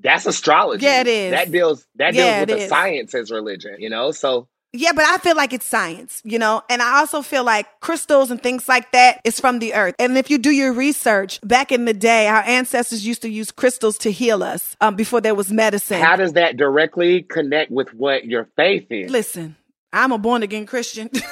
That's 0.00 0.26
astrology. 0.26 0.84
Yeah, 0.86 1.00
it 1.02 1.08
is. 1.08 1.32
That 1.32 1.50
deals 1.52 1.86
that 1.96 2.12
Yeah, 2.12 2.16
deals 2.16 2.38
with 2.38 2.50
the 2.50 2.58
is. 2.58 2.68
science 2.68 3.14
as 3.14 3.30
religion. 3.32 3.76
You 3.80 3.90
know, 3.90 4.12
so 4.12 4.48
Yeah, 4.76 4.92
but 4.92 5.04
I 5.04 5.18
feel 5.18 5.36
like 5.36 5.52
it's 5.52 5.66
science, 5.66 6.20
you 6.24 6.38
know? 6.38 6.62
And 6.68 6.82
I 6.82 6.98
also 6.98 7.22
feel 7.22 7.44
like 7.44 7.80
crystals 7.80 8.30
and 8.30 8.42
things 8.42 8.68
like 8.68 8.92
that 8.92 9.20
is 9.24 9.40
from 9.40 9.58
the 9.58 9.74
earth. 9.74 9.94
And 9.98 10.16
if 10.18 10.30
you 10.30 10.38
do 10.38 10.50
your 10.50 10.72
research, 10.72 11.40
back 11.42 11.72
in 11.72 11.84
the 11.84 11.94
day, 11.94 12.28
our 12.28 12.42
ancestors 12.42 13.06
used 13.06 13.22
to 13.22 13.28
use 13.28 13.50
crystals 13.50 13.98
to 13.98 14.12
heal 14.12 14.42
us 14.42 14.76
um, 14.80 14.96
before 14.96 15.20
there 15.20 15.34
was 15.34 15.50
medicine. 15.50 16.00
how 16.00 16.16
does 16.16 16.34
that 16.34 16.56
directly 16.56 17.22
connect 17.22 17.70
with 17.70 17.92
what 17.94 18.24
your 18.24 18.48
faith 18.56 18.86
is? 18.90 19.10
Listen, 19.10 19.56
I'm 19.92 20.12
a 20.12 20.18
born 20.18 20.42
again 20.42 20.66
Christian. 20.66 21.10
You've 21.14 21.24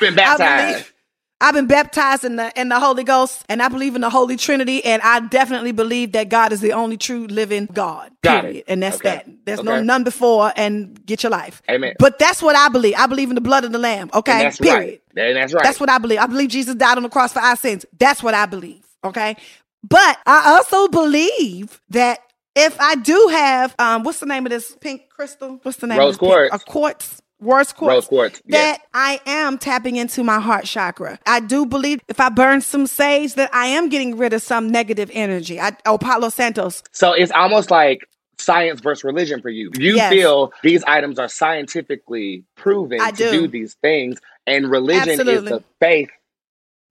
been 0.00 0.14
I 0.14 0.36
baptized. 0.36 0.92
I've 1.40 1.54
been 1.54 1.66
baptized 1.68 2.24
in 2.24 2.34
the 2.36 2.52
in 2.60 2.68
the 2.68 2.80
Holy 2.80 3.04
Ghost, 3.04 3.44
and 3.48 3.62
I 3.62 3.68
believe 3.68 3.94
in 3.94 4.00
the 4.00 4.10
Holy 4.10 4.36
Trinity, 4.36 4.84
and 4.84 5.00
I 5.02 5.20
definitely 5.20 5.70
believe 5.72 6.12
that 6.12 6.28
God 6.30 6.52
is 6.52 6.60
the 6.60 6.72
only 6.72 6.96
true 6.96 7.26
living 7.28 7.66
God. 7.72 8.10
Got 8.22 8.42
Period. 8.42 8.56
it. 8.58 8.64
And 8.66 8.82
that's 8.82 8.96
Okay. 8.96 9.08
that. 9.10 9.26
There's 9.44 9.62
no 9.62 9.74
Okay. 9.74 9.84
none 9.84 10.02
before, 10.02 10.52
and 10.56 11.04
get 11.06 11.22
your 11.22 11.30
life. 11.30 11.62
Amen. 11.70 11.94
But 12.00 12.18
that's 12.18 12.42
what 12.42 12.56
I 12.56 12.68
believe. 12.68 12.94
I 12.98 13.06
believe 13.06 13.28
in 13.28 13.36
the 13.36 13.40
blood 13.40 13.64
of 13.64 13.70
the 13.72 13.78
Lamb. 13.78 14.10
Okay. 14.14 14.38
that's 14.38 14.58
Period. 14.58 15.00
right. 15.16 15.26
And 15.28 15.36
that's 15.36 15.52
right. 15.52 15.62
That's 15.62 15.78
what 15.78 15.90
I 15.90 15.98
believe. 15.98 16.18
I 16.18 16.26
believe 16.26 16.48
Jesus 16.48 16.74
died 16.74 16.96
on 16.96 17.04
the 17.04 17.08
cross 17.08 17.32
for 17.32 17.40
our 17.40 17.56
sins. 17.56 17.86
That's 17.98 18.22
what 18.22 18.34
I 18.34 18.46
believe. 18.46 18.84
Okay. 19.04 19.36
But 19.88 20.18
I 20.26 20.56
also 20.56 20.88
believe 20.88 21.80
that 21.90 22.18
if 22.56 22.80
I 22.80 22.96
do 22.96 23.28
have, 23.30 23.76
um, 23.78 24.02
what's 24.02 24.18
the 24.18 24.26
name 24.26 24.44
of 24.44 24.50
this 24.50 24.76
pink 24.80 25.02
crystal? 25.08 25.60
What's 25.62 25.78
the 25.78 25.86
name? 25.86 25.98
Rose 25.98 26.16
of 26.16 26.20
this 26.20 26.28
pink- 26.34 26.50
quartz. 26.50 26.54
A 26.54 26.58
quartz. 26.70 27.22
Rose 27.40 27.72
quartz. 27.72 27.92
Rose 27.94 28.06
quartz, 28.06 28.42
yes. 28.46 28.78
That 28.78 28.86
I 28.94 29.20
am 29.26 29.58
tapping 29.58 29.96
into 29.96 30.24
my 30.24 30.40
heart 30.40 30.64
chakra. 30.64 31.18
I 31.26 31.40
do 31.40 31.66
believe 31.66 32.00
if 32.08 32.18
I 32.20 32.28
burn 32.30 32.60
some 32.60 32.86
sage, 32.86 33.34
that 33.34 33.48
I 33.54 33.66
am 33.66 33.88
getting 33.88 34.16
rid 34.16 34.32
of 34.32 34.42
some 34.42 34.70
negative 34.70 35.10
energy. 35.14 35.60
I, 35.60 35.76
oh, 35.86 35.98
Palo 35.98 36.30
Santos. 36.30 36.82
So 36.92 37.12
it's 37.12 37.30
almost 37.32 37.70
like 37.70 38.08
science 38.38 38.80
versus 38.80 39.04
religion 39.04 39.40
for 39.42 39.50
you. 39.50 39.70
You 39.76 39.96
Yes. 39.96 40.12
feel 40.12 40.52
these 40.62 40.82
items 40.84 41.18
are 41.18 41.28
scientifically 41.28 42.44
proven 42.56 43.00
I 43.00 43.10
to 43.12 43.16
do. 43.16 43.30
do 43.30 43.48
these 43.48 43.74
things, 43.82 44.18
and 44.46 44.68
religion 44.70 45.10
Absolutely. 45.20 45.52
is 45.52 45.58
the 45.58 45.64
faith 45.80 46.10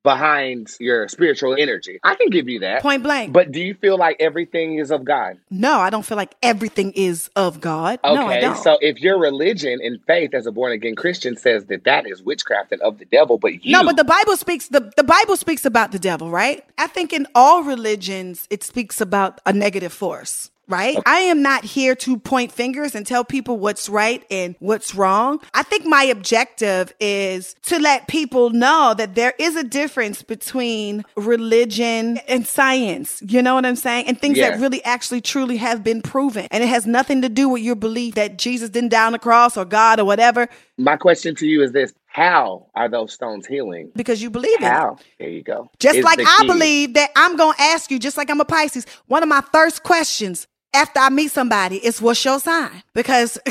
behind 0.03 0.69
your 0.79 1.07
spiritual 1.07 1.55
energy. 1.57 1.99
I 2.03 2.15
can 2.15 2.29
give 2.29 2.47
you 2.47 2.59
that. 2.59 2.81
Point 2.81 3.03
blank. 3.03 3.33
But 3.33 3.51
do 3.51 3.59
you 3.59 3.73
feel 3.73 3.97
like 3.97 4.17
everything 4.19 4.77
is 4.77 4.91
of 4.91 5.03
God? 5.03 5.37
no, 5.49 5.79
I 5.79 5.89
don't 5.89 6.05
feel 6.05 6.17
like 6.17 6.35
everything 6.41 6.91
is 6.93 7.29
of 7.35 7.59
God. 7.59 7.99
Okay, 8.03 8.15
no, 8.15 8.27
I 8.27 8.39
don't. 8.39 8.57
so 8.57 8.77
if 8.81 8.99
your 9.01 9.19
religion 9.19 9.79
and 9.83 9.99
faith 10.05 10.33
as 10.33 10.45
a 10.45 10.51
born 10.51 10.71
again 10.71 10.95
Christian 10.95 11.35
says 11.35 11.65
that 11.65 11.83
that 11.83 12.07
is 12.07 12.21
witchcraft 12.21 12.71
and 12.71 12.81
of 12.81 12.99
the 12.99 13.05
devil, 13.05 13.37
but 13.37 13.65
you 13.65 13.71
No, 13.71 13.83
but 13.83 13.97
the 13.97 14.03
Bible 14.03 14.37
speaks 14.37 14.67
the, 14.69 14.91
the 14.95 15.03
Bible 15.03 15.35
speaks 15.37 15.65
about 15.65 15.91
the 15.91 15.99
devil, 15.99 16.29
right? 16.29 16.63
I 16.77 16.87
think 16.87 17.11
in 17.13 17.27
all 17.35 17.63
religions 17.63 18.47
it 18.49 18.63
speaks 18.63 19.01
about 19.01 19.41
a 19.45 19.53
negative 19.53 19.93
force. 19.93 20.51
Right? 20.69 20.97
I 21.05 21.19
am 21.19 21.41
not 21.41 21.63
here 21.63 21.95
to 21.95 22.17
point 22.17 22.51
fingers 22.51 22.93
and 22.93 23.05
tell 23.05 23.23
people 23.23 23.57
what's 23.57 23.87
right 23.87 24.23
and 24.29 24.55
what's 24.59 24.93
wrong. 24.93 25.39
I 25.53 25.63
think 25.63 25.85
my 25.85 26.03
objective 26.03 26.93
is 26.99 27.55
to 27.63 27.79
let 27.79 28.07
people 28.07 28.49
know 28.49 28.93
that 28.97 29.15
there 29.15 29.33
is 29.39 29.55
a 29.55 29.63
difference 29.63 30.23
between 30.23 31.05
religion 31.15 32.17
and 32.27 32.45
science. 32.45 33.21
You 33.25 33.41
know 33.41 33.55
what 33.55 33.65
I'm 33.65 33.77
saying? 33.77 34.07
And 34.07 34.19
things 34.19 34.37
that 34.39 34.59
really 34.59 34.83
actually 34.83 35.21
truly 35.21 35.57
have 35.57 35.83
been 35.83 36.01
proven. 36.01 36.47
And 36.51 36.63
it 36.63 36.67
has 36.67 36.85
nothing 36.85 37.21
to 37.21 37.29
do 37.29 37.47
with 37.47 37.61
your 37.61 37.75
belief 37.75 38.15
that 38.15 38.37
Jesus 38.37 38.69
didn't 38.69 38.89
die 38.89 39.05
on 39.05 39.13
the 39.13 39.19
cross 39.19 39.55
or 39.55 39.65
God 39.65 39.99
or 39.99 40.05
whatever 40.05 40.49
my 40.77 40.95
question 40.95 41.35
to 41.35 41.47
you 41.47 41.63
is 41.63 41.71
this: 41.71 41.93
How 42.05 42.67
are 42.75 42.87
those 42.87 43.13
stones 43.13 43.47
healing? 43.47 43.91
because 43.95 44.21
you 44.21 44.29
believe 44.29 44.59
in 44.59 44.65
it. 44.65 44.71
How? 44.71 44.97
There 45.19 45.29
you 45.29 45.43
go. 45.43 45.69
Just 45.79 45.97
Is 45.97 46.05
like 46.05 46.19
I 46.19 46.45
believe 46.45 46.93
that 46.93 47.11
I'm 47.15 47.35
going 47.35 47.55
to 47.55 47.61
ask 47.61 47.89
you, 47.91 47.99
just 47.99 48.17
like 48.17 48.29
I'm 48.29 48.39
a 48.39 48.45
Pisces, 48.45 48.85
one 49.07 49.23
of 49.23 49.29
my 49.29 49.41
first 49.51 49.83
questions 49.83 50.47
after 50.73 50.99
I 50.99 51.09
meet 51.09 51.31
somebody 51.31 51.77
it's 51.77 52.01
what's 52.01 52.23
your 52.25 52.39
sign? 52.39 52.83
Because 52.93 53.39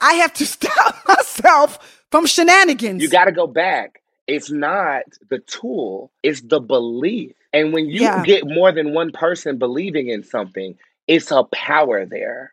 I 0.00 0.14
have 0.14 0.34
to 0.34 0.46
stop 0.46 0.96
myself 1.08 2.04
from 2.10 2.26
shenanigans. 2.26 3.02
You 3.02 3.08
got 3.08 3.26
to 3.26 3.32
go 3.32 3.46
back. 3.46 4.02
It's 4.26 4.50
not 4.50 5.04
the 5.30 5.40
tool, 5.40 6.12
it's 6.22 6.40
the 6.42 6.60
belief. 6.60 7.32
And 7.52 7.72
when 7.72 7.88
you 7.88 8.00
Yeah. 8.00 8.22
get 8.24 8.46
more 8.46 8.72
than 8.72 8.94
one 8.94 9.12
person 9.12 9.58
believing 9.58 10.08
in 10.08 10.24
something, 10.24 10.78
it's 11.08 11.30
a 11.32 11.44
power 11.44 12.06
there. 12.06 12.52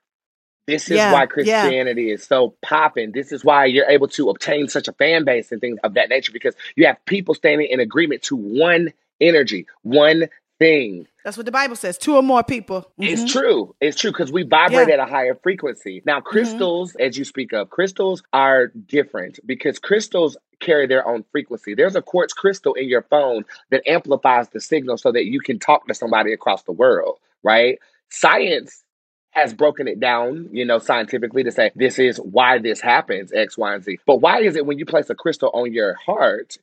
This 0.67 0.91
is 0.91 0.95
Yeah, 0.95 1.11
why 1.11 1.25
yeah. 1.41 1.73
Christianity 1.73 2.11
is 2.11 2.23
so 2.23 2.55
popping. 2.61 3.11
This 3.11 3.31
is 3.33 3.43
why 3.45 3.65
you're 3.65 3.89
able 3.89 4.07
to 4.09 4.29
obtain 4.29 4.67
such 4.69 4.87
a 4.87 4.93
fan 4.93 5.25
base 5.25 5.51
and 5.51 5.61
things 5.61 5.79
of 5.83 5.95
that 5.95 6.09
nature 6.09 6.31
because 6.31 6.55
you 6.75 6.85
have 6.87 7.03
people 7.05 7.35
standing 7.35 7.67
in 7.69 7.79
agreement 7.81 8.23
to 8.23 8.35
one 8.37 8.93
energy, 9.21 9.67
one 9.83 10.29
thing. 10.59 11.07
That's 11.23 11.37
what 11.37 11.45
the 11.45 11.51
Bible 11.51 11.75
says. 11.75 11.97
Two 11.97 12.15
or 12.15 12.23
more 12.23 12.43
people. 12.43 12.91
Mhm. 12.99 13.09
It's 13.09 13.31
true. 13.31 13.75
It's 13.79 13.97
true 13.99 14.11
because 14.11 14.31
we 14.31 14.43
vibrate 14.43 14.87
Yeah. 14.87 14.95
at 14.95 14.99
a 14.99 15.05
higher 15.05 15.35
frequency. 15.35 16.01
Now, 16.05 16.19
crystals, 16.21 16.95
as 16.95 17.17
you 17.17 17.25
speak 17.25 17.53
of, 17.53 17.69
crystals 17.69 18.23
are 18.33 18.67
different 18.67 19.39
because 19.45 19.77
crystals 19.79 20.35
carry 20.59 20.87
their 20.87 21.07
own 21.07 21.23
frequency. 21.31 21.73
There's 21.75 21.95
a 21.95 22.01
quartz 22.01 22.33
crystal 22.33 22.73
in 22.73 22.87
your 22.87 23.01
phone 23.03 23.45
that 23.69 23.87
amplifies 23.87 24.49
the 24.49 24.59
signal 24.59 24.97
so 24.97 25.11
that 25.11 25.25
you 25.25 25.39
can 25.39 25.59
talk 25.59 25.87
to 25.87 25.93
somebody 25.93 26.33
across 26.33 26.63
the 26.63 26.71
world, 26.71 27.19
right? 27.43 27.79
Science 28.09 28.83
has 29.31 29.53
broken 29.53 29.87
it 29.87 29.99
down, 29.99 30.49
you 30.51 30.65
know, 30.65 30.77
scientifically 30.77 31.43
to 31.43 31.51
say 31.51 31.71
this 31.75 31.97
is 31.97 32.17
why 32.17 32.57
this 32.59 32.81
happens, 32.81 33.31
X, 33.31 33.57
Y, 33.57 33.73
and 33.73 33.83
Z. 33.83 33.97
But 34.05 34.17
why 34.17 34.41
is 34.41 34.55
it 34.55 34.65
when 34.65 34.77
you 34.77 34.85
place 34.85 35.09
a 35.09 35.15
crystal 35.15 35.49
on 35.53 35.71
your 35.71 35.93
heart, 35.93 36.57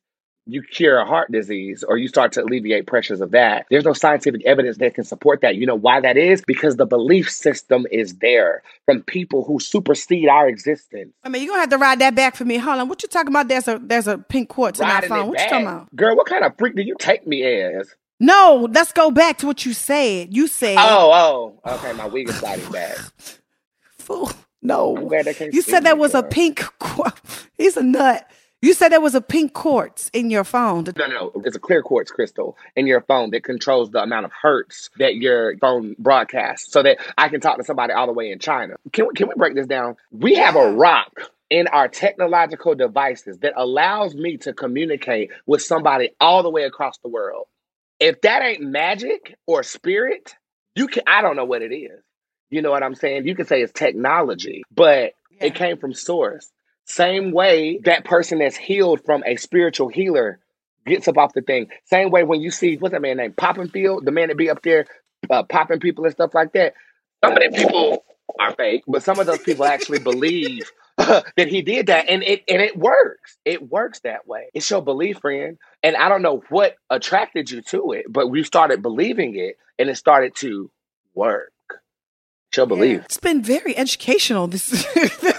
you 0.48 0.62
cure 0.62 0.98
a 0.98 1.04
heart 1.04 1.30
disease 1.30 1.84
or 1.86 1.98
you 1.98 2.08
start 2.08 2.32
to 2.32 2.42
alleviate 2.42 2.86
pressures 2.86 3.20
of 3.20 3.32
that. 3.32 3.66
There's 3.70 3.84
no 3.84 3.92
scientific 3.92 4.44
evidence 4.46 4.78
that 4.78 4.94
can 4.94 5.04
support 5.04 5.42
that. 5.42 5.56
You 5.56 5.66
know 5.66 5.74
why 5.74 6.00
that 6.00 6.16
is? 6.16 6.42
Because 6.46 6.76
the 6.76 6.86
belief 6.86 7.30
system 7.30 7.86
is 7.92 8.16
there 8.16 8.62
from 8.86 9.02
people 9.02 9.44
who 9.44 9.60
supersede 9.60 10.28
our 10.28 10.48
existence. 10.48 11.12
I 11.22 11.28
mean, 11.28 11.42
you're 11.42 11.50
going 11.50 11.58
to 11.58 11.60
have 11.60 11.70
to 11.70 11.78
ride 11.78 11.98
that 12.00 12.14
back 12.14 12.34
for 12.34 12.44
me. 12.44 12.56
Hold 12.56 12.80
on. 12.80 12.88
What 12.88 13.02
you 13.02 13.08
talking 13.08 13.28
about? 13.28 13.48
There's 13.48 13.68
a 13.68 13.78
there's 13.78 14.08
a 14.08 14.18
pink 14.18 14.48
quartz 14.48 14.80
in 14.80 14.88
my 14.88 15.02
phone. 15.02 15.28
What 15.28 15.38
you 15.38 15.48
talking 15.48 15.66
about? 15.66 15.94
Girl, 15.94 16.16
what 16.16 16.26
kind 16.26 16.44
of 16.44 16.56
freak 16.56 16.74
do 16.74 16.82
you 16.82 16.96
take 16.98 17.26
me 17.26 17.42
as? 17.44 17.94
No, 18.20 18.68
let's 18.72 18.92
go 18.92 19.10
back 19.10 19.38
to 19.38 19.46
what 19.46 19.64
you 19.64 19.72
said. 19.72 20.34
You 20.34 20.48
said, 20.48 20.76
Oh, 20.78 21.54
oh, 21.64 21.74
okay, 21.74 21.92
my 21.92 22.06
wig 22.06 22.28
is 22.28 22.36
sliding 22.36 22.70
back. 22.72 22.96
fool. 23.98 24.32
No. 24.60 24.96
glad 25.08 25.26
they 25.26 25.34
can't 25.34 25.54
You 25.54 25.62
said 25.62 25.84
that 25.84 25.98
was 25.98 26.14
a 26.14 26.22
pink 26.22 26.64
quartz. 26.80 27.46
He's 27.56 27.76
a 27.76 27.82
nut. 27.82 28.28
You 28.60 28.74
said 28.74 28.88
there 28.88 29.00
was 29.00 29.14
a 29.14 29.20
pink 29.20 29.52
quartz 29.52 30.10
in 30.12 30.30
your 30.30 30.42
phone. 30.42 30.84
No, 30.96 31.06
no, 31.06 31.32
it's 31.44 31.54
a 31.54 31.60
clear 31.60 31.80
quartz 31.80 32.10
crystal 32.10 32.56
in 32.74 32.88
your 32.88 33.02
phone 33.02 33.30
that 33.30 33.44
controls 33.44 33.90
the 33.90 34.02
amount 34.02 34.26
of 34.26 34.32
hertz 34.32 34.90
that 34.98 35.14
your 35.14 35.56
phone 35.58 35.94
broadcasts 35.96 36.72
so 36.72 36.82
that 36.82 36.98
I 37.16 37.28
can 37.28 37.40
talk 37.40 37.58
to 37.58 37.64
somebody 37.64 37.92
all 37.92 38.06
the 38.06 38.12
way 38.12 38.32
in 38.32 38.40
China. 38.40 38.74
Can 38.92 39.06
we, 39.06 39.14
can 39.14 39.28
we 39.28 39.34
break 39.36 39.54
this 39.54 39.68
down? 39.68 39.96
We 40.10 40.34
have 40.34 40.56
a 40.56 40.72
rock 40.72 41.30
in 41.50 41.68
our 41.68 41.86
technological 41.86 42.74
devices 42.74 43.38
that 43.38 43.52
allows 43.56 44.16
me 44.16 44.38
to 44.38 44.52
communicate 44.52 45.30
with 45.46 45.62
somebody 45.62 46.10
all 46.20 46.42
the 46.42 46.50
way 46.50 46.64
across 46.64 46.98
the 46.98 47.08
world. 47.08 47.46
If 48.00 48.20
that 48.22 48.42
ain't 48.42 48.62
magic 48.62 49.38
or 49.46 49.62
spirit, 49.62 50.34
you 50.74 50.88
can 50.88 51.04
I 51.06 51.22
don't 51.22 51.36
know 51.36 51.44
what 51.44 51.62
it 51.62 51.72
is. 51.72 52.02
You 52.50 52.62
know 52.62 52.70
what 52.70 52.82
I'm 52.82 52.96
saying? 52.96 53.26
You 53.26 53.36
can 53.36 53.46
say 53.46 53.62
it's 53.62 53.72
technology, 53.72 54.64
but 54.74 55.12
it 55.40 55.54
came 55.54 55.76
from 55.78 55.94
source. 55.94 56.50
Same 56.88 57.32
way 57.32 57.78
that 57.84 58.04
person 58.04 58.38
that's 58.38 58.56
healed 58.56 59.04
from 59.04 59.22
a 59.26 59.36
spiritual 59.36 59.88
healer 59.88 60.40
gets 60.86 61.06
up 61.06 61.18
off 61.18 61.34
the 61.34 61.42
thing. 61.42 61.68
Same 61.84 62.10
way 62.10 62.24
when 62.24 62.40
you 62.40 62.50
see 62.50 62.76
what's 62.76 62.92
that 62.92 63.02
man 63.02 63.18
named 63.18 63.36
Poppinfield, 63.36 64.06
the 64.06 64.10
man 64.10 64.28
that 64.28 64.38
be 64.38 64.48
up 64.48 64.62
there 64.62 64.86
uh, 65.28 65.42
popping 65.42 65.80
people 65.80 66.04
and 66.04 66.12
stuff 66.12 66.34
like 66.34 66.52
that. 66.54 66.72
Some 67.22 67.34
of 67.34 67.40
them 67.40 67.52
people 67.52 68.04
are 68.38 68.54
fake, 68.54 68.84
but 68.88 69.02
some 69.02 69.18
of 69.18 69.26
those 69.26 69.40
people 69.40 69.66
actually 69.66 69.98
believe 69.98 70.70
that 70.96 71.48
he 71.48 71.60
did 71.60 71.88
that, 71.88 72.08
and 72.08 72.22
it 72.22 72.42
and 72.48 72.62
it 72.62 72.76
works. 72.76 73.36
It 73.44 73.68
works 73.70 74.00
that 74.00 74.26
way. 74.26 74.48
It's 74.54 74.70
your 74.70 74.82
belief, 74.82 75.18
friend. 75.18 75.58
And 75.82 75.94
I 75.94 76.08
don't 76.08 76.22
know 76.22 76.42
what 76.48 76.76
attracted 76.88 77.50
you 77.50 77.60
to 77.62 77.92
it, 77.92 78.06
but 78.08 78.28
we 78.28 78.44
started 78.44 78.80
believing 78.80 79.36
it, 79.36 79.58
and 79.78 79.90
it 79.90 79.96
started 79.96 80.34
to 80.36 80.70
work. 81.14 81.52
It's 82.50 82.56
your 82.56 82.66
belief. 82.66 83.04
It's 83.04 83.18
been 83.18 83.42
very 83.42 83.76
educational 83.76 84.46
this 84.46 84.86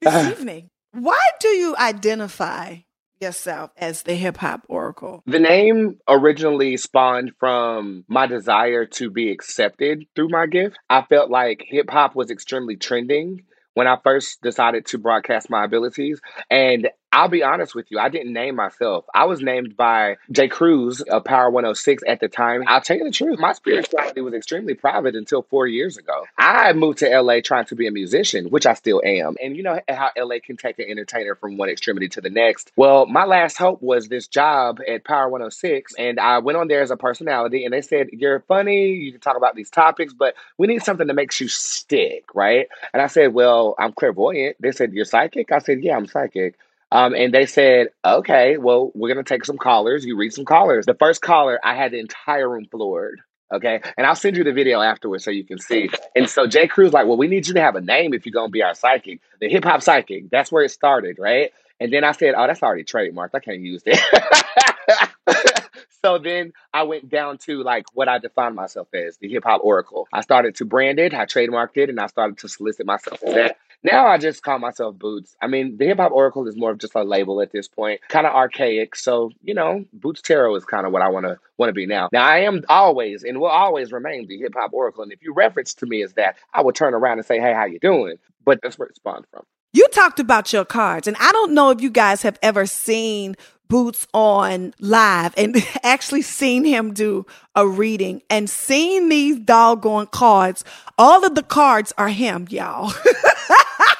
this, 0.00 0.14
Uh. 0.14 0.30
evening. 0.30 0.70
Why 0.92 1.20
do 1.40 1.48
you 1.48 1.76
identify 1.76 2.76
yourself 3.20 3.70
as 3.76 4.02
the 4.02 4.14
hip 4.14 4.36
hop 4.38 4.62
oracle? 4.68 5.22
The 5.26 5.38
name 5.38 5.98
originally 6.08 6.76
spawned 6.76 7.32
from 7.38 8.04
my 8.08 8.26
desire 8.26 8.86
to 8.86 9.10
be 9.10 9.30
accepted 9.30 10.04
through 10.14 10.28
my 10.28 10.46
gift. 10.46 10.78
I 10.88 11.02
felt 11.02 11.30
like 11.30 11.64
hip 11.66 11.90
hop 11.90 12.14
was 12.14 12.30
extremely 12.30 12.76
trending 12.76 13.42
when 13.74 13.86
I 13.86 13.96
first 14.02 14.40
decided 14.42 14.86
to 14.86 14.98
broadcast 14.98 15.50
my 15.50 15.64
abilities. 15.64 16.20
And 16.50 16.88
I'll 17.12 17.28
be 17.28 17.42
honest 17.42 17.74
with 17.74 17.90
you, 17.90 17.98
I 17.98 18.10
didn't 18.10 18.32
name 18.32 18.54
myself. 18.56 19.04
I 19.14 19.24
was 19.24 19.40
named 19.40 19.76
by 19.76 20.18
Jay 20.30 20.48
Cruz 20.48 21.00
of 21.00 21.24
Power 21.24 21.50
106 21.50 22.02
at 22.06 22.20
the 22.20 22.28
time. 22.28 22.64
I'll 22.66 22.82
tell 22.82 22.98
you 22.98 23.04
the 23.04 23.10
truth, 23.10 23.38
my 23.38 23.54
spirituality 23.54 24.20
was 24.20 24.34
extremely 24.34 24.74
private 24.74 25.16
until 25.16 25.42
four 25.42 25.66
years 25.66 25.96
ago. 25.96 26.26
I 26.36 26.72
moved 26.74 26.98
to 26.98 27.08
LA 27.08 27.40
trying 27.40 27.64
to 27.66 27.74
be 27.74 27.86
a 27.86 27.90
musician, 27.90 28.46
which 28.46 28.66
I 28.66 28.74
still 28.74 29.00
am. 29.04 29.36
And 29.42 29.56
you 29.56 29.62
know 29.62 29.80
how 29.88 30.10
LA 30.18 30.36
can 30.44 30.58
take 30.58 30.78
an 30.78 30.84
entertainer 30.88 31.34
from 31.34 31.56
one 31.56 31.70
extremity 31.70 32.08
to 32.10 32.20
the 32.20 32.30
next. 32.30 32.72
Well, 32.76 33.06
my 33.06 33.24
last 33.24 33.56
hope 33.56 33.80
was 33.80 34.08
this 34.08 34.28
job 34.28 34.78
at 34.86 35.04
Power 35.04 35.30
106. 35.30 35.94
And 35.98 36.20
I 36.20 36.38
went 36.38 36.58
on 36.58 36.68
there 36.68 36.82
as 36.82 36.90
a 36.90 36.96
personality, 36.96 37.64
and 37.64 37.72
they 37.72 37.82
said, 37.82 38.08
You're 38.12 38.40
funny, 38.40 38.90
you 38.92 39.12
can 39.12 39.20
talk 39.20 39.36
about 39.36 39.54
these 39.54 39.70
topics, 39.70 40.12
but 40.12 40.34
we 40.58 40.66
need 40.66 40.82
something 40.82 41.06
that 41.06 41.14
makes 41.14 41.40
you 41.40 41.48
stick, 41.48 42.34
right? 42.34 42.68
And 42.92 43.00
I 43.00 43.06
said, 43.06 43.32
Well, 43.32 43.74
I'm 43.78 43.92
clairvoyant. 43.92 44.56
They 44.60 44.72
said, 44.72 44.92
You're 44.92 45.06
psychic? 45.06 45.52
I 45.52 45.60
said, 45.60 45.82
Yeah, 45.82 45.96
I'm 45.96 46.06
psychic. 46.06 46.56
Um, 46.90 47.14
and 47.14 47.32
they 47.34 47.46
said, 47.46 47.88
okay, 48.04 48.56
well, 48.56 48.90
we're 48.94 49.12
going 49.12 49.24
to 49.24 49.28
take 49.28 49.44
some 49.44 49.58
callers. 49.58 50.04
You 50.04 50.16
read 50.16 50.32
some 50.32 50.44
callers. 50.44 50.86
The 50.86 50.94
first 50.94 51.20
caller, 51.20 51.60
I 51.62 51.74
had 51.74 51.92
the 51.92 51.98
entire 51.98 52.48
room 52.48 52.66
floored. 52.70 53.20
Okay. 53.52 53.80
And 53.96 54.06
I'll 54.06 54.14
send 54.14 54.36
you 54.36 54.44
the 54.44 54.52
video 54.52 54.80
afterwards 54.80 55.24
so 55.24 55.30
you 55.30 55.44
can 55.44 55.58
see. 55.58 55.88
And 56.14 56.28
so 56.28 56.46
Jay 56.46 56.66
Cruz, 56.66 56.92
like, 56.92 57.06
well, 57.06 57.16
we 57.16 57.28
need 57.28 57.46
you 57.46 57.54
to 57.54 57.60
have 57.60 57.76
a 57.76 57.80
name 57.80 58.12
if 58.12 58.26
you're 58.26 58.32
going 58.32 58.48
to 58.48 58.52
be 58.52 58.62
our 58.62 58.74
psychic. 58.74 59.20
The 59.40 59.48
hip 59.48 59.64
hop 59.64 59.82
psychic. 59.82 60.30
That's 60.30 60.52
where 60.52 60.64
it 60.64 60.70
started, 60.70 61.18
right? 61.18 61.50
And 61.80 61.92
then 61.92 62.04
I 62.04 62.12
said, 62.12 62.34
oh, 62.36 62.46
that's 62.46 62.62
already 62.62 62.84
trademarked. 62.84 63.34
I 63.34 63.40
can't 63.40 63.60
use 63.60 63.82
that. 63.84 65.12
so 66.04 66.18
then 66.18 66.52
I 66.72 66.82
went 66.82 67.08
down 67.08 67.38
to 67.38 67.62
like 67.62 67.84
what 67.94 68.08
I 68.08 68.18
defined 68.18 68.56
myself 68.56 68.88
as 68.94 69.16
the 69.18 69.28
hip 69.28 69.44
hop 69.44 69.60
oracle. 69.62 70.08
I 70.12 70.22
started 70.22 70.56
to 70.56 70.64
brand 70.64 70.98
it, 70.98 71.14
I 71.14 71.24
trademarked 71.24 71.76
it, 71.76 71.88
and 71.88 72.00
I 72.00 72.06
started 72.08 72.38
to 72.38 72.48
solicit 72.48 72.86
myself 72.86 73.22
as 73.22 73.34
that. 73.34 73.56
Now 73.82 74.08
I 74.08 74.18
just 74.18 74.42
call 74.42 74.58
myself 74.58 74.96
Bootz. 74.96 75.34
I 75.40 75.46
mean, 75.46 75.76
the 75.76 75.86
Hip 75.86 75.98
Hop 75.98 76.12
Oracle 76.12 76.46
is 76.48 76.56
more 76.56 76.70
of 76.72 76.78
just 76.78 76.94
a 76.94 77.04
label 77.04 77.40
at 77.40 77.52
this 77.52 77.68
point, 77.68 78.00
kind 78.08 78.26
of 78.26 78.34
archaic. 78.34 78.96
So 78.96 79.30
you 79.42 79.54
know, 79.54 79.84
Bootz 79.98 80.20
Tarot 80.20 80.56
is 80.56 80.64
kind 80.64 80.86
of 80.86 80.92
what 80.92 81.02
I 81.02 81.08
want 81.08 81.26
to 81.26 81.38
want 81.58 81.70
to 81.70 81.74
be 81.74 81.86
now. 81.86 82.08
Now 82.12 82.26
I 82.26 82.38
am 82.40 82.62
always 82.68 83.22
and 83.22 83.38
will 83.40 83.46
always 83.46 83.92
remain 83.92 84.26
the 84.26 84.38
Hip 84.38 84.54
Hop 84.56 84.72
Oracle. 84.72 85.02
And 85.02 85.12
if 85.12 85.22
you 85.22 85.32
reference 85.32 85.74
to 85.74 85.86
me 85.86 86.02
as 86.02 86.14
that, 86.14 86.36
I 86.52 86.62
will 86.62 86.72
turn 86.72 86.94
around 86.94 87.18
and 87.18 87.26
say, 87.26 87.38
"Hey, 87.38 87.52
how 87.52 87.66
you 87.66 87.78
doing?" 87.78 88.16
But 88.44 88.60
that's 88.62 88.78
where 88.78 88.88
it 88.88 88.96
spawned 88.96 89.26
from. 89.30 89.44
You 89.72 89.86
talked 89.92 90.18
about 90.18 90.52
your 90.52 90.64
cards, 90.64 91.06
and 91.06 91.16
I 91.20 91.30
don't 91.32 91.52
know 91.52 91.70
if 91.70 91.80
you 91.80 91.90
guys 91.90 92.22
have 92.22 92.38
ever 92.42 92.66
seen 92.66 93.36
Bootz 93.68 94.06
on 94.14 94.72
live 94.80 95.34
and 95.36 95.56
actually 95.82 96.22
seen 96.22 96.64
him 96.64 96.94
do 96.94 97.26
a 97.54 97.68
reading 97.68 98.22
and 98.30 98.48
seen 98.48 99.08
these 99.08 99.38
doggone 99.38 100.06
cards. 100.06 100.64
All 100.96 101.24
of 101.24 101.34
the 101.34 101.42
cards 101.42 101.92
are 101.98 102.08
him, 102.08 102.46
y'all. 102.50 102.92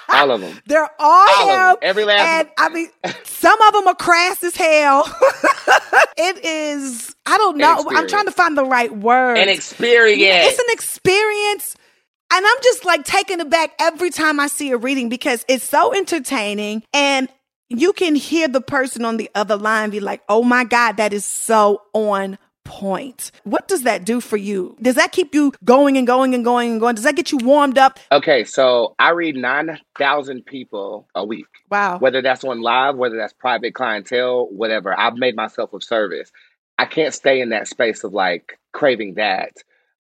All 0.09 0.31
of 0.31 0.41
them. 0.41 0.59
They're 0.67 0.89
all, 0.99 1.29
All 1.29 1.71
him. 1.71 1.77
Every 1.83 2.05
last 2.05 2.27
And 2.27 2.49
I 2.59 2.69
mean, 2.69 2.89
some 3.25 3.61
of 3.63 3.73
them 3.75 3.87
are 3.89 3.95
crass 3.95 4.43
as 4.43 4.57
hell. 4.57 5.05
it 6.17 6.45
is, 6.45 7.15
I 7.27 7.37
don't 7.39 7.59
know. 7.59 7.85
I'm 7.91 8.09
trying 8.09 8.27
to 8.27 8.33
find 8.33 8.57
the 8.57 8.65
right 8.65 8.95
word. 8.95 9.39
An 9.39 9.49
experience. 9.49 10.47
It's 10.49 10.59
an 10.59 10.71
experience. 10.71 11.77
And 12.33 12.47
I'm 12.47 12.63
just 12.63 12.85
like 12.85 13.05
taken 13.05 13.41
aback 13.41 13.73
every 13.79 14.11
time 14.11 14.39
I 14.39 14.49
see 14.49 14.71
a 14.71 14.77
reading 14.77 15.09
because 15.09 15.45
it's 15.49 15.65
so 15.65 15.95
entertaining 15.95 16.83
and 16.93 17.29
you 17.71 17.93
can 17.93 18.15
hear 18.15 18.49
the 18.49 18.61
person 18.61 19.05
on 19.05 19.17
the 19.17 19.31
other 19.35 19.57
line 19.57 19.91
be 19.91 20.01
like, 20.01 20.23
oh 20.29 20.43
my 20.43 20.65
God, 20.65 20.99
that 20.99 21.13
is 21.13 21.25
so 21.25 21.83
on 21.93 22.39
point. 22.69 23.33
What 23.45 23.67
does 23.67 23.83
that 23.85 24.05
do 24.05 24.21
for 24.21 24.37
you? 24.37 24.77
Does 24.81 24.95
that 24.97 25.11
keep 25.11 25.35
you 25.35 25.53
going 25.65 25.97
and 25.97 26.07
going 26.07 26.35
and 26.35 26.45
going 26.45 26.71
and 26.71 26.79
going? 26.81 26.95
Does 26.95 27.05
that 27.05 27.17
get 27.17 27.33
you 27.33 27.39
warmed 27.39 27.79
up? 27.79 27.99
Okay, 28.13 28.45
so 28.45 28.95
I 28.99 29.11
read 29.11 29.37
9,000 29.37 30.45
people 30.45 31.09
a 31.15 31.25
week, 31.25 31.47
Wow. 31.71 31.99
whether 31.99 32.21
that's 32.21 32.45
on 32.45 32.61
live, 32.61 32.97
whether 32.97 33.17
that's 33.17 33.33
private 33.33 33.75
clientele, 33.75 34.47
whatever. 34.51 34.97
I've 34.99 35.15
made 35.17 35.35
myself 35.35 35.73
of 35.73 35.83
service. 35.83 36.31
I 36.79 36.85
can't 36.85 37.15
stay 37.15 37.41
in 37.41 37.49
that 37.49 37.69
space 37.69 38.05
of 38.05 38.13
like 38.13 38.59
craving 38.73 39.15
that. 39.15 39.53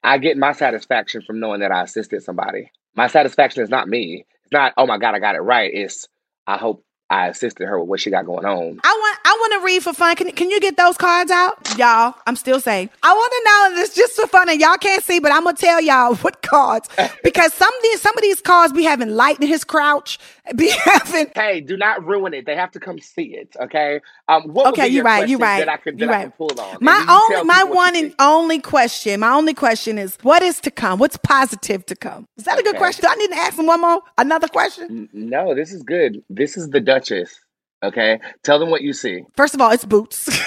I 0.04 0.18
get 0.18 0.36
my 0.36 0.52
satisfaction 0.52 1.22
from 1.26 1.40
knowing 1.40 1.60
that 1.60 1.72
I 1.72 1.82
assisted 1.82 2.22
somebody. 2.22 2.70
My 2.94 3.06
satisfaction 3.08 3.62
is 3.62 3.70
not 3.70 3.88
me. 3.88 4.26
It's 4.44 4.52
not, 4.52 4.74
oh 4.76 4.86
my 4.86 4.98
God, 4.98 5.14
I 5.14 5.18
got 5.18 5.34
it 5.34 5.40
right. 5.40 5.70
It's, 5.72 6.06
I 6.46 6.58
hope 6.58 6.84
I 7.10 7.28
assisted 7.28 7.66
her 7.66 7.80
with 7.80 7.88
what 7.88 8.00
she 8.00 8.10
got 8.10 8.26
going 8.26 8.44
on. 8.46 8.80
I 8.84 8.88
want 8.92 9.18
I 9.24 9.36
want 9.40 9.52
to 9.62 9.66
read 9.66 9.82
for 9.82 9.92
fun. 9.94 10.16
Can, 10.16 10.30
can 10.32 10.50
you 10.50 10.60
get 10.60 10.76
those 10.76 10.96
cards 10.98 11.30
out? 11.30 11.78
Y'all, 11.78 12.14
I'm 12.26 12.36
still 12.36 12.60
saying. 12.60 12.90
I 13.02 13.12
want 13.14 13.32
to 13.32 13.76
know 13.76 13.82
it's 13.82 13.94
just 13.94 14.14
for 14.14 14.26
fun 14.26 14.48
and 14.50 14.60
y'all 14.60 14.76
can't 14.76 15.02
see, 15.04 15.20
but 15.20 15.32
I'm 15.32 15.44
going 15.44 15.56
to 15.56 15.60
tell 15.62 15.80
y'all 15.80 16.14
what 16.24 16.42
cards. 16.42 16.88
Because 17.24 17.52
some 17.54 17.74
of 17.74 17.82
these, 17.82 18.00
some 18.00 18.16
of 18.16 18.22
these 18.22 18.40
cards 18.40 18.72
be 18.72 18.84
having 18.84 19.10
light 19.10 19.40
in 19.40 19.48
his 19.48 19.64
crouch, 19.64 20.18
be 20.56 20.70
having 20.70 21.28
Hey, 21.34 21.60
do 21.60 21.76
not 21.76 22.04
ruin 22.06 22.34
it. 22.34 22.46
They 22.46 22.56
have 22.56 22.72
to 22.72 22.80
come 22.80 22.98
see 23.00 23.34
it. 23.36 23.56
Okay. 23.60 24.00
Um. 24.28 24.44
What 24.54 24.66
would 24.66 24.74
Okay, 24.74 24.88
be 24.88 24.90
you're 24.94 25.04
right. 25.04 25.28
You're 25.28 25.38
right. 25.38 25.60
That 25.60 25.68
I 25.70 25.76
could, 25.78 25.94
that 25.98 26.00
You're 26.00 26.10
I 26.10 26.14
right. 26.14 26.22
can 26.24 26.32
pull 26.32 26.60
on. 26.60 26.78
My 26.82 27.04
only, 27.08 27.42
my 27.48 27.64
one 27.64 27.96
and 27.96 28.14
only 28.20 28.60
question, 28.60 29.20
my 29.20 29.30
only 29.32 29.54
question 29.54 29.98
is, 29.98 30.18
what 30.22 30.42
is 30.42 30.60
to 30.62 30.70
come? 30.70 30.98
What's 30.98 31.16
positive 31.18 31.86
to 31.86 31.96
come? 31.96 32.26
Is 32.36 32.44
that 32.44 32.58
a 32.58 32.62
good 32.62 32.76
question? 32.76 33.02
Do 33.02 33.08
I 33.10 33.16
need 33.16 33.30
to 33.32 33.38
ask 33.38 33.58
him 33.58 33.66
one 33.66 33.80
more? 33.82 34.02
Another 34.18 34.48
question? 34.48 34.90
No, 35.12 35.54
this 35.54 35.72
is 35.72 35.82
good. 35.82 36.22
This 36.30 36.56
is 36.56 36.70
the 36.70 36.80
Duchess. 36.98 37.38
Okay. 37.82 38.18
Tell 38.42 38.58
them 38.58 38.70
what 38.70 38.82
you 38.82 38.92
see. 38.92 39.22
First 39.36 39.54
of 39.54 39.60
all, 39.60 39.70
it's 39.70 39.84
bootz. 39.84 40.28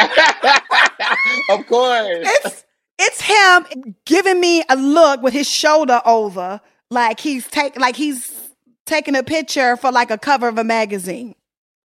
of 1.50 1.66
course. 1.66 2.26
it's 2.44 2.64
it's 2.98 3.20
him 3.22 3.94
giving 4.04 4.40
me 4.40 4.62
a 4.68 4.76
look 4.76 5.22
with 5.22 5.32
his 5.32 5.48
shoulder 5.48 6.00
over, 6.04 6.60
like 6.90 7.18
he's 7.20 7.48
take 7.48 7.78
like 7.78 7.96
he's 7.96 8.32
taking 8.86 9.16
a 9.16 9.22
picture 9.22 9.76
for 9.76 9.90
like 9.90 10.10
a 10.10 10.18
cover 10.18 10.48
of 10.48 10.58
a 10.58 10.64
magazine. 10.64 11.34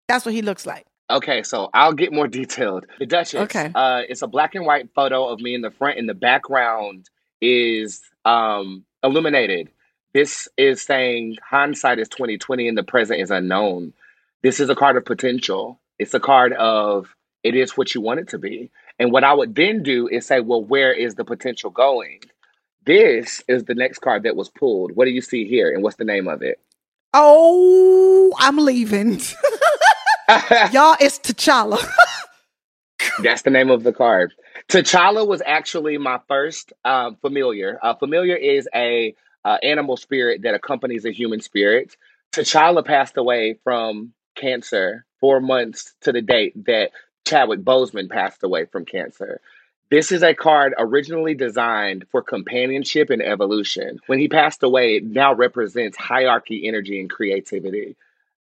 That's 0.09 0.25
what 0.25 0.35
he 0.35 0.43
looks 0.43 0.67
like. 0.67 0.87
Okay, 1.11 1.43
so 1.43 1.69
I'll 1.75 1.93
get 1.93 2.13
more 2.13 2.27
detailed. 2.27 2.87
The 2.99 3.07
Duchess. 3.07 3.41
Okay. 3.43 3.71
Uh, 3.75 4.03
it's 4.09 4.23
a 4.23 4.27
black 4.27 4.55
and 4.55 4.65
white 4.65 4.89
photo 4.95 5.27
of 5.27 5.41
me 5.41 5.55
in 5.55 5.61
the 5.61 5.71
front, 5.71 5.99
and 5.99 6.09
the 6.09 6.15
background 6.15 7.09
is 7.41 8.01
um, 8.25 8.85
illuminated. 9.03 9.69
This 10.15 10.49
is 10.57 10.83
saying 10.83 11.39
hindsight 11.43 11.99
is 11.99 12.09
twenty 12.09 12.39
twenty, 12.39 12.69
and 12.69 12.77
the 12.77 12.83
present 12.83 13.21
is 13.21 13.31
unknown. 13.31 13.93
This 14.43 14.61
is 14.61 14.69
a 14.69 14.75
card 14.75 14.97
of 14.97 15.05
potential. 15.05 15.81
It's 15.99 16.15
a 16.15 16.21
card 16.21 16.53
of 16.53 17.15
it 17.43 17.55
is 17.55 17.77
what 17.77 17.95
you 17.95 18.01
want 18.01 18.21
it 18.21 18.29
to 18.29 18.39
be. 18.39 18.71
And 18.99 19.11
what 19.11 19.25
I 19.25 19.33
would 19.33 19.55
then 19.55 19.83
do 19.83 20.09
is 20.09 20.27
say, 20.27 20.41
well, 20.41 20.63
where 20.63 20.93
is 20.93 21.15
the 21.15 21.25
potential 21.25 21.71
going? 21.71 22.21
This 22.85 23.43
is 23.49 23.65
the 23.65 23.75
next 23.75 24.01
card 24.01 24.25
that 24.25 24.37
was 24.37 24.49
pulled. 24.49 24.95
What 24.95 25.07
do 25.07 25.11
you 25.13 25.21
see 25.21 25.47
here, 25.47 25.73
and 25.73 25.83
what's 25.83 25.97
the 25.97 26.05
name 26.05 26.29
of 26.29 26.43
it? 26.43 26.61
Oh, 27.15 28.33
I'm 28.39 28.59
leaving. 28.59 29.13
Y'all, 30.73 30.97
it's 31.01 31.19
T'Challa. 31.19 31.79
That's 33.23 33.43
the 33.43 33.51
name 33.51 33.71
of 33.71 33.83
the 33.83 33.93
card. 33.93 34.35
T'Challa 34.69 35.27
was 35.27 35.43
actually 35.45 35.99
my 35.99 36.21
first 36.29 36.73
um, 36.85 37.17
familiar. 37.17 37.79
Uh, 37.83 37.95
familiar 37.95 38.37
is 38.37 38.69
a 38.75 39.15
uh, 39.45 39.59
animal 39.63 39.97
spirit 39.97 40.43
that 40.43 40.55
accompanies 40.55 41.05
a 41.05 41.13
human 41.13 41.41
spirit. 41.41 41.97
T'Challa 42.33 42.85
passed 42.85 43.17
away 43.17 43.59
from 43.65 44.13
cancer 44.35 45.05
four 45.21 45.41
months 45.41 45.95
to 46.03 46.13
the 46.13 46.23
date 46.23 46.65
that 46.67 46.91
Chadwick 47.25 47.61
Boseman 47.61 48.11
passed 48.11 48.43
away 48.43 48.65
from 48.67 48.85
cancer. 48.85 49.41
This 49.91 50.11
is 50.11 50.23
a 50.23 50.35
card 50.35 50.75
originally 50.79 51.35
designed 51.35 52.07
for 52.11 52.23
companionship 52.23 53.11
and 53.11 53.23
evolution. 53.23 54.01
When 54.07 54.19
he 54.19 54.29
passed 54.29 54.63
away, 54.63 54.97
it 54.97 55.05
now 55.05 55.35
represents 55.35 55.99
hierarchy, 55.99 56.67
energy, 56.67 56.99
and 56.99 57.11
creativity. 57.11 57.95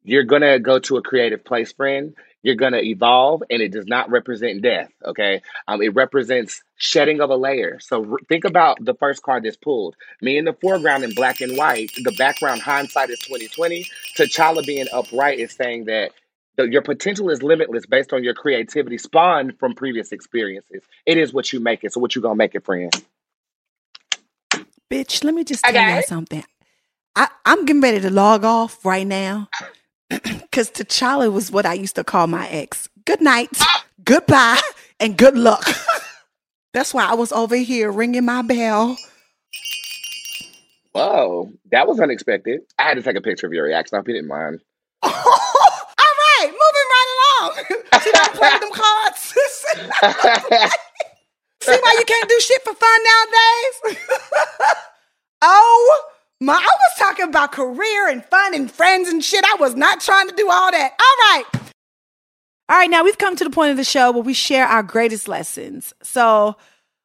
You're 0.03 0.23
going 0.23 0.41
to 0.43 0.59
go 0.59 0.79
to 0.79 0.97
a 0.97 1.01
creative 1.03 1.45
place, 1.45 1.73
friend. 1.73 2.15
You're 2.43 2.55
going 2.55 2.73
to 2.73 2.83
evolve, 2.83 3.43
and 3.49 3.61
it 3.61 3.71
does 3.71 3.87
not 3.87 4.09
represent 4.11 4.63
death, 4.63 4.89
okay? 5.05 5.41
Um, 5.67 5.81
it 5.81 5.95
represents 5.95 6.63
shedding 6.77 7.21
of 7.21 7.29
a 7.29 7.35
layer. 7.37 7.79
So 7.79 8.03
r- 8.13 8.19
think 8.29 8.45
about 8.45 8.83
the 8.83 8.95
first 8.95 9.23
card 9.23 9.43
that's 9.43 9.57
pulled. 9.57 9.95
Me 10.21 10.37
in 10.37 10.45
the 10.45 10.53
foreground 10.53 11.03
in 11.03 11.13
black 11.13 11.41
and 11.41 11.57
white. 11.57 11.91
The 12.03 12.13
background 12.13 12.61
hindsight 12.61 13.11
is 13.11 13.19
2020. 13.19 13.85
T'Challa 14.17 14.65
being 14.65 14.87
upright 14.93 15.39
is 15.39 15.53
saying 15.53 15.85
that 15.85 16.11
the, 16.57 16.65
your 16.69 16.81
potential 16.81 17.29
is 17.29 17.43
limitless 17.43 17.85
based 17.85 18.13
on 18.13 18.23
your 18.23 18.33
creativity 18.33 18.97
spawned 18.97 19.59
from 19.59 19.75
previous 19.75 20.11
experiences. 20.11 20.83
It 21.05 21.17
is 21.17 21.33
what 21.33 21.53
you 21.53 21.61
make 21.61 21.83
it. 21.83 21.93
So 21.93 22.01
what 22.01 22.15
you 22.15 22.21
gonna 22.21 22.35
make 22.35 22.55
it, 22.55 22.65
friend? 22.65 22.91
Bitch, 24.91 25.23
let 25.23 25.33
me 25.33 25.43
just 25.43 25.67
tell 25.67 25.81
Okay. 25.81 25.87
y'all 25.87 26.03
something. 26.03 26.43
I, 27.15 27.29
I'm 27.45 27.65
getting 27.65 27.81
ready 27.81 28.01
to 28.01 28.09
log 28.11 28.43
off 28.45 28.85
right 28.85 29.07
now 29.07 29.49
because 30.23 30.69
T'Challa 30.69 31.31
was 31.31 31.51
what 31.51 31.65
I 31.65 31.73
used 31.73 31.95
to 31.95 32.03
call 32.03 32.27
my 32.27 32.47
ex. 32.49 32.89
Good 33.05 33.21
night, 33.21 33.49
goodbye, 34.05 34.61
and 34.99 35.17
good 35.17 35.37
luck. 35.37 35.67
That's 36.73 36.93
why 36.93 37.05
I 37.05 37.13
was 37.13 37.31
over 37.31 37.55
here 37.55 37.91
ringing 37.91 38.25
my 38.25 38.41
bell. 38.41 38.97
Whoa, 40.91 41.51
that 41.71 41.87
was 41.87 41.99
unexpected. 41.99 42.61
I 42.77 42.83
had 42.83 42.95
to 42.95 43.03
take 43.03 43.15
a 43.15 43.21
picture 43.21 43.47
of 43.47 43.53
your 43.53 43.63
reaction. 43.63 43.95
I 43.95 43.99
hope 43.99 44.07
you 44.07 44.13
didn't 44.13 44.27
mind. 44.27 44.59
All 45.03 45.11
right, 45.11 46.47
moving 46.47 46.89
right 46.93 47.39
along. 47.41 47.55
See 48.01 48.11
play 48.37 48.59
them 48.59 48.71
cards? 48.71 49.33
See 51.61 51.79
why 51.81 51.95
you 51.97 52.05
can't 52.05 52.29
do 52.29 52.39
shit 52.39 52.61
for 52.63 52.73
fun 52.73 52.99
nowadays? 53.03 53.97
oh, 55.41 56.03
I 56.51 56.61
was 56.61 56.97
talking 56.97 57.27
about 57.27 57.51
career 57.51 58.09
and 58.09 58.23
fun 58.25 58.55
and 58.55 58.71
friends 58.71 59.09
and 59.09 59.23
shit. 59.23 59.43
I 59.45 59.55
was 59.59 59.75
not 59.75 60.01
trying 60.01 60.29
to 60.29 60.35
do 60.35 60.49
all 60.49 60.71
that. 60.71 60.91
All 60.91 61.31
right. 61.31 61.43
All 62.69 62.77
right, 62.77 62.89
now 62.89 63.03
we've 63.03 63.17
come 63.17 63.35
to 63.35 63.43
the 63.43 63.49
point 63.49 63.71
of 63.71 63.77
the 63.77 63.83
show 63.83 64.11
where 64.11 64.23
we 64.23 64.33
share 64.33 64.65
our 64.65 64.83
greatest 64.83 65.27
lessons. 65.27 65.93
So, 66.01 66.55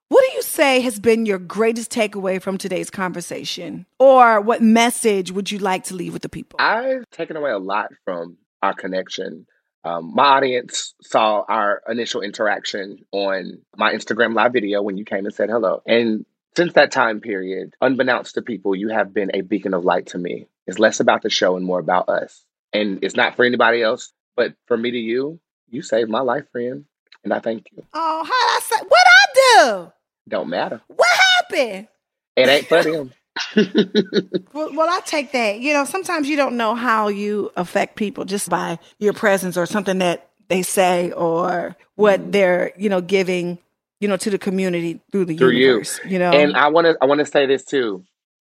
what 0.09 0.25
do 0.27 0.37
you 0.37 0.43
say 0.43 0.81
has 0.81 0.99
been 0.99 1.27
your 1.27 1.39
greatest 1.39 1.91
takeaway 1.91 2.41
from 2.41 2.57
today's 2.57 2.89
conversation? 2.89 3.85
Or 3.99 4.41
what 4.41 4.63
message 4.63 5.33
would 5.33 5.51
you 5.51 5.59
like 5.59 5.85
to 5.85 5.95
leave 5.95 6.13
with 6.13 6.23
the 6.23 6.29
people? 6.29 6.59
I've 6.61 7.11
taken 7.11 7.37
away 7.37 7.51
a 7.51 7.59
lot 7.59 7.89
from 8.05 8.39
our 8.63 8.73
connection. 8.73 9.47
Um, 9.85 10.13
my 10.15 10.25
audience 10.25 10.95
saw 11.03 11.45
our 11.49 11.83
initial 11.89 12.23
interaction 12.23 12.99
on 13.13 13.61
my 13.77 13.93
Instagram 13.93 14.35
live 14.35 14.53
video 14.53 14.81
when 14.81 14.97
you 14.97 15.05
came 15.05 15.27
and 15.27 15.35
said 15.35 15.51
hello. 15.51 15.83
And 15.87 16.25
since 16.59 16.73
that 16.73 16.91
time 16.91 17.21
period, 17.21 17.77
unbeknownst 17.81 18.35
to 18.35 18.43
people, 18.43 18.75
you 18.75 18.89
have 18.89 19.15
been 19.15 19.31
a 19.33 19.43
beacon 19.43 19.75
of 19.75 19.85
light 19.85 20.07
to 20.07 20.19
me. 20.19 20.49
It's 20.67 20.81
less 20.81 20.99
about 20.99 21.23
the 21.23 21.31
show 21.31 21.57
and 21.57 21.65
more 21.65 21.79
about 21.79 22.09
us. 22.09 22.45
And 22.73 22.99
it's 23.05 23.15
not 23.15 23.37
for 23.37 23.45
anybody 23.45 23.81
else, 23.81 24.13
but 24.35 24.55
for 24.67 24.77
me 24.77 24.91
to 24.91 24.99
you, 24.99 25.39
you 25.71 25.83
saved 25.83 26.11
my 26.11 26.19
life, 26.19 26.51
friend. 26.51 26.85
And 27.23 27.33
I 27.33 27.39
thank 27.39 27.69
you. 27.71 27.85
Oh, 27.95 28.25
how 28.25 28.33
I 28.33 28.61
say? 28.61 28.85
What 28.89 29.07
I 29.07 29.67
do? 29.85 29.93
Don't 30.29 30.49
matter. 30.49 30.81
What 30.89 31.09
happened? 31.39 31.87
It 32.35 32.49
ain't 32.49 32.67
for 32.67 32.83
them. 32.83 33.13
Well, 34.53 34.75
well, 34.75 34.89
I 34.91 34.99
take 35.07 35.31
that. 35.31 35.61
You 35.61 35.75
know, 35.75 35.85
sometimes 35.85 36.29
you 36.29 36.37
don't 36.37 36.57
know 36.57 36.75
how 36.75 37.07
you 37.07 37.53
affect 37.57 37.95
people 37.95 38.25
just 38.25 38.49
by 38.49 38.81
your 38.99 39.13
presence 39.13 39.57
or 39.57 39.65
something 39.65 39.99
that 39.99 40.29
they 40.49 40.63
say 40.63 41.13
or 41.13 41.77
what 41.95 42.19
mm-hmm. 42.19 42.31
they're, 42.33 42.73
you 42.77 42.89
know, 42.89 43.01
giving, 43.01 43.59
you 44.01 44.09
know, 44.09 44.17
to 44.17 44.31
the 44.31 44.39
community 44.39 45.01
through 45.13 45.27
the 45.27 45.37
Through 45.37 45.51
you. 45.51 45.67
universe. 45.67 46.01
You, 46.07 46.19
know, 46.19 46.33
And 46.33 46.57
I 46.57 46.69
want 46.69 46.87
to 46.87 46.97
I 47.01 47.07
want 47.07 47.21
to 47.21 47.27
say 47.27 47.47
this 47.47 47.65
too. 47.65 48.05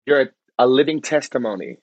You're 0.05 0.21
a, 0.21 0.29
a 0.59 0.67
living 0.67 1.01
testimony, 1.01 1.77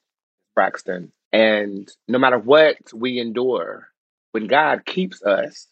Braxton. 0.54 1.12
And 1.32 1.90
no 2.06 2.18
matter 2.18 2.38
what 2.38 2.76
we 2.94 3.18
endure, 3.18 3.88
when 4.32 4.46
God 4.46 4.84
keeps 4.86 5.22
us, 5.22 5.66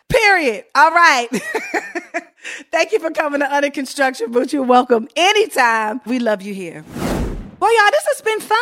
Period. 0.10 0.66
All 0.74 0.92
right. 0.92 1.28
Thank 2.72 2.92
you 2.92 3.00
for 3.00 3.12
coming 3.12 3.42
to 3.42 3.54
Under 3.54 3.70
Construction 3.70 4.32
Bootz. 4.32 4.54
You're 4.54 4.64
welcome 4.64 5.08
anytime. 5.16 6.02
We 6.06 6.20
love 6.20 6.42
you 6.42 6.54
here. 6.54 6.84
Well, 7.60 7.76
y'all, 7.76 7.92
this 7.92 8.06
has 8.08 8.22
been 8.22 8.40
fun 8.40 8.58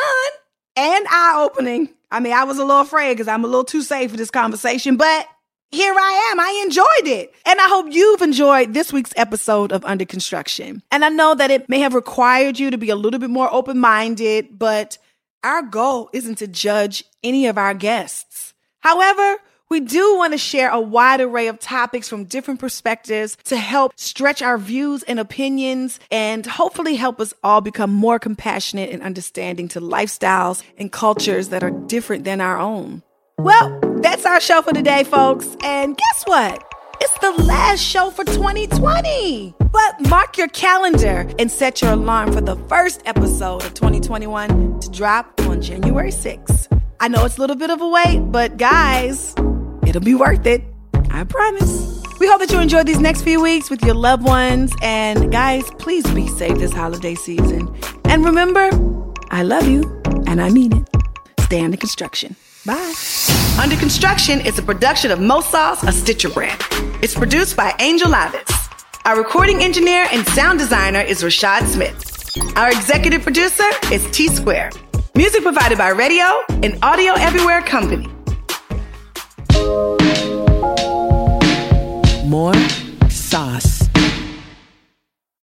and 0.75 1.05
eye 1.09 1.35
opening. 1.37 1.89
I 2.11 2.19
mean, 2.19 2.33
I 2.33 2.43
was 2.43 2.57
a 2.57 2.65
little 2.65 2.81
afraid 2.81 3.13
because 3.13 3.27
I'm 3.27 3.43
a 3.43 3.47
little 3.47 3.63
too 3.63 3.81
safe 3.81 4.11
for 4.11 4.17
this 4.17 4.31
conversation, 4.31 4.97
but 4.97 5.27
here 5.71 5.93
I 5.93 6.31
am. 6.31 6.39
I 6.39 6.61
enjoyed 6.65 7.13
it. 7.13 7.33
And 7.45 7.59
I 7.59 7.67
hope 7.67 7.87
you've 7.89 8.21
enjoyed 8.21 8.73
this 8.73 8.93
week's 8.93 9.13
episode 9.15 9.71
of 9.71 9.83
Under 9.85 10.05
Construction. 10.05 10.81
And 10.91 11.03
I 11.03 11.09
know 11.09 11.35
that 11.35 11.51
it 11.51 11.67
may 11.69 11.79
have 11.79 11.93
required 11.93 12.59
you 12.59 12.71
to 12.71 12.77
be 12.77 12.89
a 12.89 12.95
little 12.95 13.19
bit 13.19 13.29
more 13.29 13.53
open 13.53 13.77
minded, 13.77 14.57
but 14.57 14.97
our 15.43 15.61
goal 15.61 16.09
isn't 16.13 16.37
to 16.39 16.47
judge 16.47 17.03
any 17.23 17.47
of 17.47 17.57
our 17.57 17.73
guests. 17.73 18.53
However, 18.79 19.37
we 19.69 19.81
do 19.81 20.15
want 20.15 20.31
to 20.31 20.37
share 20.37 20.69
a 20.69 20.79
wide 20.79 21.19
array 21.19 21.47
of 21.47 21.59
topics 21.59 22.07
from 22.07 22.23
different 22.23 22.61
perspectives 22.61 23.37
to 23.45 23.57
help 23.57 23.91
stretch 23.97 24.41
our 24.41 24.57
views 24.57 25.03
and 25.03 25.19
opinions 25.19 25.99
and 26.09 26.45
hopefully 26.45 26.95
help 26.95 27.19
us 27.19 27.33
all 27.43 27.59
become 27.59 27.91
more 27.91 28.17
compassionate 28.17 28.91
and 28.91 29.03
understanding 29.03 29.67
to 29.69 29.81
lifestyles 29.81 30.63
and 30.77 30.93
cultures 30.93 31.49
that 31.49 31.63
are 31.63 31.71
different 31.71 32.23
than 32.23 32.39
our 32.39 32.57
own. 32.57 33.03
Well, 33.39 33.79
that's 34.01 34.25
our 34.25 34.41
show 34.41 34.63
for 34.63 34.73
today, 34.73 35.03
folks. 35.03 35.55
And 35.63 35.95
guess 35.95 36.23
what? 36.25 36.63
It's 36.99 37.17
the 37.19 37.43
last 37.43 37.81
show 37.81 38.09
for 38.09 38.25
2020. 38.25 39.53
But 39.59 40.09
mark 40.09 40.39
your 40.39 40.47
calendar 40.47 41.29
and 41.37 41.51
set 41.51 41.83
your 41.83 41.91
alarm 41.91 42.33
for 42.33 42.41
the 42.41 42.55
first 42.67 43.03
episode 43.05 43.63
of 43.63 43.75
2021 43.75 44.79
to 44.79 44.89
drop 44.89 45.39
on 45.41 45.61
January 45.61 46.09
6th. 46.09 46.81
I 46.99 47.09
know 47.09 47.25
it's 47.25 47.37
a 47.37 47.41
little 47.41 47.55
bit 47.55 47.69
of 47.69 47.79
a 47.79 47.87
wait, 47.87 48.21
but 48.31 48.57
guys, 48.57 49.35
it'll 49.85 50.01
be 50.01 50.15
worth 50.15 50.47
it. 50.47 50.63
I 51.11 51.23
promise. 51.23 52.01
We 52.19 52.27
hope 52.27 52.39
that 52.39 52.51
you 52.51 52.59
enjoy 52.59 52.85
these 52.85 52.99
next 52.99 53.21
few 53.21 53.39
weeks 53.39 53.69
with 53.69 53.83
your 53.83 53.93
loved 53.93 54.23
ones. 54.23 54.73
And 54.81 55.31
guys, 55.31 55.63
please 55.77 56.09
be 56.09 56.27
safe 56.27 56.57
this 56.57 56.73
holiday 56.73 57.13
season. 57.13 57.71
And 58.05 58.25
remember, 58.25 58.71
I 59.29 59.43
love 59.43 59.67
you, 59.67 59.83
and 60.25 60.41
I 60.41 60.49
mean 60.49 60.75
it. 60.75 60.87
Stay 61.41 61.61
under 61.61 61.77
construction. 61.77 62.35
Bye. 62.67 62.93
Under 63.61 63.77
Construction 63.77 64.41
is 64.41 64.59
a 64.59 64.61
production 64.61 65.09
of 65.09 65.19
Mosauce, 65.19 65.87
a 65.87 65.91
Stitcher 65.93 66.27
brand. 66.27 66.61
It's 67.01 67.15
produced 67.15 67.55
by 67.55 67.73
Angel 67.79 68.11
Lavis. 68.11 68.51
Our 69.05 69.17
recording 69.17 69.63
engineer 69.63 70.05
and 70.11 70.27
sound 70.27 70.59
designer 70.59 70.99
is 70.99 71.23
Rashad 71.23 71.65
Smith. 71.65 72.57
Our 72.57 72.69
executive 72.69 73.21
producer 73.21 73.63
is 73.89 74.05
T 74.11 74.27
Square. 74.27 74.71
Music 75.15 75.43
provided 75.43 75.77
by 75.77 75.89
Radio 75.91 76.43
and 76.61 76.77
Audio 76.83 77.13
Everywhere 77.13 77.61
Company. 77.61 78.09
More 82.27 82.53